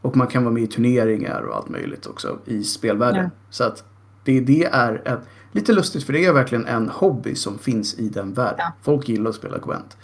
Och 0.00 0.16
man 0.16 0.26
kan 0.26 0.44
vara 0.44 0.54
med 0.54 0.62
i 0.62 0.66
turneringar 0.66 1.40
och 1.42 1.56
allt 1.56 1.68
möjligt 1.68 2.06
också 2.06 2.38
i 2.44 2.64
spelvärlden. 2.64 3.24
Ja. 3.24 3.30
Så 3.50 3.64
att 3.64 3.84
det, 4.24 4.40
det 4.40 4.64
är 4.64 5.02
ett, 5.04 5.20
lite 5.52 5.72
lustigt 5.72 6.04
för 6.04 6.12
det 6.12 6.24
är 6.24 6.32
verkligen 6.32 6.66
en 6.66 6.88
hobby 6.88 7.34
som 7.34 7.58
finns 7.58 7.94
i 7.94 8.08
den 8.08 8.32
världen. 8.34 8.56
Ja. 8.58 8.72
Folk 8.82 9.08
gillar 9.08 9.30
att 9.30 9.36
spela 9.36 9.58
Gwent. 9.58 9.96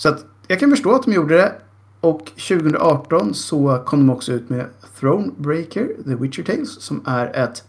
Så 0.00 0.08
att 0.08 0.24
jag 0.46 0.60
kan 0.60 0.70
förstå 0.70 0.94
att 0.94 1.02
de 1.02 1.12
gjorde 1.12 1.34
det. 1.34 1.54
Och 2.00 2.24
2018 2.24 3.34
så 3.34 3.82
kom 3.86 4.06
de 4.06 4.10
också 4.10 4.32
ut 4.32 4.48
med 4.48 4.66
Thronebreaker, 5.00 5.88
The 6.04 6.14
Witcher 6.14 6.42
Tales, 6.42 6.80
som 6.80 7.02
är 7.06 7.36
ett 7.36 7.64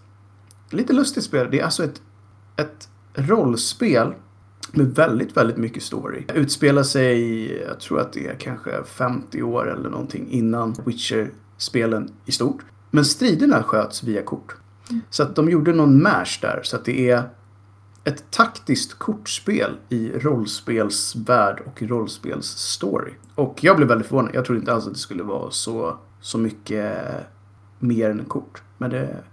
lite 0.69 0.93
lustigt 0.93 1.23
spel. 1.23 1.47
Det 1.51 1.59
är 1.59 1.63
alltså 1.63 1.83
ett, 1.83 2.01
ett 2.55 2.89
rollspel 3.13 4.13
med 4.71 4.95
väldigt, 4.95 5.37
väldigt 5.37 5.57
mycket 5.57 5.83
story. 5.83 6.23
Det 6.27 6.33
utspelar 6.33 6.83
sig, 6.83 7.51
jag 7.61 7.79
tror 7.79 7.99
att 7.99 8.13
det 8.13 8.27
är 8.27 8.35
kanske 8.35 8.83
50 8.83 9.43
år 9.43 9.71
eller 9.71 9.89
någonting 9.89 10.27
innan 10.31 10.75
Witcher-spelen 10.85 12.09
i 12.25 12.31
stort. 12.31 12.61
Men 12.91 13.05
striderna 13.05 13.63
sköts 13.63 14.03
via 14.03 14.21
kort. 14.21 14.55
Så 15.09 15.23
att 15.23 15.35
de 15.35 15.49
gjorde 15.49 15.73
någon 15.73 16.03
mash 16.03 16.39
där, 16.41 16.59
så 16.63 16.75
att 16.75 16.85
det 16.85 17.09
är 17.09 17.23
ett 18.03 18.31
taktiskt 18.31 18.93
kortspel 18.93 19.77
i 19.89 20.11
rollspelsvärld 20.11 21.61
och 21.65 21.81
rollspelsstory. 21.81 23.13
Och 23.35 23.63
jag 23.63 23.75
blev 23.77 23.87
väldigt 23.87 24.07
förvånad. 24.07 24.35
Jag 24.35 24.45
trodde 24.45 24.59
inte 24.59 24.73
alls 24.73 24.87
att 24.87 24.93
det 24.93 24.99
skulle 24.99 25.23
vara 25.23 25.51
så, 25.51 25.97
så 26.21 26.37
mycket 26.37 26.95
mer 27.79 28.09
än 28.09 28.25
kort. 28.25 28.61
Men 28.77 28.89
det 28.89 28.99
är 28.99 29.23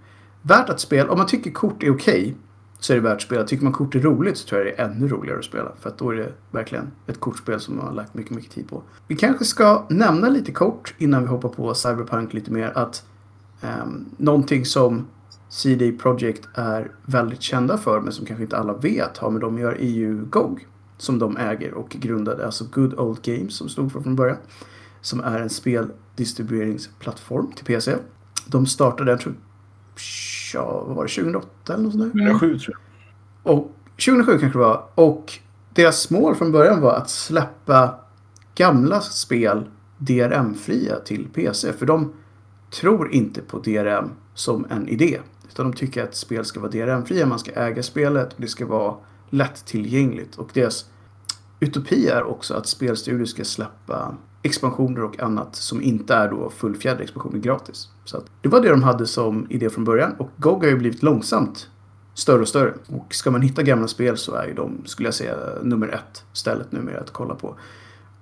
värt 0.42 0.68
att 0.68 0.80
spela. 0.80 1.10
Om 1.10 1.18
man 1.18 1.26
tycker 1.26 1.50
kort 1.50 1.82
är 1.82 1.94
okej 1.94 2.36
så 2.78 2.92
är 2.92 2.96
det 2.96 3.02
värt 3.02 3.16
att 3.16 3.22
spela. 3.22 3.44
Tycker 3.44 3.64
man 3.64 3.72
kort 3.72 3.94
är 3.94 4.00
roligt 4.00 4.38
så 4.38 4.48
tror 4.48 4.60
jag 4.60 4.66
det 4.66 4.82
är 4.82 4.88
ännu 4.88 5.08
roligare 5.08 5.38
att 5.38 5.44
spela. 5.44 5.72
För 5.80 5.88
att 5.90 5.98
då 5.98 6.10
är 6.10 6.16
det 6.16 6.32
verkligen 6.50 6.90
ett 7.06 7.20
kortspel 7.20 7.60
som 7.60 7.76
man 7.76 7.86
har 7.86 7.94
lagt 7.94 8.14
mycket, 8.14 8.36
mycket 8.36 8.52
tid 8.52 8.68
på. 8.68 8.82
Vi 9.06 9.16
kanske 9.16 9.44
ska 9.44 9.86
nämna 9.90 10.28
lite 10.28 10.52
kort 10.52 10.94
innan 10.98 11.22
vi 11.22 11.28
hoppar 11.28 11.48
på 11.48 11.74
Cyberpunk 11.74 12.32
lite 12.32 12.50
mer 12.50 12.72
att 12.74 13.06
um, 13.60 14.06
någonting 14.16 14.64
som 14.64 15.06
CD 15.48 15.92
Projekt 15.92 16.48
är 16.54 16.90
väldigt 17.04 17.42
kända 17.42 17.78
för, 17.78 18.00
men 18.00 18.12
som 18.12 18.26
kanske 18.26 18.42
inte 18.42 18.58
alla 18.58 18.72
vet, 18.72 19.18
har 19.18 19.30
med 19.30 19.40
dem 19.40 19.54
att 19.54 19.60
göra, 19.60 19.78
ju 19.78 20.24
GOG. 20.24 20.66
Som 20.98 21.18
de 21.18 21.36
äger 21.36 21.74
och 21.74 21.90
grundade, 21.90 22.46
alltså 22.46 22.64
Good 22.72 22.94
Old 22.94 23.22
Games 23.22 23.56
som 23.56 23.68
stod 23.68 23.92
för 23.92 24.00
från 24.00 24.16
början. 24.16 24.36
Som 25.00 25.20
är 25.20 25.40
en 25.40 25.50
speldistribueringsplattform 25.50 27.52
till 27.52 27.64
PC. 27.64 27.96
De 28.46 28.66
startade, 28.66 29.10
jag 29.10 29.20
tror, 29.20 29.34
ja, 30.54 30.84
vad 30.86 30.96
var 30.96 31.04
det, 31.04 31.10
2008 31.10 31.74
eller 31.74 31.82
något 31.82 31.92
sånt 31.92 32.14
där? 32.14 32.20
107 32.20 32.58
tror 32.58 32.76
jag. 33.44 33.54
Och 33.54 33.72
2007 34.06 34.38
kanske 34.38 34.58
det 34.58 34.64
var. 34.64 34.84
Och 34.94 35.32
deras 35.74 36.10
mål 36.10 36.34
från 36.34 36.52
början 36.52 36.80
var 36.80 36.94
att 36.94 37.10
släppa 37.10 37.94
gamla 38.54 39.00
spel 39.00 39.68
DRM-fria 39.98 40.96
till 40.96 41.28
PC. 41.34 41.72
För 41.72 41.86
de 41.86 42.12
tror 42.80 43.12
inte 43.12 43.40
på 43.40 43.58
DRM 43.58 44.10
som 44.34 44.66
en 44.70 44.88
idé. 44.88 45.20
Utan 45.58 45.70
de 45.70 45.76
tycker 45.76 46.04
att 46.04 46.14
spel 46.14 46.44
ska 46.44 46.60
vara 46.60 46.70
DRM-fria, 46.70 47.26
man 47.26 47.38
ska 47.38 47.52
äga 47.52 47.82
spelet 47.82 48.32
och 48.32 48.40
det 48.40 48.48
ska 48.48 48.66
vara 48.66 48.94
lättillgängligt. 49.30 50.36
Och 50.36 50.50
deras 50.54 50.90
utopi 51.60 52.08
är 52.08 52.22
också 52.22 52.54
att 52.54 52.66
spelstudior 52.66 53.24
ska 53.24 53.44
släppa 53.44 54.14
expansioner 54.42 55.04
och 55.04 55.20
annat 55.20 55.56
som 55.56 55.82
inte 55.82 56.14
är 56.14 56.30
då 56.30 56.50
fullfjädrade 56.50 57.02
expansioner 57.02 57.38
gratis. 57.38 57.88
Så 58.04 58.16
att 58.16 58.24
det 58.42 58.48
var 58.48 58.60
det 58.60 58.68
de 58.68 58.82
hade 58.82 59.06
som 59.06 59.46
idé 59.50 59.70
från 59.70 59.84
början 59.84 60.14
och 60.18 60.30
GOG 60.36 60.62
har 60.62 60.70
ju 60.70 60.76
blivit 60.76 61.02
långsamt 61.02 61.70
större 62.14 62.40
och 62.40 62.48
större. 62.48 62.74
Och 62.86 63.14
ska 63.14 63.30
man 63.30 63.42
hitta 63.42 63.62
gamla 63.62 63.88
spel 63.88 64.16
så 64.16 64.34
är 64.34 64.46
ju 64.46 64.54
de, 64.54 64.82
skulle 64.84 65.06
jag 65.06 65.14
säga, 65.14 65.36
nummer 65.62 65.88
ett 65.88 66.24
stället 66.32 66.72
numera 66.72 67.00
att 67.00 67.12
kolla 67.12 67.34
på. 67.34 67.56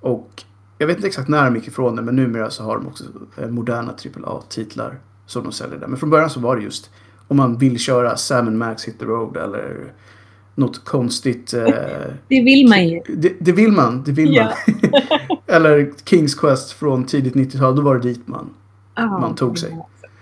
Och 0.00 0.44
jag 0.78 0.86
vet 0.86 0.96
inte 0.96 1.08
exakt 1.08 1.28
när 1.28 1.44
de 1.44 1.56
gick 1.56 1.68
ifrån 1.68 1.96
det, 1.96 2.02
men 2.02 2.16
numera 2.16 2.50
så 2.50 2.62
har 2.62 2.76
de 2.76 2.86
också 2.86 3.04
eh, 3.36 3.48
moderna 3.48 3.94
AAA-titlar 4.24 4.98
som 5.26 5.42
de 5.42 5.52
säljer 5.52 5.78
där. 5.78 5.86
Men 5.86 5.98
från 5.98 6.10
början 6.10 6.30
så 6.30 6.40
var 6.40 6.56
det 6.56 6.62
just 6.62 6.90
om 7.28 7.36
man 7.36 7.58
vill 7.58 7.78
köra 7.78 8.16
Sam 8.16 8.58
Max 8.58 8.84
Hit 8.88 8.98
the 8.98 9.04
Road 9.04 9.36
eller 9.36 9.92
något 10.54 10.84
konstigt. 10.84 11.54
Eh, 11.54 11.64
Det 12.28 12.42
vill 12.42 12.68
man 12.68 12.88
ju. 12.88 13.00
det, 13.16 13.32
det 13.40 13.52
vill 13.52 13.72
man, 13.72 14.02
det 14.04 14.12
vill 14.12 14.34
Ja. 14.34 14.52
man. 14.82 14.90
eller 15.46 15.90
Kings 16.04 16.34
Quest 16.34 16.72
från 16.72 17.04
tidigt 17.06 17.34
90-tal, 17.34 17.76
då 17.76 17.82
var 17.82 17.94
det 17.94 18.00
dit 18.08 18.28
man. 18.28 18.50
Ja. 18.94 19.06
Man 19.18 19.34
tog 19.34 19.58
sig. 19.58 19.78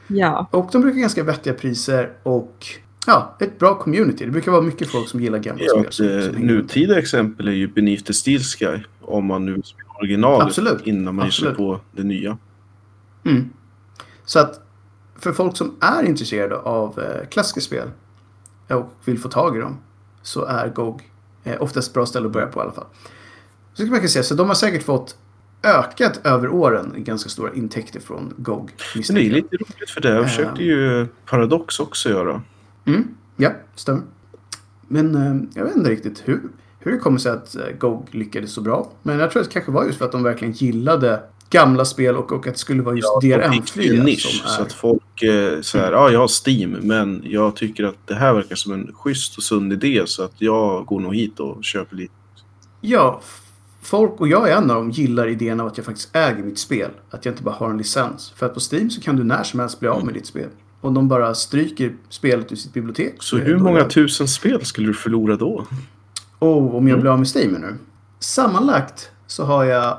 Ja. 0.07 0.49
Och 0.51 0.69
de 0.73 0.83
brukar 0.83 0.99
ganska 1.01 1.23
vettiga 1.23 1.55
priser 1.55 2.11
och 2.23 2.67
ja, 3.07 3.37
ett 3.41 3.59
bra 3.59 3.75
community. 3.79 4.25
Det 4.25 4.31
brukar 4.31 4.53
vara 4.53 4.63
mycket 4.63 4.89
folk 4.89 5.09
som 5.09 5.21
gillar 5.21 5.39
gamla 5.39 5.63
Ja, 5.65 5.85
spel. 5.91 6.19
ett 6.29 6.35
eh, 6.35 6.41
nutida 6.41 6.99
exempel 6.99 7.49
är 7.49 7.53
ju 7.53 7.69
Beneath 7.69 8.03
the 8.05 8.13
Steel 8.13 8.41
Sky. 8.41 8.67
Om 9.01 9.25
man 9.27 9.47
nu 9.47 9.63
spelar 9.65 9.99
originalet 10.01 10.47
Absolut. 10.47 10.87
innan 10.87 11.15
man 11.15 11.25
ger 11.27 11.31
sig 11.33 11.49
Absolut. 11.49 11.57
på 11.57 11.81
det 11.93 12.03
nya. 12.03 12.39
Mm. 13.25 13.51
Så 14.25 14.39
att 14.39 14.61
för 15.19 15.33
folk 15.33 15.57
som 15.57 15.77
är 15.81 16.03
intresserade 16.03 16.57
av 16.57 16.99
eh, 17.01 17.29
klassiska 17.29 17.61
spel 17.61 17.89
och 18.69 18.93
vill 19.05 19.19
få 19.19 19.29
tag 19.29 19.57
i 19.57 19.61
dem 19.61 19.77
så 20.23 20.45
är 20.45 20.69
GOG 20.69 21.11
eh, 21.45 21.63
oftast 21.63 21.89
ett 21.89 21.95
bra 21.95 22.07
ställe 22.07 22.27
att 22.27 22.33
börja 22.33 22.47
på 22.47 22.61
i 22.61 22.63
alla 22.63 22.73
fall. 22.73 22.87
Så 23.75 23.83
kan 23.83 23.91
man 23.91 24.01
kan 24.01 24.09
säga, 24.09 24.23
så 24.23 24.35
de 24.35 24.49
har 24.49 24.55
säkert 24.55 24.83
fått 24.83 25.17
ökat 25.63 26.21
över 26.27 26.49
åren 26.49 26.95
ganska 26.97 27.29
stora 27.31 27.55
intäkter 27.55 28.01
från 28.01 28.35
GOG. 28.37 28.71
Men 28.95 29.15
det 29.15 29.21
är 29.21 29.25
jag. 29.25 29.33
lite 29.33 29.57
roligt 29.57 29.91
för 29.91 30.01
det 30.01 30.17
Eh. 30.19 30.23
försökte 30.25 30.63
ju 30.65 31.07
Paradox 31.27 31.81
också 31.81 32.09
göra. 32.11 32.43
Mm, 32.85 33.09
ja, 33.37 33.51
stämmer. 33.75 34.03
Men 34.89 35.15
eh, 35.15 35.49
jag 35.55 35.65
vet 35.65 35.77
inte 35.77 35.91
riktigt 35.91 36.23
hur, 36.25 36.43
hur 36.79 36.93
det 36.93 36.99
kommer 36.99 37.19
sig 37.19 37.33
att 37.33 37.57
GOG 37.79 38.09
lyckades 38.11 38.53
så 38.53 38.61
bra. 38.61 38.93
Men 39.03 39.19
jag 39.19 39.31
tror 39.31 39.43
att 39.43 39.49
det 39.49 39.53
kanske 39.53 39.73
var 39.73 39.85
just 39.85 39.99
för 39.99 40.05
att 40.05 40.13
de 40.13 40.23
verkligen 40.23 40.53
gillade 40.55 41.23
gamla 41.51 41.85
spel 41.85 42.17
och, 42.17 42.33
och 42.33 42.47
att 42.47 42.55
det 42.55 42.59
skulle 42.61 42.83
vara 42.83 42.95
just 42.97 43.09
Ja, 43.23 43.37
DRM-fria 43.39 43.95
en 43.95 44.05
nisch 44.05 44.21
som 44.21 44.49
så 44.51 44.61
är... 44.61 44.67
att 44.67 44.73
folk 44.73 45.23
eh, 45.23 45.81
här, 45.81 45.93
ja 45.93 46.11
jag 46.11 46.21
har 46.21 46.49
Steam 46.49 46.71
men 46.71 47.23
jag 47.27 47.57
tycker 47.57 47.85
att 47.85 47.97
det 48.07 48.15
här 48.15 48.33
verkar 48.35 48.57
som 48.57 48.73
en 48.73 48.93
schysst 48.95 49.37
och 49.37 49.43
sund 49.43 49.73
idé 49.73 50.03
så 50.07 50.23
att 50.23 50.33
jag 50.39 50.87
går 50.87 51.01
nog 51.01 51.15
hit 51.15 51.41
och 51.41 51.65
köper 51.65 51.97
lite. 51.97 52.13
Ja, 52.81 53.21
folk 53.83 54.21
och 54.21 54.29
jag 54.29 54.51
är 54.51 54.57
en 54.57 54.71
av 54.71 54.77
dem 54.77 54.91
gillar 54.91 55.27
idén 55.29 55.61
av 55.61 55.67
att 55.67 55.77
jag 55.77 55.87
faktiskt 55.87 56.17
äger 56.17 56.43
mitt 56.43 56.59
spel. 56.59 56.91
Att 57.11 57.25
jag 57.25 57.33
inte 57.33 57.43
bara 57.43 57.55
har 57.55 57.71
en 57.71 57.79
licens. 57.79 58.33
För 58.37 58.47
att 58.47 58.55
på 58.55 58.61
Steam 58.73 58.91
så 58.91 59.01
kan 59.01 59.17
du 59.17 59.25
när 59.25 59.43
som 59.43 59.61
helst 59.61 59.81
bli 59.81 59.89
av 59.89 60.05
med 60.05 60.15
ditt 60.15 60.27
spel. 60.27 60.49
Om 60.81 60.95
de 60.95 61.09
bara 61.09 61.35
stryker 61.35 61.93
spelet 62.09 62.53
ur 62.53 62.57
sitt 62.57 62.73
bibliotek. 62.73 63.15
Så 63.21 63.37
är 63.37 63.41
hur 63.41 63.59
många 63.59 63.79
det- 63.83 63.91
tusen 63.91 64.29
spel 64.29 64.65
skulle 64.65 64.87
du 64.87 64.95
förlora 64.95 65.37
då? 65.37 65.67
Oh, 66.39 66.75
om 66.77 66.89
jag 66.89 66.95
Mm. 66.95 67.01
blir 67.01 67.11
av 67.11 67.19
med 67.19 67.29
Steam 67.37 67.53
nu. 67.53 67.75
Sammanlagt 68.19 69.11
så 69.27 69.45
har 69.45 69.65
jag 69.65 69.99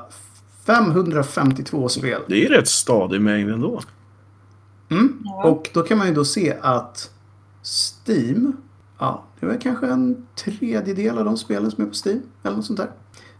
552 0.66 1.88
spel. 1.88 2.20
Det 2.28 2.46
är 2.46 2.48
rätt 2.48 2.68
stadig 2.68 3.20
mängd 3.20 3.50
ändå. 3.50 3.80
Mm. 4.88 5.18
Ja. 5.24 5.44
Och 5.44 5.70
då 5.72 5.82
kan 5.82 5.98
man 5.98 6.06
ju 6.06 6.14
då 6.14 6.24
se 6.24 6.56
att 6.60 7.10
Steam, 7.62 8.56
ja, 8.98 9.24
det 9.40 9.46
var 9.46 9.60
kanske 9.60 9.86
en 9.86 10.26
tredjedel 10.44 11.18
av 11.18 11.24
de 11.24 11.36
spelen 11.36 11.70
som 11.70 11.84
är 11.84 11.88
på 11.88 11.94
Steam. 12.08 12.22
Eller 12.42 12.56
något 12.56 12.66
sånt 12.66 12.78
där. 12.78 12.90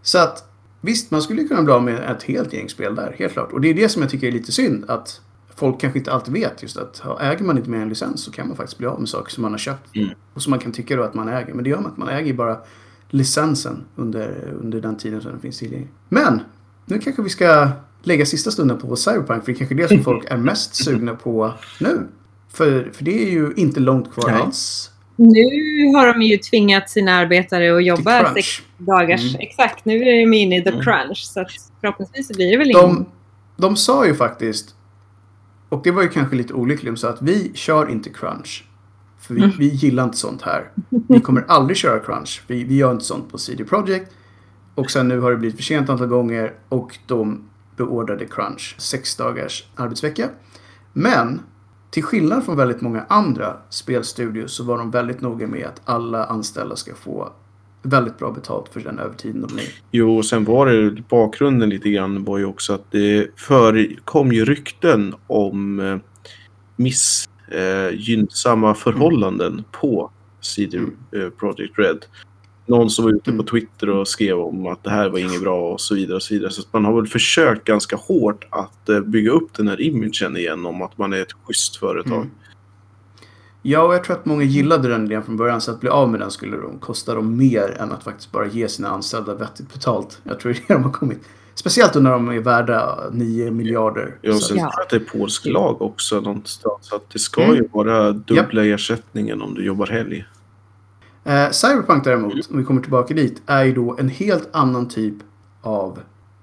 Så 0.03 0.18
att 0.18 0.51
visst, 0.81 1.11
man 1.11 1.22
skulle 1.22 1.45
kunna 1.45 1.62
bli 1.62 1.72
av 1.72 1.83
med 1.83 2.11
ett 2.11 2.22
helt 2.22 2.53
gäng 2.53 2.68
spel 2.68 2.95
där, 2.95 3.16
helt 3.18 3.33
klart. 3.33 3.53
Och 3.53 3.61
det 3.61 3.68
är 3.68 3.74
det 3.74 3.89
som 3.89 4.03
jag 4.03 4.11
tycker 4.11 4.27
är 4.27 4.33
lite 4.33 4.53
synd. 4.53 4.85
Att 4.89 5.20
folk 5.55 5.81
kanske 5.81 5.99
inte 5.99 6.12
alltid 6.12 6.35
vet 6.35 6.62
just 6.62 6.77
att 6.77 7.03
äger 7.20 7.45
man 7.45 7.59
inte 7.59 7.70
med 7.70 7.83
en 7.83 7.89
licens 7.89 8.22
så 8.22 8.33
kan 8.33 8.49
man 8.49 8.57
faktiskt 8.57 8.79
bli 8.79 8.87
av 8.87 9.01
med 9.01 9.09
saker 9.09 9.31
som 9.31 9.43
man 9.43 9.53
har 9.53 9.59
köpt. 9.59 9.97
Mm. 9.97 10.09
Och 10.35 10.43
som 10.43 10.51
man 10.51 10.59
kan 10.59 10.72
tycka 10.72 10.97
då 10.97 11.03
att 11.03 11.14
man 11.14 11.29
äger. 11.29 11.55
Men 11.55 11.64
det 11.64 11.70
gör 11.70 11.81
man 11.81 11.87
inte. 11.87 12.01
Man 12.01 12.09
äger 12.09 12.27
ju 12.27 12.35
bara 12.35 12.59
licensen 13.09 13.85
under, 13.97 14.55
under 14.62 14.81
den 14.81 14.97
tiden 14.97 15.20
som 15.20 15.31
den 15.31 15.41
finns 15.41 15.59
tillgänglig. 15.59 15.91
Men 16.09 16.41
nu 16.87 16.99
kanske 16.99 17.22
vi 17.22 17.28
ska 17.28 17.68
lägga 18.03 18.26
sista 18.26 18.51
stunden 18.51 18.78
på 18.78 18.97
Cyberpunk. 18.97 19.45
För 19.45 19.53
det 19.53 19.57
är 19.57 19.59
kanske 19.59 19.74
det 19.74 19.89
som 19.89 20.03
folk 20.05 20.24
är 20.30 20.37
mest 20.37 20.74
sugna 20.84 21.14
på 21.14 21.53
nu. 21.80 22.07
För, 22.53 22.91
för 22.93 23.05
det 23.05 23.22
är 23.26 23.30
ju 23.30 23.53
inte 23.57 23.80
långt 23.80 24.12
kvar 24.12 24.30
Nej. 24.30 24.41
alls. 24.43 24.91
Nu 25.16 25.95
har 25.97 26.07
de 26.14 26.22
ju 26.22 26.37
tvingat 26.37 26.91
sina 26.91 27.12
arbetare 27.14 27.76
att 27.76 27.84
jobba 27.84 28.34
sex 28.34 28.47
dagars. 28.78 29.20
Mm. 29.34 29.37
Exakt, 29.41 29.84
nu 29.84 29.95
är 30.03 30.20
de 30.26 30.34
inne 30.37 30.57
i 30.59 30.62
the 30.62 30.68
Mm. 30.70 30.82
crunch. 30.82 31.18
Så 31.24 31.41
att 31.41 31.51
förhoppningsvis 31.80 32.28
så 32.28 32.34
blir 32.34 32.51
det 32.51 32.57
väl 32.57 32.70
ingen... 32.70 32.82
De, 32.95 33.07
de 33.57 33.76
sa 33.76 34.07
ju 34.07 34.14
faktiskt, 34.14 34.74
och 35.68 35.80
det 35.84 35.91
var 35.91 36.03
ju 36.03 36.09
kanske 36.09 36.37
lite 36.37 36.53
olyckligt, 36.55 36.95
de 36.95 36.97
sa 36.97 37.09
att 37.09 37.22
vi 37.22 37.51
kör 37.55 37.91
inte 37.91 38.11
crunch. 38.11 38.64
För 39.20 39.34
vi, 39.34 39.41
Mm. 39.43 39.57
vi 39.59 39.66
gillar 39.66 40.05
inte 40.05 40.16
sånt 40.16 40.43
här. 40.43 40.70
Vi 41.09 41.20
kommer 41.20 41.45
aldrig 41.49 41.76
köra 41.76 41.99
crunch. 41.99 42.43
Vi, 42.47 42.64
vi 42.64 42.76
gör 42.76 42.93
inte 42.93 43.05
sånt 43.05 43.32
på 43.32 43.39
CD 43.39 43.64
Projekt. 43.64 44.12
Och 44.77 44.91
sen 44.91 45.09
nu 45.09 45.20
har 45.20 45.31
det 45.31 45.37
blivit 45.37 45.57
för 45.57 45.62
sent 45.62 45.91
antal 45.91 46.07
gånger 46.07 46.53
och 46.68 46.99
de 47.07 47.43
beordrade 47.77 48.24
crunch. 48.27 48.74
Sex 48.79 49.16
dagars 49.16 49.64
arbetsvecka. 49.77 50.29
Men 50.93 51.41
till 51.91 52.03
skillnad 52.03 52.45
från 52.45 52.57
väldigt 52.57 52.81
många 52.81 53.05
andra 53.09 53.57
spelstudios 53.70 54.53
så 54.53 54.64
var 54.64 54.79
de 54.79 54.91
väldigt 54.91 55.20
noga 55.20 55.47
med 55.47 55.66
att 55.66 55.81
alla 55.85 56.24
anställda 56.24 56.77
ska 56.77 56.95
få 56.95 57.33
väldigt 57.83 58.18
bra 58.18 58.31
betalt 58.31 58.68
för 58.72 58.81
den 58.81 58.99
övertiden 58.99 59.47
de 59.49 59.57
lägger. 59.57 59.72
Jo, 59.91 60.16
och 60.16 60.24
sen 60.24 60.45
var 60.45 60.66
det 60.66 61.03
bakgrunden 61.09 61.68
lite 61.70 61.91
grann 61.91 62.24
var 62.24 62.39
ju 62.39 62.45
också 62.45 62.72
att 62.72 62.91
det 62.91 63.27
förekom 63.37 64.33
ju 64.33 64.45
rykten 64.45 65.14
om 65.27 65.81
eh, 65.81 65.97
missgynnsamma 66.77 68.74
förhållanden 68.74 69.64
på 69.72 70.11
CD 70.41 70.79
Mm. 70.79 70.97
eh, 71.12 71.29
Projekt 71.31 71.79
Red. 71.79 72.05
Någon 72.67 72.91
som 72.91 73.05
var 73.05 73.12
ute 73.12 73.31
Mm. 73.31 73.45
på 73.45 73.51
Twitter 73.51 73.89
och 73.91 74.09
skrev 74.09 74.39
om 74.39 74.67
att 74.67 74.85
det 74.85 74.91
här 74.91 75.09
var 75.09 75.19
inget 75.19 75.41
bra 75.41 75.73
och 75.73 75.81
så 75.81 75.95
vidare. 75.95 76.17
Och 76.17 76.23
så 76.23 76.35
vidare. 76.35 76.51
Så 76.51 76.61
att 76.61 76.73
man 76.73 76.85
har 76.85 76.95
väl 76.97 77.07
försökt 77.07 77.64
ganska 77.64 77.97
hårt 77.97 78.45
att 78.51 78.89
eh, 78.89 79.01
bygga 79.01 79.31
upp 79.31 79.55
den 79.57 79.69
här 79.69 79.81
imagen 79.81 80.37
igen 80.37 80.67
om 80.67 80.83
att 80.83 80.99
man 80.99 81.12
är 81.12 81.23
ett 81.23 81.33
schysst 81.45 81.77
företag. 81.77 82.17
Mm. 82.17 82.31
Ja, 83.62 83.83
och 83.83 83.95
jag 83.95 84.05
tror 84.05 84.17
att 84.17 84.27
många 84.27 84.43
gillade 84.45 84.89
den 84.89 85.05
idén 85.07 85.23
från 85.23 85.37
början. 85.37 85.61
Så 85.61 85.71
att 85.71 85.81
bli 85.81 85.89
av 85.91 86.09
med 86.11 86.21
den 86.21 86.31
skulle 86.31 86.57
de 86.57 86.79
kosta 86.79 87.14
dem 87.14 87.37
mer 87.37 87.77
än 87.81 87.93
att 87.93 88.05
faktiskt 88.05 88.33
bara 88.33 88.47
ge 88.47 88.69
sina 88.69 88.89
anställda 88.89 89.35
vettigt 89.35 89.73
betalt. 89.73 90.21
Jag 90.25 90.41
tror 90.41 90.53
det 90.53 90.59
är 90.59 90.64
det 90.69 90.75
de 90.75 90.85
har 90.85 90.93
kommit. 90.93 91.21
Speciellt 91.55 91.95
när 91.95 92.11
de 92.11 92.29
är 92.29 92.41
värda 92.41 92.99
9 93.12 93.51
miljarder. 93.51 94.17
Ja, 94.23 94.33
och 94.33 94.39
sen 94.39 94.57
tror 94.57 94.59
jag 94.75 94.83
att 94.83 94.91
det 94.91 94.97
är 94.97 95.19
polsk 95.19 95.47
lag 95.47 95.83
också 95.83 96.21
någonstans. 96.21 96.79
Så 96.81 96.97
att 96.97 97.11
det 97.11 97.19
ska 97.19 97.43
Mm. 97.43 97.57
ju 97.57 97.69
vara 97.73 98.12
dubbla 98.12 98.64
ersättningen 98.64 99.43
om 99.43 99.55
du 99.55 99.64
jobbar 99.64 99.87
helg. 99.87 100.25
Eh, 101.27 101.51
Cyberpunk 101.51 102.05
däremot, 102.05 102.51
om 102.51 102.59
vi 102.59 102.64
kommer 102.64 102.81
tillbaka 102.81 103.14
dit, 103.14 103.43
är 103.47 103.64
ju 103.64 103.74
då 103.74 103.97
en 103.99 104.09
helt 104.09 104.49
annan 104.53 104.89
typ 104.89 105.14
av 105.62 105.99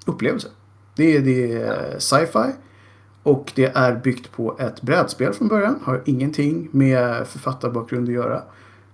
upplevelse. 0.06 0.48
Det 0.96 1.18
är, 1.18 1.22
det 1.22 1.54
är 1.54 2.00
sci-fi 2.00 2.52
och 3.24 3.52
det 3.56 3.76
är 3.76 3.96
byggt 3.96 4.32
på 4.32 4.56
ett 4.60 4.82
brädspel 4.82 5.34
från 5.34 5.48
början. 5.48 5.80
Har 5.84 6.02
ingenting 6.06 6.70
med 6.72 7.28
författarbakgrund 7.28 8.08
att 8.08 8.14
göra. 8.14 8.42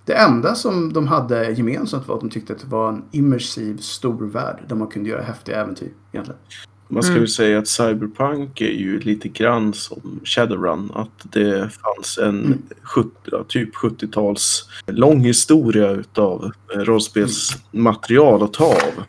Det 0.05 0.13
enda 0.13 0.55
som 0.55 0.93
de 0.93 1.07
hade 1.07 1.51
gemensamt 1.51 2.07
var 2.07 2.15
att 2.15 2.21
de 2.21 2.29
tyckte 2.29 2.53
att 2.53 2.59
det 2.59 2.67
var 2.67 2.89
en 2.89 3.03
immersiv 3.11 3.77
stor 3.77 4.25
värld 4.25 4.63
där 4.67 4.75
man 4.75 4.87
kunde 4.87 5.09
göra 5.09 5.21
häftiga 5.21 5.61
äventyr 5.61 5.91
egentligen. 6.11 6.39
Man 6.91 7.03
ska 7.03 7.11
Mm. 7.11 7.21
väl 7.23 7.29
säga 7.29 7.59
att 7.59 7.67
Cyberpunk 7.67 8.61
är 8.61 8.71
ju 8.71 8.99
lite 8.99 9.27
grann 9.27 9.73
som 9.73 10.19
Shadowrun. 10.23 10.91
Att 10.93 11.31
det 11.33 11.69
fanns 11.69 12.17
en 12.17 12.45
Mm. 12.45 12.61
70, 12.83 13.09
ja, 13.23 13.43
typ 13.47 13.75
70-tals 13.75 14.69
lång 14.87 15.19
historia 15.19 15.89
utav 15.91 16.51
eh, 16.75 16.79
rollspelsmaterial 16.79 18.43
att 18.43 18.53
ta 18.53 18.65
av. 18.65 19.03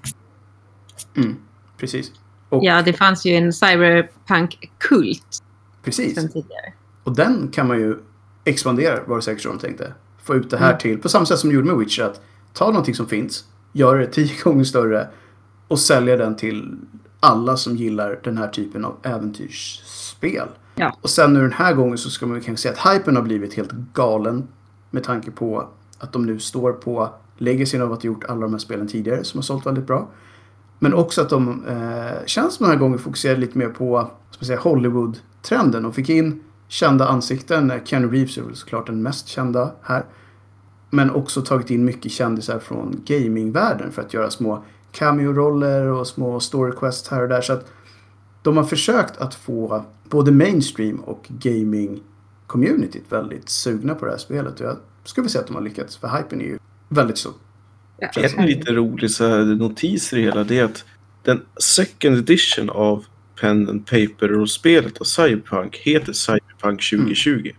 Mm, 1.17 1.37
precis. 1.79 2.13
Och, 2.49 2.65
Ja, 2.65 2.83
det 2.83 2.93
fanns 2.93 3.25
ju 3.27 3.33
en 3.33 3.53
cyberpunk-kult 3.53 5.43
precis. 5.85 6.15
sen 6.15 6.29
tidigare. 6.29 6.73
Och 7.05 7.17
den 7.17 7.49
kan 7.49 7.69
man 7.69 7.79
ju 7.81 7.99
expandera 8.45 9.01
var 9.07 9.17
det 9.17 9.23
säkert 9.23 9.45
de 9.45 9.59
tänkte. 9.59 9.93
Få 10.23 10.35
ut 10.35 10.51
det 10.51 10.57
här 10.59 10.69
Mm. 10.69 10.79
till, 10.81 10.99
på 10.99 11.09
samma 11.09 11.27
sätt 11.27 11.39
som 11.39 11.51
de 11.51 11.55
gjorde 11.57 11.67
med 11.67 11.77
Witcher. 11.77 12.03
Att 12.03 12.21
ta 12.53 12.67
någonting 12.67 12.95
som 12.95 13.07
finns, 13.09 13.45
göra 13.73 13.99
det 13.99 14.07
tio 14.07 14.35
gånger 14.45 14.65
större 14.65 15.09
och 15.69 15.79
sälja 15.79 16.17
den 16.17 16.37
till 16.37 16.77
alla 17.21 17.57
som 17.57 17.77
gillar 17.77 18.21
den 18.25 18.39
här 18.39 18.49
typen 18.49 18.85
av 18.85 18.97
äventyrsspel. 19.03 20.49
Ja. 20.75 20.97
Och 21.01 21.11
sen 21.11 21.33
nu 21.33 21.41
den 21.41 21.53
här 21.53 21.75
gången 21.75 21.99
så 21.99 22.11
ska 22.11 22.27
man 22.27 22.41
kanske 22.41 22.63
säga 22.63 22.75
att 22.79 22.95
hypen 22.95 23.17
har 23.17 23.23
blivit 23.23 23.55
helt 23.55 23.73
galen. 23.73 24.49
Med 24.91 25.05
tanke 25.05 25.31
på 25.31 25.69
att 25.99 26.13
de 26.13 26.27
nu 26.27 26.39
står 26.39 26.73
på 26.73 27.11
legacyn 27.39 27.83
av 27.83 27.93
att 27.93 28.03
ha 28.03 28.07
gjort 28.07 28.25
alla 28.25 28.41
de 28.41 28.53
här 28.53 28.59
spelen 28.59 28.89
tidigare 28.89 29.25
som 29.25 29.39
har 29.39 29.43
sålt 29.43 29.67
väldigt 29.67 29.87
bra. 29.87 30.09
Men 30.79 30.95
också 30.95 31.23
att 31.23 31.29
de 31.29 31.65
eh, 31.67 32.27
känns 32.27 32.59
den 32.59 32.69
här 32.69 32.77
gången 32.77 32.99
fokuserade 32.99 33.41
lite 33.41 33.59
mer 33.59 33.69
på 33.69 34.11
Hollywood-trenden. 34.59 35.83
De 35.83 35.93
fick 35.93 36.09
in 36.09 36.41
kända 36.69 37.09
ansikten. 37.09 37.71
Eh, 37.71 37.85
Keanu 37.85 38.09
Reeves 38.11 38.39
är 38.39 38.43
väl 38.43 38.57
såklart 38.57 38.87
den 38.87 39.03
mest 39.03 39.29
kända 39.29 39.73
här. 39.83 40.05
Men 40.91 41.11
också 41.11 41.43
tagit 41.43 41.71
in 41.71 41.85
mycket 41.85 42.13
kändisar 42.13 42.59
från 42.59 43.03
gamingvärlden 43.05 43.93
för 43.93 44.03
att 44.03 44.15
göra 44.15 44.31
små 44.31 44.65
cameo-roller 44.93 45.87
och 45.87 46.07
små 46.07 46.41
story 46.41 46.73
quests 46.73 47.09
här 47.09 47.23
och 47.23 47.29
där. 47.29 47.41
Så 47.41 47.53
att 47.53 47.67
de 48.43 48.57
har 48.57 48.65
försökt 48.65 49.17
att 49.17 49.35
få 49.35 49.85
både 50.09 50.33
mainstream 50.33 51.01
och 51.01 51.27
gaming-communityt 51.29 53.05
väldigt 53.09 53.49
sugna 53.49 53.95
på 53.95 54.05
det 54.05 54.11
här 54.11 54.19
spelet. 54.19 54.61
Och 54.61 54.67
jag 54.67 54.77
skulle 55.05 55.29
säga 55.29 55.43
att 55.43 55.47
de 55.47 55.57
har 55.57 55.63
lyckats, 55.63 55.97
för 55.97 56.09
hypen 56.09 56.41
är 56.41 56.45
ju 56.45 56.59
väldigt 56.89 57.19
stor. 57.19 57.33
Ja, 57.99 58.09
En 58.37 58.47
lite 58.47 58.73
rolig 58.73 59.11
så 59.11 59.27
här, 59.27 59.45
notis 59.45 60.13
i 60.13 60.17
det 60.17 60.23
hela 60.23 60.45
det 60.45 60.59
är 60.59 60.65
att 60.65 60.85
den 61.23 61.43
second 61.61 62.17
edition 62.17 62.71
av 62.71 63.05
Pen 63.41 63.69
and 63.69 63.87
Paper-spelet 63.87 64.99
och 64.99 65.07
Cyberpunk 65.07 65.77
heter 65.77 66.13
Cyberpunk 66.13 66.91
2020. 66.91 67.51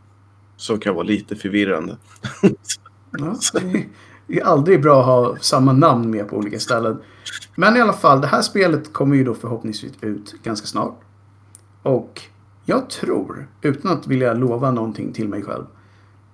Som 0.57 0.79
kan 0.79 0.95
vara 0.95 1.03
lite 1.03 1.35
förvirrande. 1.35 1.97
Ja, 3.19 3.35
det 4.27 4.39
är 4.39 4.43
aldrig 4.43 4.81
bra 4.81 4.99
att 4.99 5.05
ha 5.05 5.37
samma 5.41 5.73
namn 5.73 6.11
med 6.11 6.29
på 6.29 6.37
olika 6.37 6.59
ställen. 6.59 6.97
Men 7.55 7.77
i 7.77 7.81
alla 7.81 7.93
fall, 7.93 8.21
det 8.21 8.27
här 8.27 8.41
spelet 8.41 8.93
kommer 8.93 9.15
ju 9.15 9.23
då 9.23 9.33
förhoppningsvis 9.33 9.93
ut 10.01 10.35
ganska 10.43 10.67
snart. 10.67 10.99
Och 11.83 12.21
jag 12.65 12.89
tror, 12.89 13.47
utan 13.61 13.91
att 13.91 14.07
vilja 14.07 14.33
lova 14.33 14.71
någonting 14.71 15.13
till 15.13 15.27
mig 15.27 15.43
själv, 15.43 15.65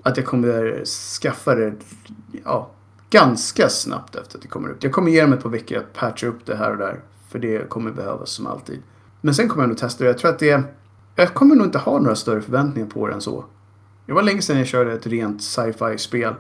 att 0.04 0.18
jag 0.18 0.26
kommer 0.26 0.86
skaffa 1.22 1.56
det 1.56 1.74
ja, 2.44 2.72
ganska 3.10 3.70
snabbt 3.70 4.16
efter 4.16 4.38
att 4.38 4.42
det 4.42 4.48
kommer 4.48 4.70
ut. 4.70 4.84
Jag 4.84 4.92
kommer 4.92 5.12
ge 5.12 5.22
dem 5.22 5.34
ett 5.34 5.44
par 5.44 5.50
veckor 5.50 5.78
att 5.78 5.94
patcha 5.94 6.28
upp 6.28 6.46
det 6.46 6.56
här 6.56 6.72
och 6.72 6.78
där. 6.78 7.02
För 7.30 7.40
det 7.40 7.70
kommer 7.70 7.92
behövas 7.92 8.30
som 8.30 8.48
alltid. 8.48 8.82
Men 9.22 9.36
sen 9.36 9.50
kommer 9.50 9.64
jag 9.64 9.70
nog 9.70 9.78
testa 9.78 10.04
det. 10.04 10.10
Jag 10.10 10.18
tror 10.18 10.32
att 10.32 10.40
det... 10.40 10.64
Jag 11.16 11.34
kommer 11.34 11.56
nog 11.56 11.68
inte 11.68 11.78
ha 11.78 12.00
några 12.00 12.16
större 12.16 12.42
förväntningar 12.42 12.90
på 12.90 13.08
det 13.08 13.14
än 13.14 13.22
så. 13.22 13.46
Det 14.06 14.14
var 14.14 14.24
länge 14.24 14.42
sedan 14.42 14.58
jag 14.58 14.68
körde 14.68 14.94
ett 14.94 15.08
rent 15.08 15.44
sci-fi 15.44 15.98
spel. 15.98 16.34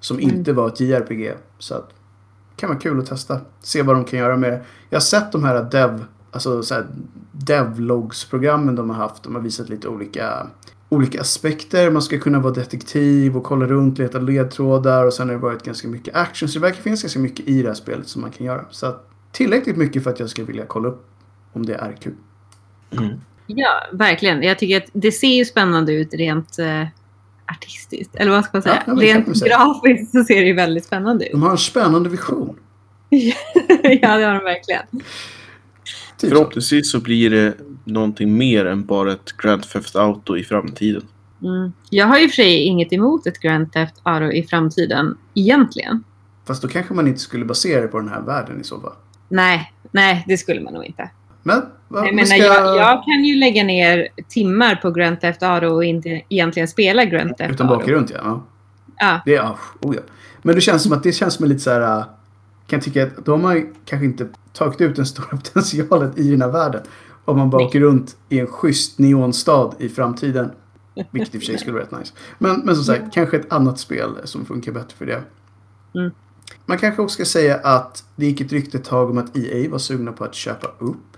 Som 0.00 0.20
inte 0.20 0.52
var 0.52 0.68
ett 0.68 0.80
JRPG. 0.80 1.32
Så 1.58 1.74
att, 1.74 1.90
kan 2.56 2.68
vara 2.68 2.78
kul 2.78 2.98
att 2.98 3.06
testa. 3.06 3.40
Se 3.60 3.82
vad 3.82 3.96
de 3.96 4.04
kan 4.04 4.18
göra 4.18 4.36
med 4.36 4.52
det. 4.52 4.62
Jag 4.90 4.96
har 4.96 5.00
sett 5.00 5.32
de 5.32 5.44
här 5.44 5.62
dev, 5.62 6.04
alltså 6.30 6.62
så 6.62 6.74
här 6.74 6.86
devlogs-programmen 7.32 8.74
de 8.74 8.90
har 8.90 8.96
haft. 8.96 9.22
De 9.22 9.34
har 9.34 9.42
visat 9.42 9.68
lite 9.68 9.88
olika, 9.88 10.46
olika 10.88 11.20
aspekter. 11.20 11.90
Man 11.90 12.02
ska 12.02 12.18
kunna 12.18 12.38
vara 12.38 12.54
detektiv 12.54 13.36
och 13.36 13.44
kolla 13.44 13.66
runt, 13.66 13.98
leta 13.98 14.18
ledtrådar. 14.18 15.06
Och 15.06 15.14
sen 15.14 15.28
har 15.28 15.34
det 15.34 15.40
varit 15.40 15.62
ganska 15.62 15.88
mycket 15.88 16.16
action. 16.16 16.48
Så 16.48 16.58
det 16.58 16.62
verkar 16.62 16.82
finnas 16.82 17.02
ganska 17.02 17.20
mycket 17.20 17.48
i 17.48 17.62
det 17.62 17.68
här 17.68 17.74
spelet 17.74 18.08
som 18.08 18.22
man 18.22 18.30
kan 18.30 18.46
göra. 18.46 18.64
Så 18.70 18.86
att, 18.86 19.10
tillräckligt 19.32 19.76
mycket 19.76 20.02
för 20.02 20.10
att 20.10 20.20
jag 20.20 20.30
ska 20.30 20.44
vilja 20.44 20.66
kolla 20.66 20.88
upp 20.88 21.06
om 21.52 21.66
det 21.66 21.74
är 21.74 21.96
kul. 22.00 22.14
Ja, 23.46 23.86
verkligen. 23.92 24.42
Jag 24.42 24.58
tycker 24.58 24.76
att 24.76 24.90
det 24.92 25.12
ser 25.12 25.36
ju 25.36 25.44
spännande 25.44 25.92
ut 25.92 26.14
rent 26.14 26.58
eh, 26.58 26.86
artistiskt. 27.56 28.14
Eller 28.14 28.30
vad 28.30 28.44
ska 28.44 28.50
man 28.52 28.62
säga? 28.62 28.82
Ja, 28.86 28.92
rent 28.92 29.44
grafiskt 29.44 30.12
så 30.12 30.24
ser 30.24 30.40
det 30.40 30.46
ju 30.46 30.54
väldigt 30.54 30.84
spännande 30.84 31.24
ut. 31.26 31.32
De 31.32 31.42
har 31.42 31.50
en 31.50 31.58
spännande 31.58 32.08
vision. 32.08 32.56
ja, 33.08 34.18
det 34.18 34.24
har 34.24 34.34
de 34.34 34.44
verkligen. 34.44 34.86
Typ. 36.18 36.30
Förhoppningsvis 36.30 36.90
så 36.90 37.00
blir 37.00 37.30
det 37.30 37.54
någonting 37.84 38.36
mer 38.36 38.66
än 38.66 38.84
bara 38.84 39.12
ett 39.12 39.36
Grand 39.36 39.62
Theft 39.62 39.96
Auto 39.96 40.36
i 40.36 40.44
framtiden. 40.44 41.02
Mm. 41.42 41.72
Jag 41.90 42.06
har 42.06 42.14
och 42.14 42.20
för 42.20 42.28
sig 42.28 42.62
inget 42.62 42.92
emot 42.92 43.26
ett 43.26 43.40
Grand 43.40 43.72
Theft 43.72 43.94
Auto 44.02 44.32
i 44.32 44.42
framtiden, 44.42 45.16
egentligen. 45.34 46.04
Fast 46.46 46.62
då 46.62 46.68
kanske 46.68 46.94
man 46.94 47.08
inte 47.08 47.20
skulle 47.20 47.44
basera 47.44 47.80
det 47.80 47.88
på 47.88 48.00
den 48.00 48.08
här 48.08 48.20
världen 48.20 48.60
i 48.60 48.64
så 48.64 48.80
fall. 48.80 48.92
Nej, 49.28 49.72
nej, 49.90 50.24
det 50.28 50.36
skulle 50.36 50.60
man 50.60 50.74
nog 50.74 50.84
inte. 50.84 51.10
Men, 51.44 51.62
vad, 51.88 52.06
Jag, 52.06 52.14
menar, 52.14 52.26
ska... 52.26 52.36
jag, 52.36 52.76
jag 52.76 53.04
kan 53.04 53.24
ju 53.24 53.34
lägga 53.34 53.64
ner 53.64 54.08
timmar 54.28 54.74
på 54.82 54.90
Grand 54.90 55.20
Theft 55.20 55.42
Auto 55.42 55.66
och 55.66 55.84
inte 55.84 56.22
egentligen 56.28 56.68
spela 56.68 57.04
Grand 57.04 57.36
Theft 57.36 57.50
Utan 57.54 57.80
runt 57.80 58.10
ja. 58.10 58.18
ja. 58.22 58.44
Ja, 58.98 59.20
Det, 59.24 59.32
ja, 59.32 59.58
oh 59.80 59.94
ja. 59.96 60.02
Men 60.42 60.54
det 60.54 60.60
känns 60.60 60.82
som 60.82 60.92
att 60.92 61.02
det 61.02 61.12
känns 61.12 61.34
som 61.34 61.48
lite 61.48 61.60
så 61.60 61.70
här... 61.70 61.98
äh, 61.98 62.04
Kan 62.66 62.80
tycka 62.80 63.04
att 63.04 63.24
de 63.24 63.44
har 63.44 63.66
kanske 63.84 64.04
inte 64.04 64.28
tagit 64.52 64.80
ut 64.80 64.96
den 64.96 65.06
stora 65.06 65.28
potentialen 65.36 66.12
i 66.16 66.30
den 66.30 66.42
här 66.42 66.48
världen. 66.48 66.82
Om 67.24 67.38
man 67.38 67.50
bara 67.50 67.58
Nej. 67.58 67.66
åker 67.66 67.80
runt 67.80 68.16
i 68.28 68.40
en 68.40 68.46
schysst 68.46 68.98
neonstad 68.98 69.74
i 69.78 69.88
framtiden. 69.88 70.50
Vilket 71.10 71.34
i 71.34 71.38
och 71.38 71.42
för 71.42 71.46
sig 71.46 71.58
skulle 71.58 71.72
vara 71.72 71.82
rätt 71.82 71.98
nice. 71.98 72.12
Men, 72.38 72.60
men 72.64 72.74
som 72.76 72.84
sagt, 72.84 73.14
kanske 73.14 73.36
ett 73.36 73.52
annat 73.52 73.78
spel 73.78 74.10
som 74.24 74.44
funkar 74.46 74.72
bättre 74.72 74.96
för 74.98 75.06
det. 75.06 75.22
Mm. 75.94 76.10
Man 76.66 76.78
kanske 76.78 77.02
också 77.02 77.14
ska 77.14 77.24
säga 77.24 77.56
att 77.56 78.04
det 78.16 78.26
gick 78.26 78.40
ett 78.40 78.52
rykte 78.52 78.78
ett 78.78 78.84
tag 78.84 79.10
om 79.10 79.18
att 79.18 79.36
EA 79.36 79.70
var 79.70 79.78
sugna 79.78 80.12
på 80.12 80.24
att 80.24 80.34
köpa 80.34 80.68
upp 80.78 81.13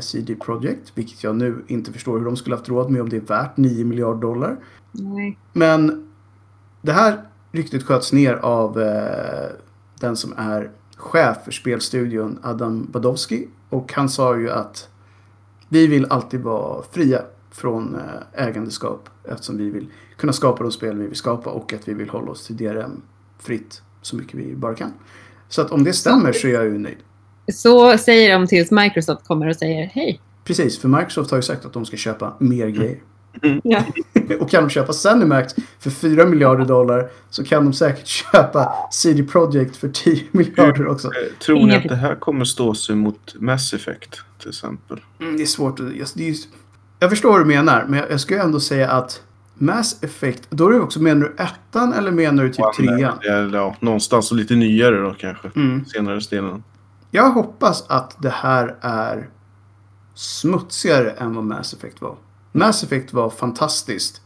CD 0.00 0.34
Projekt. 0.34 0.92
Vilket 0.94 1.24
jag 1.24 1.36
nu 1.36 1.64
inte 1.66 1.92
förstår 1.92 2.18
hur 2.18 2.24
de 2.24 2.36
skulle 2.36 2.56
haft 2.56 2.68
råd 2.68 2.90
med 2.90 3.02
om 3.02 3.08
det 3.08 3.16
är 3.16 3.20
värt 3.20 3.56
9 3.56 3.84
miljarder 3.84 4.20
dollar. 4.20 4.56
nej. 4.92 5.38
Men 5.52 6.06
det 6.82 6.92
här 6.92 7.22
ryktet 7.52 7.82
sköts 7.82 8.12
ner 8.12 8.34
av 8.34 8.80
eh, 8.80 9.48
den 10.00 10.16
som 10.16 10.34
är 10.36 10.70
chef 10.96 11.36
för 11.44 11.52
spelstudion, 11.52 12.38
Adam 12.42 12.88
Badowski. 12.90 13.48
Och 13.68 13.92
han 13.92 14.08
sa 14.08 14.36
ju 14.36 14.50
att 14.50 14.88
vi 15.68 15.86
vill 15.86 16.06
alltid 16.10 16.40
vara 16.40 16.82
fria 16.90 17.22
från 17.50 17.94
eh, 17.94 18.46
ägandeskap 18.46 19.08
eftersom 19.24 19.56
vi 19.56 19.70
vill 19.70 19.86
kunna 20.16 20.32
skapa 20.32 20.62
de 20.62 20.72
spel 20.72 20.98
vi 20.98 21.06
vill 21.06 21.16
skapa 21.16 21.50
och 21.50 21.72
att 21.72 21.88
vi 21.88 21.94
vill 21.94 22.08
hålla 22.08 22.30
oss 22.30 22.46
till 22.46 22.56
DRM 22.56 23.02
fritt 23.38 23.82
så 24.02 24.16
mycket 24.16 24.34
vi 24.34 24.56
bara 24.56 24.74
kan. 24.74 24.92
Så 25.48 25.62
att 25.62 25.70
om 25.70 25.84
det 25.84 25.92
stämmer 25.92 26.32
så 26.32 26.46
är 26.46 26.52
jag 26.52 26.64
ju 26.64 26.78
nöjd. 26.78 26.98
Så 27.52 27.98
säger 27.98 28.32
de 28.32 28.46
tills 28.46 28.70
Microsoft 28.70 29.26
kommer 29.26 29.48
och 29.48 29.56
säger 29.56 29.86
hej. 29.86 30.20
Precis, 30.44 30.78
för 30.78 30.88
Microsoft 30.88 31.30
har 31.30 31.38
ju 31.38 31.42
sagt 31.42 31.64
att 31.64 31.72
de 31.72 31.84
ska 31.86 31.96
köpa 31.96 32.36
mer 32.38 32.68
grejer. 32.68 32.98
Ja. 33.62 33.84
Och 34.40 34.50
kan 34.50 34.64
de 34.64 34.70
köpa 34.70 34.92
Zenimax 34.92 35.54
för 35.78 35.90
4 35.90 36.26
miljarder 36.26 36.64
dollar 36.64 37.08
så 37.30 37.44
kan 37.44 37.64
de 37.64 37.72
säkert 37.72 38.06
köpa 38.32 38.72
CD 38.92 39.22
Projekt 39.22 39.76
för 39.76 39.88
10 39.88 40.24
miljarder 40.30 40.86
också. 40.86 41.08
Eh, 41.08 41.38
Tror 41.38 41.66
ni 41.66 41.76
att 41.76 41.88
det 41.88 41.96
här 41.96 42.14
kommer 42.14 42.44
stå 42.44 42.74
sig 42.74 42.96
mot 42.96 43.34
Mass 43.34 43.74
Effect 43.74 44.20
till 44.40 44.48
exempel? 44.48 45.00
Mm, 45.20 45.36
det 45.36 45.42
är 45.42 45.46
svårt 45.46 45.80
att... 45.80 45.96
Jag, 45.96 46.08
det 46.14 46.28
är, 46.28 46.34
jag 46.98 47.10
förstår 47.10 47.30
vad 47.30 47.40
du 47.40 47.44
menar, 47.44 47.84
men 47.88 47.98
jag, 47.98 48.10
jag 48.10 48.20
skulle 48.20 48.42
ändå 48.42 48.60
säga 48.60 48.90
att 48.90 49.22
Mass 49.54 50.02
Effect... 50.02 50.42
Då 50.50 50.68
är 50.68 50.72
det 50.72 50.80
också, 50.80 51.02
menar 51.02 51.20
du 51.26 51.34
ettan 51.42 51.92
eller 51.92 52.10
menar 52.10 52.44
du 52.44 52.52
typ 52.52 52.72
trean? 52.76 53.18
Ja, 53.52 53.76
någonstans 53.80 54.30
och 54.30 54.36
lite 54.36 54.54
nyare 54.54 55.00
då 55.00 55.14
kanske. 55.18 55.50
Mm. 55.56 55.84
Senare 55.84 56.20
stenen. 56.20 56.62
Jag 57.10 57.30
hoppas 57.30 57.84
att 57.88 58.22
det 58.22 58.30
här 58.30 58.76
är 58.80 59.30
smutsigare 60.14 61.10
än 61.10 61.34
vad 61.34 61.44
Mass 61.44 61.74
Effect 61.74 62.00
var. 62.00 62.16
Mass 62.52 62.84
Effect 62.84 63.12
var 63.12 63.30
fantastiskt. 63.30 64.22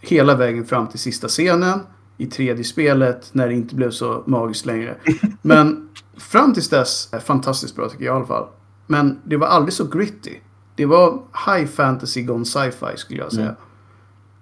Hela 0.00 0.34
vägen 0.34 0.64
fram 0.64 0.86
till 0.86 0.98
sista 0.98 1.28
scenen 1.28 1.80
i 2.18 2.26
tredje 2.26 2.64
spelet 2.64 3.28
när 3.32 3.48
det 3.48 3.54
inte 3.54 3.74
blev 3.74 3.90
så 3.90 4.22
magiskt 4.26 4.66
längre. 4.66 4.96
Men 5.42 5.88
fram 6.16 6.54
tills 6.54 6.68
dess, 6.68 7.10
fantastiskt 7.24 7.76
bra 7.76 7.88
tycker 7.88 8.04
jag 8.04 8.14
i 8.14 8.16
alla 8.16 8.26
fall. 8.26 8.48
Men 8.86 9.20
det 9.24 9.36
var 9.36 9.46
aldrig 9.46 9.72
så 9.72 9.84
gritty. 9.84 10.36
Det 10.76 10.86
var 10.86 11.22
high 11.46 11.66
fantasy 11.66 12.22
gone 12.22 12.44
sci-fi 12.44 12.96
skulle 12.96 13.20
jag 13.20 13.32
säga. 13.32 13.46
Mm. 13.46 13.56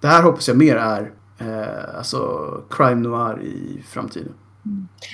Det 0.01 0.07
här 0.09 0.23
hoppas 0.23 0.49
jag 0.49 0.57
mer 0.57 0.77
är 0.77 1.13
eh, 1.39 1.99
alltså 1.99 2.49
crime 2.71 3.09
noir 3.09 3.43
i 3.43 3.85
framtiden. 3.89 4.33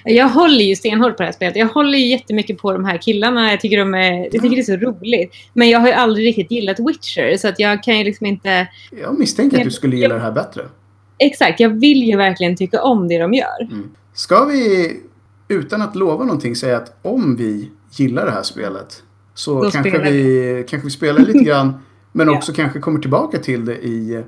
Jag 0.05 0.28
håller 0.28 0.64
ju 0.64 0.76
stenhårt 0.76 1.16
på 1.16 1.22
det 1.22 1.24
här 1.26 1.32
spelet. 1.32 1.57
Jag 1.57 1.66
håller 1.66 1.99
ju 1.99 2.07
jättemycket 2.07 2.59
på 2.59 2.72
de 2.72 2.84
här 2.84 2.99
killarna. 2.99 3.51
Jag 3.51 3.61
tycker, 3.61 3.78
de 3.78 3.94
är, 3.94 4.22
jag 4.22 4.32
tycker 4.32 4.51
det 4.51 4.59
är 4.59 4.62
så 4.62 4.76
roligt. 4.76 5.32
Men 5.53 5.68
jag 5.70 5.80
har 5.80 5.86
ju 5.86 5.92
aldrig 5.92 6.26
riktigt 6.26 6.51
gillat 6.51 6.80
Witcher. 6.80 7.36
Så 7.36 7.49
att 7.49 7.59
jag 7.59 7.82
kan 7.82 7.99
ju 7.99 8.05
liksom 8.05 8.26
inte... 8.26 8.68
Jag 9.03 9.18
misstänker 9.18 9.59
att 9.59 9.64
du 9.64 9.70
skulle 9.70 9.97
gilla 9.97 10.14
det 10.14 10.20
här 10.20 10.32
bättre. 10.32 10.62
Exakt, 11.18 11.61
jag 11.61 11.68
vill 11.68 12.03
ju 12.03 12.16
verkligen 12.16 12.57
tycka 12.57 12.82
om 12.82 13.09
det 13.09 13.18
de 13.18 13.34
gör. 13.34 13.68
Ska 14.14 14.44
vi, 14.44 14.92
utan 15.49 15.82
att 15.82 15.97
lova 15.97 16.24
någonting, 16.24 16.57
säga 16.57 16.76
att 16.76 16.99
om 17.03 17.36
vi 17.36 17.70
gillar 17.90 18.24
det 18.26 18.32
här 18.32 18.42
spelet 18.42 19.03
så 19.34 19.62
Då 19.62 19.70
kanske 19.70 19.90
spelar 19.90 20.11
vi, 20.11 20.64
kanske 20.68 20.86
vi 20.86 20.90
spelar 20.90 21.20
lite 21.20 21.44
grann, 21.44 21.74
men 22.12 22.28
Ja. 22.30 22.36
också 22.36 22.53
kanske 22.53 22.80
kommer 22.80 22.99
tillbaka 22.99 23.38
till 23.38 23.64
det 23.64 23.76
i 23.76 24.24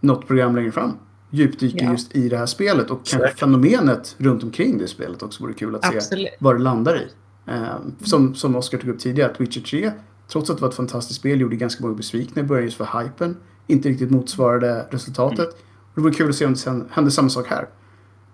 något 0.00 0.26
program 0.26 0.56
längre 0.56 0.72
fram. 0.72 0.92
Djupdyker 1.30 1.84
Ja. 1.84 1.90
just 1.92 2.16
i 2.16 2.28
det 2.28 2.36
här 2.36 2.46
spelet 2.46 2.90
och 2.90 2.98
kanske 3.06 3.18
Säkert. 3.18 3.38
fenomenet 3.38 4.14
runt 4.18 4.42
omkring 4.42 4.78
det 4.78 4.88
spelet 4.88 5.22
också 5.22 5.42
vore 5.42 5.54
kul 5.54 5.74
att 5.74 5.84
se 5.84 5.96
Absolut. 5.96 6.28
vad 6.38 6.54
det 6.54 6.58
landar 6.62 6.96
i. 6.96 7.06
Eh, 7.46 7.64
som, 8.02 8.34
som 8.34 8.56
Oskar 8.56 8.78
tog 8.78 8.90
upp 8.90 8.98
tidigare, 8.98 9.30
att 9.30 9.40
Witcher 9.40 9.60
3, 9.60 9.92
trots 10.28 10.50
att 10.50 10.56
det 10.56 10.62
var 10.62 10.68
ett 10.68 10.74
fantastiskt 10.74 11.20
spel, 11.20 11.40
gjorde 11.40 11.56
ganska 11.56 11.82
många 11.82 11.94
besvikna 11.94 12.42
i 12.42 12.44
början 12.44 12.64
just 12.64 12.76
för 12.76 13.00
hypen. 13.02 13.36
Inte 13.66 13.88
riktigt 13.88 14.10
motsvarade 14.10 14.86
resultatet. 14.90 15.48
Och 15.48 15.94
Det 15.94 16.00
vore 16.00 16.12
kul 16.14 16.28
att 16.28 16.34
se 16.36 16.44
om 16.46 16.52
det 16.52 16.58
sen 16.58 16.88
händer 16.90 17.10
samma 17.10 17.28
sak 17.28 17.46
här. 17.48 17.68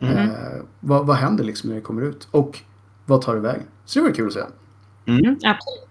Mm. 0.01 0.17
Eh, 0.19 0.33
vad, 0.81 1.07
vad 1.07 1.17
händer 1.17 1.45
liksom 1.45 1.69
när 1.71 1.77
det 1.77 1.83
kommer 1.83 2.03
ut? 2.03 2.29
Och 2.31 2.59
vad 3.07 3.23
tar 3.23 3.35
det 3.35 3.41
vägen? 3.41 3.63
Så 3.85 3.99
det 3.99 4.03
vore 4.03 4.15
kul 4.15 4.27
att 4.27 4.33
se. 4.33 4.41
Mm, 5.07 5.25
absolut. 5.31 5.84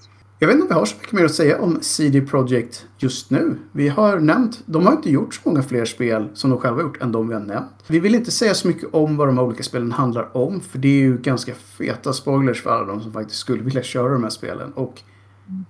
Jag 0.44 0.48
vet 0.48 0.54
inte 0.54 0.64
om 0.64 0.70
vi 0.70 0.80
har 0.80 0.86
så 0.86 0.96
mycket 0.96 1.14
mer 1.14 1.26
att 1.26 1.34
säga 1.34 1.62
om 1.62 1.78
CD 1.82 2.22
Projekt 2.22 2.86
just 2.98 3.30
nu. 3.30 3.58
Vi 3.72 3.88
har 3.89 4.20
nämnt, 4.20 4.64
de 4.66 4.86
har 4.86 4.94
inte 4.94 5.10
gjort 5.10 5.36
så 5.36 5.41
många 5.44 5.64
fler 5.64 5.86
spel 5.86 6.30
som 6.34 6.50
de 6.50 6.60
själva 6.60 6.82
gjort 6.82 7.02
än 7.02 7.12
de 7.12 7.28
vi 7.28 7.34
har 7.34 7.41
nämnt. 7.41 7.72
Vi 7.88 8.00
vill 8.00 8.16
inte 8.16 8.32
säga 8.32 8.54
så 8.54 8.68
mycket 8.68 8.89
om 8.94 9.18
vad 9.18 9.28
de 9.28 9.38
här 9.38 9.46
olika 9.46 9.64
spelen 9.64 9.91
handlar 9.91 10.38
om, 10.38 10.62
för 10.62 10.80
det 10.80 10.88
är 10.88 11.00
ju 11.00 11.18
ganska 11.18 11.54
feta 11.54 12.14
spoilers 12.14 12.62
för 12.64 12.70
alla 12.70 12.86
de 12.86 13.02
som 13.02 13.14
faktiskt 13.14 13.39
skulle 13.39 13.64
vilja 13.64 13.84
köra 13.84 14.14
de 14.14 14.24
här 14.24 14.30
spelen. 14.30 14.74
Och 14.74 15.02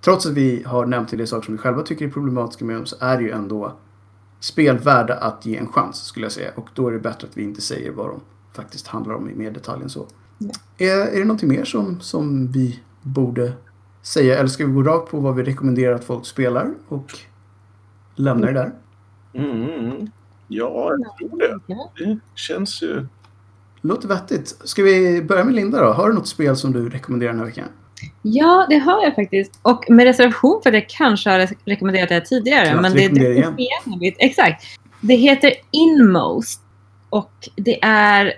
trots 0.02 0.26
att 0.26 0.34
vi 0.34 0.64
har 0.66 0.86
nämnt 0.86 1.12
en 1.12 1.18
del 1.18 1.28
saker 1.28 1.46
som 1.46 1.54
vi 1.54 1.58
själva 1.58 1.82
tycker 1.82 2.06
är 2.06 2.10
problematiska 2.10 2.66
med 2.66 2.76
dem 2.76 2.86
så 2.86 2.96
är 3.00 3.18
det 3.18 3.24
ju 3.24 3.32
ändå 3.32 3.78
spel 4.40 4.78
värda 4.78 5.14
att 5.14 5.46
ge 5.46 5.58
en 5.58 5.68
chans, 5.68 6.04
skulle 6.06 6.26
jag 6.26 6.34
säga. 6.34 6.52
Och 6.56 6.68
då 6.74 6.88
är 6.88 6.92
det 6.92 7.00
bättre 7.00 7.28
att 7.28 7.38
vi 7.38 7.44
inte 7.44 7.62
säger 7.62 7.92
vad 7.92 8.10
de 8.10 8.20
faktiskt 8.54 8.88
handlar 8.88 9.14
om 9.16 9.30
i 9.30 9.36
mer 9.36 9.52
detalj 9.52 9.84
än 9.84 9.90
så. 9.90 10.08
Är, 10.78 10.98
är 10.98 11.20
det 11.20 11.26
någonting 11.26 11.50
mer 11.50 11.66
som, 11.66 12.00
som 12.02 12.52
vi 12.52 12.80
borde 13.02 13.54
säga? 14.04 14.38
Eller 14.38 14.48
ska 14.48 14.66
vi 14.66 14.72
gå 14.72 14.84
rakt 14.84 15.12
på 15.12 15.20
vad 15.20 15.36
vi 15.36 15.44
rekommenderar 15.44 15.96
att 15.96 16.04
folk 16.04 16.26
spelar 16.26 16.74
och 16.88 17.20
lämna 18.16 18.48
det 18.48 18.54
där? 18.54 18.72
Mm. 19.34 20.12
Ja, 20.48 20.96
jag 21.00 21.30
tror 21.30 21.40
det. 21.40 22.06
Det 22.06 22.20
känns 22.36 22.82
ju... 22.84 23.06
Låter 23.82 24.08
vettigt. 24.08 24.58
Ska 24.64 24.84
vi 24.84 25.22
börja 25.22 25.44
med 25.44 25.54
Linda 25.56 25.86
då? 25.86 25.92
Har 25.92 26.08
du 26.08 26.14
något 26.14 26.28
spel 26.28 26.56
som 26.56 26.72
du 26.72 26.90
rekommenderar 26.90 27.32
den 27.32 27.40
här 27.40 27.46
veckan? 27.46 27.68
Ja, 28.22 28.66
det 28.70 28.78
har 28.78 29.04
jag 29.04 29.16
faktiskt. 29.16 29.60
Och 29.62 29.86
med 29.90 30.04
reservation 30.06 30.60
för 30.64 30.70
att 30.70 30.74
jag 30.74 30.90
kanske 30.90 31.30
har 31.30 31.40
re- 31.40 31.58
rekommenderat 31.66 32.10
det 32.10 32.16
här 32.16 32.22
tidigare. 32.22 32.70
Klart, 32.70 32.82
men 32.82 32.94
det 32.94 33.08
definitivt 33.08 33.60
igen. 33.60 34.14
Exakt. 34.20 34.64
Det 35.02 35.16
heter 35.16 35.54
Inmost. 35.72 36.62
Och 37.10 37.50
det 37.56 37.84
är 37.84 38.34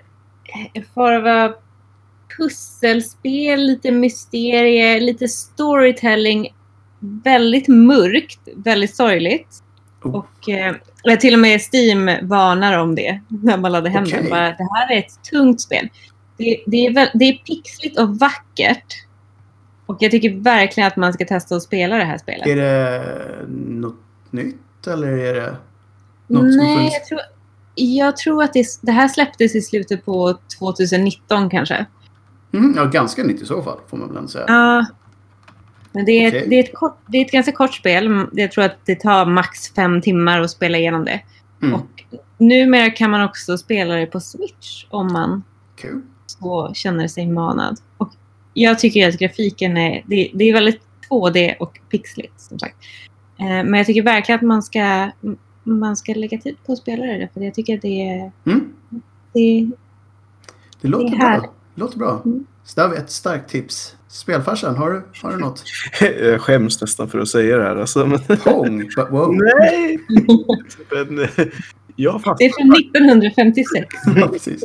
för 0.93 1.26
att 1.26 1.64
pusselspel, 2.38 3.60
lite 3.60 3.92
mysterie, 3.92 5.00
lite 5.00 5.28
storytelling. 5.28 6.56
Väldigt 7.00 7.68
mörkt, 7.68 8.40
väldigt 8.56 8.96
sorgligt. 8.96 9.64
Oh. 10.04 10.16
Och 10.16 10.50
eh, 10.50 10.76
till 11.20 11.34
och 11.34 11.40
med 11.40 11.62
Steam 11.74 12.28
varnar 12.28 12.80
om 12.80 12.96
det 12.96 13.20
när 13.28 13.58
man 13.58 13.72
laddar 13.72 13.90
hem 13.90 14.06
den. 14.06 14.30
Bara, 14.30 14.48
det 14.48 14.68
här 14.74 14.92
är 14.92 14.98
ett 15.00 15.24
tungt 15.32 15.62
spel. 15.62 15.90
Det, 16.38 16.64
det, 16.66 16.86
är 16.86 16.94
väl, 16.94 17.08
det 17.14 17.26
är 17.26 17.34
pixligt 17.34 18.00
och 18.00 18.20
vackert. 18.20 19.06
Och 19.86 19.98
jag 20.00 20.12
tycker 20.12 20.42
verkligen 20.42 20.88
att 20.88 20.96
man 20.96 21.14
ska 21.14 21.26
testa 21.26 21.56
att 21.56 21.64
spela 21.64 21.98
det 21.98 22.04
här 22.04 22.18
spelet. 22.18 22.48
Är 22.48 22.56
det 22.56 23.46
något 23.58 23.96
nytt 24.32 24.88
eller 24.88 25.08
är 25.08 25.34
det 25.34 25.56
något 26.28 26.54
som 26.54 26.64
Nej, 26.64 26.76
funnits? 26.76 26.96
jag 26.96 27.06
tror, 27.06 27.22
jag 27.76 28.18
tror 28.18 28.44
att 28.44 28.54
det, 28.54 28.68
det 28.82 28.92
här 28.92 29.08
släpptes 29.08 29.56
i 29.56 29.62
slutet 29.62 30.06
på 30.06 30.38
2019 30.60 31.50
kanske. 31.50 31.86
Mm, 32.58 32.74
ja, 32.78 32.86
ganska 32.86 33.24
nytt 33.24 33.41
i 33.41 33.45
så 33.45 33.62
fall 33.64 33.78
får 33.89 33.97
man 33.97 34.08
väl 34.08 34.18
ändå 34.18 34.30
säga. 34.30 34.45
Ja. 34.47 34.86
Men 35.91 36.06
det 36.06 36.12
är, 36.12 36.28
Okej. 36.28 36.43
ett, 36.43 36.49
det, 36.49 36.56
är 36.56 36.64
ett 36.64 36.74
kort, 36.74 36.97
det 37.08 37.18
är 37.18 37.26
ett 37.26 37.32
ganska 37.32 37.51
kort 37.51 37.74
spel. 37.74 38.28
Jag 38.32 38.51
tror 38.51 38.64
att 38.64 38.86
det 38.86 38.95
tar 38.95 39.26
max 39.26 39.74
fem 39.74 40.01
timmar 40.01 40.41
att 40.41 40.51
spela 40.51 40.78
igenom 40.78 41.06
det. 41.06 41.22
Mm, 41.62 41.76
Och 41.76 42.03
numera 42.38 42.89
kan 42.89 43.12
man 43.12 43.22
också 43.24 43.58
spela 43.58 43.95
det 43.95 44.06
på 44.06 44.20
Switch 44.20 44.86
om 44.89 45.14
man 45.14 45.43
kul. 45.76 46.01
så 46.26 46.72
känner 46.74 47.08
sig 47.08 47.28
manad. 47.28 47.80
Och 47.97 48.14
jag 48.53 48.80
tycker 48.80 49.10
att 49.10 49.20
grafiken 49.20 49.78
är, 49.78 50.03
det, 50.08 50.32
det 50.34 50.43
är 50.49 50.53
väldigt 50.53 50.82
2D 51.10 51.56
och 51.60 51.80
pixligt 51.89 52.41
som 52.41 52.60
sagt. 52.60 52.76
Eh, 53.39 53.45
men 53.45 53.74
jag 53.74 53.86
tycker 53.86 54.03
verkligen 54.03 54.39
att 54.39 54.45
man 54.45 54.64
ska, 54.64 55.12
man 55.64 55.95
ska 55.97 56.14
lägga 56.14 56.38
tid 56.38 56.56
på 56.66 56.72
att 56.72 56.78
spela 56.78 57.06
det. 57.06 57.30
För 57.34 57.41
jag 57.41 57.53
tycker 57.53 57.76
att 57.76 57.82
det 57.82 58.10
är... 58.10 58.32
Mm, 58.45 58.74
Det, 59.34 59.70
det 60.82 60.88
låter 60.88 61.10
Det 61.10 61.16
är 61.16 61.39
bra. 61.39 61.53
Låter 61.76 61.98
bra. 61.98 62.22
Mm. 62.26 62.46
Så 62.64 62.80
där 62.80 62.88
har 62.88 62.96
vi 62.96 63.02
ett 63.02 63.12
starkt 63.12 63.50
tips. 63.50 63.96
Spelfarsan, 64.08 64.76
har 64.76 64.92
du, 64.92 65.02
har 65.22 65.32
du 65.32 65.38
något? 65.38 65.64
Jag 66.22 66.42
skäms 66.42 66.82
nästan 66.82 67.10
för 67.10 67.20
att 67.20 67.28
säga 67.28 67.58
det 67.58 67.64
här. 67.64 67.76
Alltså, 67.76 68.06
men... 68.06 68.20
Pong? 68.44 68.78
But 68.96 69.12
wow. 69.12 69.36
Nej! 69.36 70.00
men, 71.08 71.20
eh, 71.20 71.30
jag, 71.96 72.22
det 72.38 72.46
är 72.46 72.50
fastnade, 72.50 72.52
från 72.58 72.72
1956. 72.76 73.88
Ja, 74.16 74.28
precis. 74.28 74.64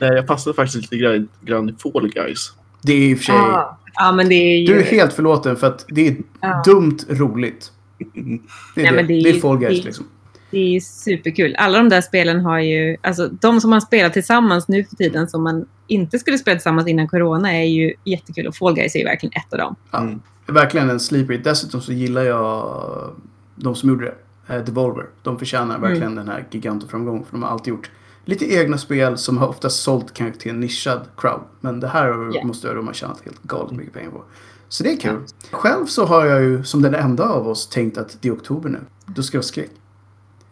nej, 0.00 0.10
jag 0.12 0.26
fastnade 0.26 0.56
faktiskt 0.56 0.76
lite 0.82 0.96
grann, 0.96 1.28
grann 1.42 1.68
i 1.68 1.74
Fall 1.82 2.10
Guys. 2.10 2.52
Det 2.82 2.92
är 2.92 2.98
i 3.10 3.14
och 3.14 3.18
för 3.18 3.24
sig... 3.24 3.34
Ja. 3.34 3.78
ja, 3.94 4.12
men 4.12 4.28
det 4.28 4.34
är 4.34 4.58
ju... 4.58 4.66
Du 4.66 4.78
är 4.80 4.84
helt 4.84 5.12
förlåten 5.12 5.56
för 5.56 5.66
att 5.66 5.84
det 5.88 6.08
är 6.08 6.16
Ja. 6.40 6.62
dumt 6.66 6.98
roligt. 7.08 7.72
Det 7.98 8.04
är, 8.20 8.22
Nej, 8.24 8.40
det. 8.74 8.92
men 8.92 9.06
det 9.06 9.14
är 9.14 9.22
det 9.24 9.30
är 9.30 9.34
ju- 9.34 9.40
Fall 9.40 9.58
Guys 9.58 9.78
det- 9.80 9.84
liksom. 9.86 10.06
Det 10.50 10.76
är 10.76 10.80
superkul. 10.80 11.54
Alla 11.58 11.78
de 11.78 11.88
där 11.88 12.00
spelen 12.00 12.40
har 12.40 12.58
ju... 12.58 12.96
Alltså, 13.02 13.28
de 13.28 13.60
som 13.60 13.70
man 13.70 13.80
spelar 13.82 14.10
tillsammans 14.10 14.68
nu 14.68 14.84
för 14.84 14.96
tiden 14.96 15.28
som 15.28 15.42
man 15.42 15.66
inte 15.86 16.18
skulle 16.18 16.38
spela 16.38 16.54
tillsammans 16.54 16.88
innan 16.88 17.08
corona 17.08 17.52
är 17.54 17.64
ju 17.64 17.94
jättekul. 18.04 18.46
Och 18.46 18.56
Fall 18.56 18.74
Guys 18.74 18.94
är 18.94 18.98
ju 18.98 19.04
verkligen 19.04 19.32
ett 19.32 19.52
av 19.52 19.58
dem. 19.58 19.76
Ja. 19.90 19.98
Mm. 20.00 20.20
Verkligen 20.46 20.90
en 20.90 21.00
sleeper. 21.00 21.38
Dessutom 21.38 21.80
så 21.80 21.92
gillar 21.92 22.22
jag 22.22 23.12
de 23.56 23.74
som 23.74 23.88
gjorde 23.88 24.04
det. 24.04 24.54
Eh, 24.54 24.64
Devolver. 24.64 25.06
De 25.22 25.38
förtjänar 25.38 25.78
verkligen 25.78 26.14
den 26.14 26.28
här 26.28 26.46
gigantframgången. 26.50 27.24
För 27.24 27.32
de 27.32 27.42
har 27.42 27.50
alltid 27.50 27.68
gjort 27.74 27.90
lite 28.24 28.54
egna 28.54 28.78
spel 28.78 29.18
som 29.18 29.38
har 29.38 29.48
ofta 29.48 29.70
sålt 29.70 30.14
kanske 30.14 30.40
till 30.40 30.50
en 30.50 30.60
nischad 30.60 31.00
crowd. 31.16 31.40
Men 31.60 31.80
det 31.80 31.88
här 31.88 32.30
Ja. 32.34 32.44
måste 32.44 32.72
de 32.74 32.86
ha 32.86 32.94
tjänat 32.94 33.20
helt 33.24 33.42
galet 33.42 33.72
mycket 33.72 33.92
pengar 33.94 34.10
på. 34.10 34.22
Så 34.68 34.82
det 34.82 34.92
är 34.92 34.96
kul. 34.96 35.20
Själv 35.50 35.86
så 35.86 36.04
har 36.04 36.26
jag 36.26 36.42
ju 36.42 36.64
som 36.64 36.82
den 36.82 36.94
enda 36.94 37.24
av 37.28 37.48
oss 37.48 37.68
tänkt 37.68 37.98
att 37.98 38.16
det 38.20 38.28
är 38.28 38.32
oktober 38.34 38.68
nu. 38.68 38.78
Då 39.06 39.22
ska 39.22 39.36
jag 39.36 39.44
skräck. 39.44 39.70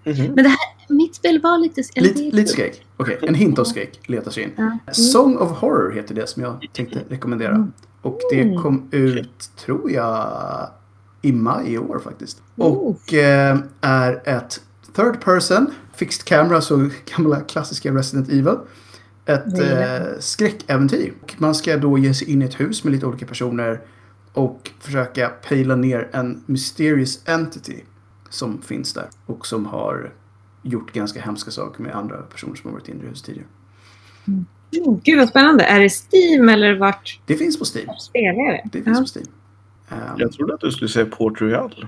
Mhm. 0.05 0.17
Men 0.17 0.35
det 0.37 0.49
här, 0.49 0.59
spel 1.25 1.41
var 1.43 1.59
lite... 1.59 1.83
eller 1.97 2.09
Lite, 2.09 2.37
lite 2.37 2.51
skräck. 2.53 2.87
Okej, 2.97 3.19
en 3.23 3.35
hint 3.35 3.59
av 3.59 3.65
skräck 3.65 4.01
letar 4.09 4.31
sig 4.31 4.43
in. 4.43 4.51
Mm. 4.57 4.79
Song 4.93 5.37
of 5.37 5.51
Horror 5.51 5.93
heter 5.93 6.15
det 6.15 6.27
som 6.29 6.43
jag 6.43 6.67
tänkte 6.73 6.99
rekommendera. 7.09 7.69
Och 8.03 8.21
det 8.33 8.41
Mm. 8.41 8.63
kom 8.63 8.89
ut, 8.91 9.51
tror 9.57 9.91
jag, 9.91 10.29
i 11.23 11.33
maj 11.33 11.73
i 11.73 11.79
år 11.79 11.99
faktiskt. 11.99 12.43
Oh. 12.57 12.67
Och 12.73 13.15
eh, 13.15 13.59
är 13.81 14.23
ett 14.29 14.61
third 14.97 15.21
person, 15.21 15.67
fixed 15.95 16.25
camera, 16.25 16.61
så 16.61 16.89
gamla 17.17 17.41
klassiska 17.41 17.93
Resident 17.95 18.29
Evil. 18.29 18.57
Ett 19.27 19.59
Mm. 19.59 19.79
eh, 19.79 20.09
skräckäventyr. 20.19 21.13
Och 21.23 21.35
man 21.39 21.55
ska 21.55 21.77
då 21.77 21.99
ge 21.99 22.15
sig 22.15 22.31
in 22.31 22.43
i 22.43 22.45
ett 22.45 22.61
hus 22.61 22.85
med 22.85 22.93
lite 22.93 23.07
olika 23.07 23.27
personer 23.27 23.81
och 24.33 24.71
försöka 24.81 25.29
pejla 25.49 25.77
ner 25.77 26.09
en 26.13 26.43
mysterious 26.47 27.21
entity 27.29 27.81
som 28.31 28.63
finns 28.63 28.93
där. 28.93 29.07
Och 29.27 29.47
som 29.47 29.67
har 29.67 30.13
gjort 30.65 30.93
ganska 30.93 31.21
hemska 31.21 31.51
saker 31.51 31.83
med 31.83 31.95
andra 31.95 32.17
personer 32.17 32.55
som 32.55 32.71
har 32.71 32.79
varit 32.79 32.89
inne 32.89 33.05
i 33.05 33.07
huset 33.07 33.27
tidigare. 33.27 33.47
Mm, 34.29 34.45
Gud 35.05 35.19
vad 35.19 35.29
spännande. 35.29 35.65
Är 35.65 35.81
det 35.81 35.91
Steam 35.91 36.49
eller 36.49 36.79
vart 36.79 37.21
Det 37.27 37.37
finns 37.37 37.59
på 37.59 37.65
Steam. 37.65 37.89
spelar 38.01 38.53
det? 38.53 38.63
Det 38.73 38.83
finns 38.83 38.99
Ja. 38.99 39.03
på 39.03 39.19
Steam. 39.19 39.27
Ehm, 39.89 40.15
Jag 40.19 40.33
trodde 40.33 40.55
att 40.55 40.61
du 40.61 40.71
skulle 40.73 40.89
säga 40.89 41.07
Port 41.07 41.41
Royal. 41.41 41.87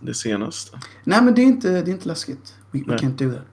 Det 0.00 0.14
senaste. 0.14 0.78
Nej, 1.04 1.22
men 1.22 1.34
det 1.34 1.42
är 1.42 1.46
inte, 1.46 1.68
det 1.70 1.90
är 1.90 1.94
inte 1.94 2.08
läskigt. 2.08 2.54
We, 2.70 2.78
we 2.86 2.96
can't 2.96 3.16
do 3.16 3.30
that. 3.32 3.44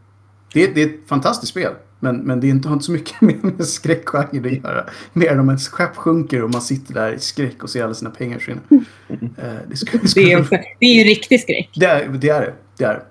Det 0.53 0.63
är, 0.63 0.73
det 0.73 0.83
är 0.83 0.87
ett 0.87 1.07
fantastiskt 1.07 1.51
spel. 1.51 1.73
Men, 2.05 2.17
men 2.17 2.39
det 2.39 2.47
är 2.47 2.49
inte, 2.49 2.67
har 2.67 2.73
inte 2.73 2.85
så 2.85 2.91
mycket 2.91 3.21
med, 3.43 3.65
skräckgenre 3.67 4.49
att 4.49 4.63
göra. 4.63 4.85
Mer 5.13 5.31
än 5.31 5.39
om 5.39 5.49
ens 5.49 5.67
skepp 5.67 5.95
sjunker 5.95 6.43
och 6.43 6.49
man 6.49 6.61
sitter 6.61 6.93
där 6.93 7.13
i 7.13 7.19
skräck 7.19 7.63
och 7.63 7.69
ser 7.69 7.83
alla 7.83 7.93
sina 7.93 8.09
pengar 8.09 8.37
försvinna. 8.37 8.61
Eh, 9.09 9.53
det, 9.69 9.77
skulle, 9.77 9.97
det, 9.97 10.03
Det 10.03 10.07
skulle, 10.07 10.31
är, 10.31 10.39
också, 10.39 10.55
det 10.79 10.85
är 10.85 10.93
ju 10.93 11.03
riktig 11.03 11.41
skräck. 11.41 11.69
det, 11.75 11.85
är, 11.85 12.09
det 12.09 12.29
är 12.29 12.41
det. 12.41 12.53
Det 12.77 12.83
är 12.83 13.03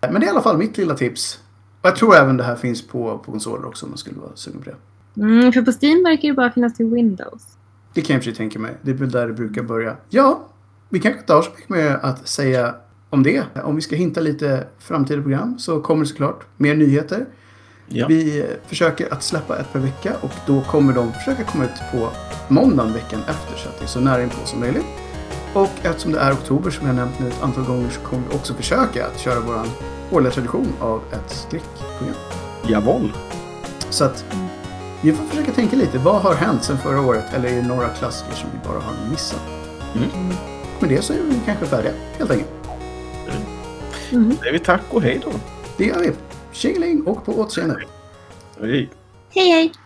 det. 0.00 0.08
Men 0.12 0.20
det 0.20 0.24
är 0.24 0.26
i 0.26 0.30
alla 0.30 0.42
fall 0.42 0.58
mitt 0.58 0.78
lilla 0.78 0.94
tips. 0.94 1.40
Jag 1.82 1.96
tror 1.96 2.16
även 2.16 2.36
det 2.36 2.44
här 2.44 2.56
finns 2.56 2.86
på, 2.86 3.18
på 3.18 3.30
konsoler 3.32 3.66
också 3.66 3.86
om 3.86 3.90
man 3.90 3.98
skulle 3.98 4.20
vara 4.20 4.30
sugen 4.34 4.62
på 4.62 4.70
det. 4.70 4.76
Mm, 5.22 5.52
för 5.52 5.62
på 5.62 5.72
Steam 5.82 6.04
verkar 6.04 6.28
det 6.28 6.34
bara 6.34 6.52
finnas 6.52 6.74
till 6.74 6.86
Windows. 6.86 7.42
Det 7.94 8.00
kan 8.00 8.14
jag 8.14 8.24
för 8.24 8.32
tänka 8.32 8.58
mig. 8.58 8.74
Det 8.82 8.90
är 8.90 8.94
väl 8.94 9.10
där 9.10 9.26
det 9.26 9.32
brukar 9.32 9.62
börja. 9.62 9.96
Ja, 10.08 10.48
vi 10.88 11.00
kanske 11.00 11.20
inte 11.20 11.32
har 11.32 11.42
så 11.42 11.50
mycket 11.50 11.68
mer 11.68 11.98
att 12.02 12.28
säga 12.28 12.74
om 13.10 13.22
det. 13.22 13.42
Om 13.64 13.76
vi 13.76 13.82
ska 13.82 13.96
hinta 13.96 14.20
lite 14.20 14.66
framtida 14.78 15.22
program 15.22 15.58
så 15.58 15.80
kommer 15.80 16.02
det 16.02 16.08
såklart 16.08 16.44
mer 16.56 16.74
nyheter. 16.74 17.26
Ja. 17.88 18.06
Vi 18.06 18.46
försöker 18.66 19.12
att 19.12 19.22
släppa 19.22 19.58
ett 19.58 19.72
per 19.72 19.78
vecka 19.78 20.12
och 20.20 20.30
då 20.46 20.60
kommer 20.60 20.92
de 20.92 21.12
försöka 21.12 21.44
komma 21.44 21.64
ut 21.64 21.92
på 21.92 22.08
måndagen 22.48 22.92
veckan 22.92 23.20
efter 23.20 23.56
så 23.56 23.68
att 23.68 23.78
det 23.78 23.84
är 23.84 23.88
så 23.88 24.00
nära 24.00 24.22
inpå 24.22 24.36
som 24.44 24.60
möjligt. 24.60 24.86
Och 25.54 25.70
eftersom 25.82 26.12
det 26.12 26.18
är 26.18 26.32
oktober 26.32 26.70
som 26.70 26.86
jag 26.86 26.96
nämnt 26.96 27.20
nu 27.20 27.28
ett 27.28 27.42
antal 27.42 27.64
gånger 27.64 27.90
så 27.90 28.00
kommer 28.00 28.28
vi 28.30 28.36
också 28.36 28.54
försöka 28.54 29.06
att 29.06 29.18
köra 29.18 29.40
vår 29.40 29.66
årliga 30.10 30.32
tradition 30.32 30.72
av 30.80 31.02
ett 31.12 31.30
skräckprogram. 31.30 32.14
Jawohl. 32.68 33.12
Så 33.90 34.04
att 34.04 34.24
vi 35.02 35.12
får 35.12 35.24
försöka 35.24 35.52
tänka 35.52 35.76
lite. 35.76 35.98
Vad 35.98 36.22
har 36.22 36.34
hänt 36.34 36.64
sedan 36.64 36.78
förra 36.78 37.00
året? 37.00 37.24
Eller 37.34 37.48
är 37.48 37.54
det 37.54 37.68
några 37.68 37.88
klassiker 37.88 38.34
som 38.34 38.48
vi 38.52 38.68
bara 38.68 38.80
har 38.80 39.10
missat? 39.10 39.40
Mm. 39.96 40.34
Med 40.80 40.90
det 40.90 41.02
så 41.02 41.12
är 41.12 41.16
vi 41.16 41.40
kanske 41.46 41.66
färdiga, 41.66 41.92
helt 42.18 42.30
enkelt. 42.30 42.50
Mm. 44.12 44.36
Säger 44.36 44.52
vi 44.52 44.58
tack 44.58 44.82
och 44.90 45.02
hej 45.02 45.20
då. 45.24 45.30
Det 45.76 45.84
gör 45.84 45.98
vi. 45.98 46.12
Tjingeling 46.52 47.02
och 47.06 47.24
på 47.24 47.32
återseende. 47.32 47.82
Hej. 48.60 48.90
Hej 49.30 49.50
hej! 49.50 49.72